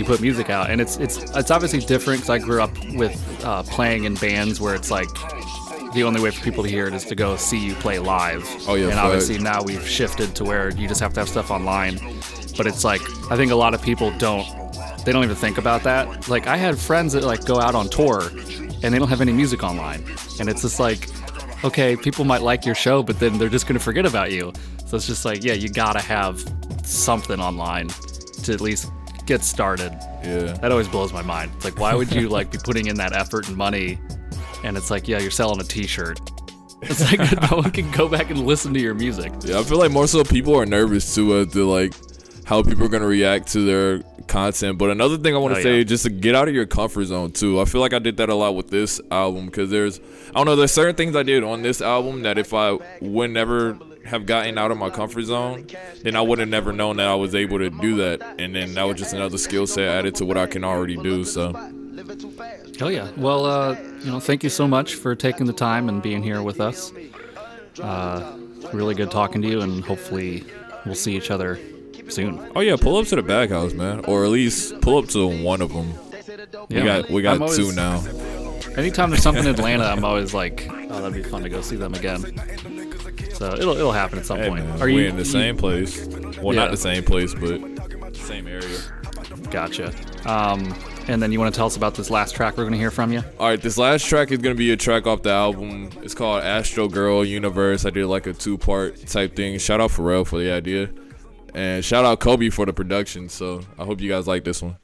you 0.00 0.06
put 0.06 0.20
music 0.20 0.50
out, 0.50 0.70
and 0.70 0.80
it's 0.80 0.96
it's 0.96 1.18
it's 1.36 1.50
obviously 1.50 1.80
different 1.80 2.20
because 2.20 2.30
I 2.30 2.38
grew 2.38 2.62
up 2.62 2.72
with 2.94 3.44
uh, 3.44 3.62
playing 3.64 4.04
in 4.04 4.14
bands 4.14 4.60
where 4.60 4.74
it's 4.74 4.90
like 4.90 5.08
the 5.92 6.04
only 6.04 6.20
way 6.20 6.30
for 6.30 6.42
people 6.42 6.62
to 6.62 6.70
hear 6.70 6.86
it 6.86 6.94
is 6.94 7.04
to 7.04 7.14
go 7.14 7.36
see 7.36 7.58
you 7.58 7.74
play 7.74 7.98
live. 7.98 8.46
Oh, 8.68 8.74
yeah, 8.74 8.88
And 8.88 8.98
obviously 8.98 9.38
now 9.38 9.62
we've 9.62 9.86
shifted 9.86 10.34
to 10.36 10.44
where 10.44 10.70
you 10.70 10.86
just 10.88 11.00
have 11.00 11.12
to 11.14 11.20
have 11.20 11.28
stuff 11.28 11.50
online, 11.50 11.98
but 12.56 12.66
it's 12.66 12.84
like 12.84 13.02
I 13.30 13.36
think 13.36 13.52
a 13.52 13.56
lot 13.56 13.74
of 13.74 13.82
people 13.82 14.10
don't 14.18 14.46
they 15.04 15.12
don't 15.12 15.24
even 15.24 15.36
think 15.36 15.58
about 15.58 15.82
that. 15.84 16.28
Like 16.28 16.46
I 16.46 16.56
had 16.56 16.78
friends 16.78 17.12
that 17.14 17.24
like 17.24 17.44
go 17.44 17.60
out 17.60 17.74
on 17.74 17.88
tour 17.88 18.30
and 18.82 18.94
they 18.94 18.98
don't 18.98 19.08
have 19.08 19.20
any 19.20 19.32
music 19.32 19.62
online. 19.62 20.04
And 20.38 20.48
it's 20.48 20.62
just 20.62 20.80
like, 20.80 21.08
okay, 21.64 21.96
people 21.96 22.24
might 22.24 22.42
like 22.42 22.64
your 22.64 22.74
show, 22.74 23.02
but 23.02 23.18
then 23.18 23.38
they're 23.38 23.48
just 23.48 23.66
gonna 23.66 23.80
forget 23.80 24.06
about 24.06 24.32
you. 24.32 24.52
So 24.86 24.96
it's 24.96 25.06
just 25.06 25.24
like, 25.24 25.44
yeah, 25.44 25.54
you 25.54 25.68
gotta 25.68 26.00
have 26.00 26.42
something 26.84 27.40
online 27.40 27.88
to 28.42 28.52
at 28.52 28.60
least 28.60 28.90
get 29.30 29.44
started. 29.44 29.92
Yeah. 30.24 30.52
That 30.60 30.72
always 30.72 30.88
blows 30.88 31.12
my 31.12 31.22
mind. 31.22 31.52
It's 31.56 31.64
like 31.64 31.78
why 31.78 31.94
would 31.94 32.12
you 32.12 32.28
like 32.28 32.50
be 32.50 32.58
putting 32.58 32.86
in 32.86 32.96
that 32.96 33.12
effort 33.12 33.46
and 33.48 33.56
money 33.56 33.98
and 34.64 34.76
it's 34.76 34.90
like, 34.90 35.06
yeah, 35.08 35.18
you're 35.20 35.30
selling 35.30 35.60
a 35.60 35.64
t 35.64 35.86
shirt. 35.86 36.18
It's 36.82 37.00
like 37.10 37.20
no 37.50 37.58
one 37.58 37.70
can 37.70 37.90
go 37.92 38.08
back 38.08 38.30
and 38.30 38.44
listen 38.46 38.74
to 38.74 38.80
your 38.80 38.94
music. 38.94 39.32
Yeah, 39.42 39.60
I 39.60 39.62
feel 39.62 39.78
like 39.78 39.90
more 39.92 40.06
so 40.08 40.24
people 40.24 40.54
are 40.58 40.66
nervous 40.66 41.14
too 41.14 41.36
as 41.36 41.46
uh, 41.46 41.50
to 41.52 41.64
like 41.70 41.94
how 42.44 42.62
people 42.62 42.84
are 42.84 42.88
gonna 42.88 43.06
react 43.06 43.52
to 43.52 43.60
their 43.64 44.02
content. 44.26 44.78
But 44.78 44.90
another 44.90 45.16
thing 45.16 45.34
I 45.34 45.38
want 45.38 45.54
to 45.54 45.60
Oh, 45.60 45.62
say 45.62 45.78
yeah. 45.78 45.84
just 45.84 46.04
to 46.04 46.10
get 46.10 46.34
out 46.34 46.48
of 46.48 46.54
your 46.54 46.66
comfort 46.66 47.04
zone 47.04 47.30
too. 47.32 47.60
I 47.60 47.64
feel 47.66 47.80
like 47.80 47.92
I 47.94 47.98
did 48.00 48.16
that 48.16 48.28
a 48.30 48.34
lot 48.34 48.56
with 48.56 48.68
this 48.70 49.00
album 49.10 49.46
because 49.46 49.70
there's 49.70 50.00
I 50.30 50.32
don't 50.38 50.46
know 50.46 50.56
there's 50.56 50.72
certain 50.72 50.96
things 50.96 51.14
I 51.14 51.22
did 51.22 51.44
on 51.44 51.62
this 51.62 51.80
album 51.80 52.22
that 52.22 52.36
if 52.38 52.52
I 52.52 52.76
would 53.00 53.30
never 53.30 53.78
have 54.04 54.26
gotten 54.26 54.58
out 54.58 54.70
of 54.70 54.78
my 54.78 54.90
comfort 54.90 55.22
zone, 55.22 55.66
then 56.02 56.16
I 56.16 56.20
would 56.20 56.38
have 56.38 56.48
never 56.48 56.72
known 56.72 56.96
that 56.96 57.08
I 57.08 57.14
was 57.14 57.34
able 57.34 57.58
to 57.58 57.70
do 57.70 57.96
that. 57.96 58.22
And 58.38 58.54
then 58.54 58.74
that 58.74 58.84
was 58.84 58.96
just 58.96 59.12
another 59.12 59.38
skill 59.38 59.66
set 59.66 59.88
added 59.88 60.14
to 60.16 60.24
what 60.24 60.36
I 60.36 60.46
can 60.46 60.64
already 60.64 60.96
do. 60.96 61.24
So. 61.24 61.52
Oh 62.80 62.88
yeah. 62.88 63.10
Well, 63.16 63.44
uh, 63.46 63.76
you 64.00 64.10
know, 64.10 64.20
thank 64.20 64.42
you 64.42 64.50
so 64.50 64.66
much 64.66 64.94
for 64.94 65.14
taking 65.14 65.46
the 65.46 65.52
time 65.52 65.88
and 65.88 66.02
being 66.02 66.22
here 66.22 66.42
with 66.42 66.60
us. 66.60 66.92
Uh, 67.82 68.36
really 68.72 68.94
good 68.94 69.10
talking 69.10 69.42
to 69.42 69.48
you, 69.48 69.60
and 69.60 69.84
hopefully 69.84 70.44
we'll 70.86 70.94
see 70.94 71.16
each 71.16 71.30
other 71.30 71.58
soon. 72.08 72.50
Oh 72.56 72.60
yeah, 72.60 72.76
pull 72.76 72.96
up 72.96 73.06
to 73.08 73.16
the 73.16 73.22
bag 73.22 73.50
house, 73.50 73.72
man, 73.74 74.04
or 74.06 74.24
at 74.24 74.30
least 74.30 74.80
pull 74.80 74.98
up 74.98 75.08
to 75.10 75.26
one 75.44 75.60
of 75.60 75.72
them. 75.72 75.92
we 76.68 76.82
got 76.82 77.10
we 77.10 77.22
got 77.22 77.40
always- 77.40 77.56
two 77.56 77.72
now. 77.72 78.02
Anytime 78.76 79.10
there's 79.10 79.22
something 79.22 79.44
in 79.44 79.50
Atlanta, 79.50 79.84
I'm 79.84 80.04
always 80.04 80.32
like, 80.32 80.68
oh, 80.70 81.02
that'd 81.02 81.12
be 81.12 81.28
fun 81.28 81.42
to 81.42 81.48
go 81.48 81.60
see 81.60 81.74
them 81.74 81.92
again. 81.92 82.22
So 83.40 83.54
it'll 83.54 83.74
it'll 83.74 83.90
happen 83.92 84.18
at 84.18 84.26
some 84.26 84.36
Hey, 84.38 84.50
point. 84.50 84.66
man, 84.66 84.82
Are 84.82 84.84
we 84.84 84.96
you 84.96 85.08
in 85.08 85.16
the 85.16 85.22
you- 85.22 85.24
same 85.24 85.56
place? 85.56 86.06
Well, 86.42 86.54
Yeah. 86.54 86.60
not 86.60 86.70
the 86.72 86.76
same 86.76 87.02
place, 87.02 87.32
but 87.34 87.58
same 88.14 88.46
area. 88.46 88.78
Gotcha. 89.50 89.94
Um, 90.26 90.74
and 91.08 91.22
then 91.22 91.32
you 91.32 91.40
want 91.40 91.54
to 91.54 91.56
tell 91.56 91.66
us 91.66 91.74
about 91.74 91.94
this 91.94 92.10
last 92.10 92.34
track 92.36 92.58
we're 92.58 92.64
going 92.64 92.74
to 92.74 92.78
hear 92.78 92.90
from 92.90 93.14
you? 93.14 93.22
All 93.38 93.48
right, 93.48 93.60
this 93.60 93.78
last 93.78 94.06
track 94.06 94.30
is 94.30 94.38
gonna 94.40 94.54
be 94.54 94.72
a 94.72 94.76
track 94.76 95.06
off 95.06 95.22
the 95.22 95.30
album. 95.30 95.88
It's 96.02 96.14
called 96.14 96.42
Astro 96.44 96.86
Girl 96.86 97.24
Universe. 97.24 97.86
I 97.86 97.90
did 97.90 98.04
like 98.08 98.26
a 98.26 98.34
two 98.34 98.58
part 98.58 99.06
type 99.06 99.34
thing. 99.36 99.58
Shout 99.58 99.80
out 99.80 99.90
Pharrell 99.90 100.26
for 100.26 100.38
the 100.38 100.50
idea, 100.52 100.90
and 101.54 101.82
shout 101.82 102.04
out 102.04 102.20
Kobe 102.20 102.50
for 102.50 102.66
the 102.66 102.74
production. 102.74 103.30
So 103.30 103.62
I 103.78 103.84
hope 103.86 104.02
you 104.02 104.10
guys 104.10 104.26
like 104.28 104.44
this 104.44 104.60
one. 104.60 104.76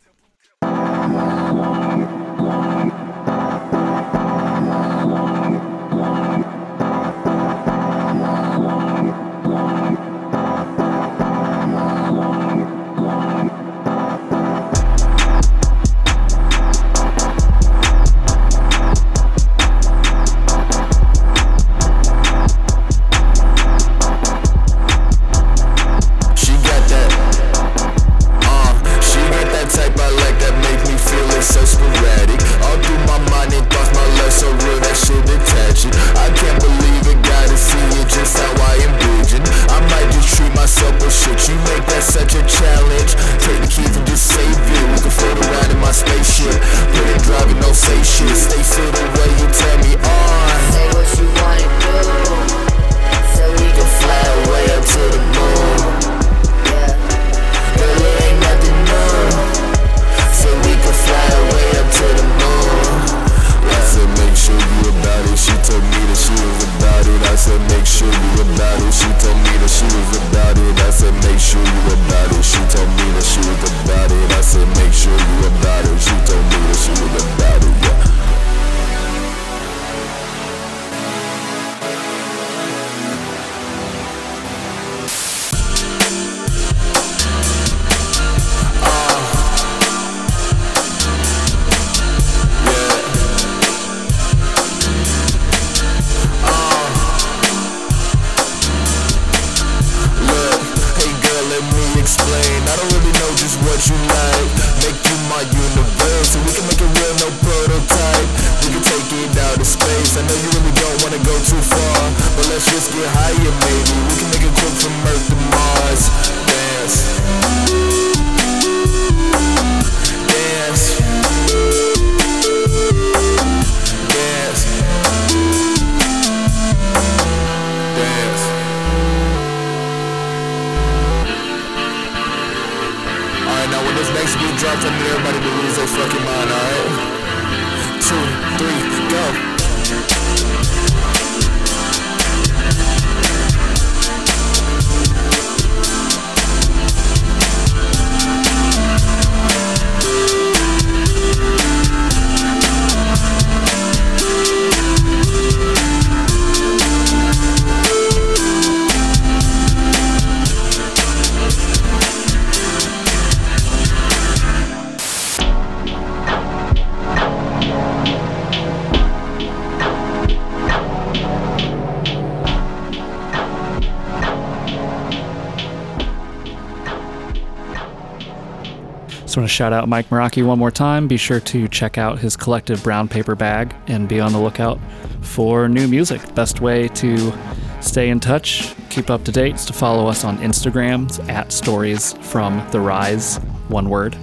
Shout 179.56 179.72
out 179.72 179.88
Mike 179.88 180.10
Meraki 180.10 180.44
one 180.44 180.58
more 180.58 180.70
time. 180.70 181.08
Be 181.08 181.16
sure 181.16 181.40
to 181.40 181.66
check 181.68 181.96
out 181.96 182.18
his 182.18 182.36
collective 182.36 182.82
brown 182.82 183.08
paper 183.08 183.34
bag 183.34 183.74
and 183.86 184.06
be 184.06 184.20
on 184.20 184.34
the 184.34 184.38
lookout 184.38 184.78
for 185.22 185.66
new 185.66 185.88
music. 185.88 186.34
Best 186.34 186.60
way 186.60 186.88
to 186.88 187.32
stay 187.80 188.10
in 188.10 188.20
touch, 188.20 188.74
keep 188.90 189.08
up 189.08 189.24
to 189.24 189.32
date, 189.32 189.54
is 189.54 189.64
to 189.64 189.72
follow 189.72 190.08
us 190.08 190.24
on 190.24 190.36
Instagram 190.38 191.26
at 191.30 191.52
stories 191.52 192.12
from 192.20 192.62
the 192.70 192.78
rise, 192.78 193.38
one 193.68 193.88
word. 193.88 194.14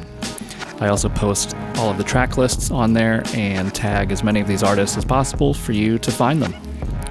I 0.79 0.89
also 0.89 1.09
post 1.09 1.55
all 1.77 1.89
of 1.89 1.97
the 1.97 2.03
track 2.03 2.37
lists 2.37 2.69
on 2.69 2.93
there 2.93 3.23
and 3.33 3.73
tag 3.73 4.11
as 4.11 4.23
many 4.23 4.39
of 4.39 4.47
these 4.47 4.61
artists 4.61 4.97
as 4.97 5.05
possible 5.05 5.55
for 5.55 5.71
you 5.71 5.97
to 5.97 6.11
find 6.11 6.43
them. 6.43 6.53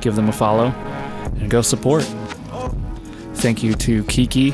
Give 0.01 0.15
them 0.15 0.29
a 0.29 0.33
follow 0.33 0.67
and 1.41 1.51
go 1.51 1.61
support. 1.61 2.05
Thank 3.35 3.65
you 3.65 3.75
to 3.75 4.05
Kiki 4.05 4.53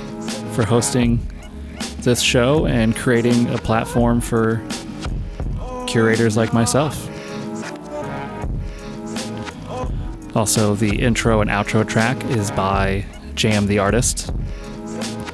for 0.55 0.65
hosting 0.65 1.21
this 2.09 2.23
show 2.23 2.65
and 2.65 2.97
creating 2.97 3.51
a 3.51 3.59
platform 3.59 4.19
for 4.19 4.67
curators 5.87 6.39
like 6.39 6.55
myself. 6.55 7.07
Also, 10.35 10.75
the 10.75 11.01
intro 11.01 11.43
and 11.43 11.51
outro 11.51 11.87
track 11.87 12.25
is 12.31 12.51
by 12.53 13.05
Jam 13.35 13.67
the 13.67 13.79
Artist. 13.79 14.33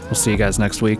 We'll 0.05 0.15
see 0.15 0.33
you 0.33 0.37
guys 0.37 0.59
next 0.59 0.83
week. 0.83 0.99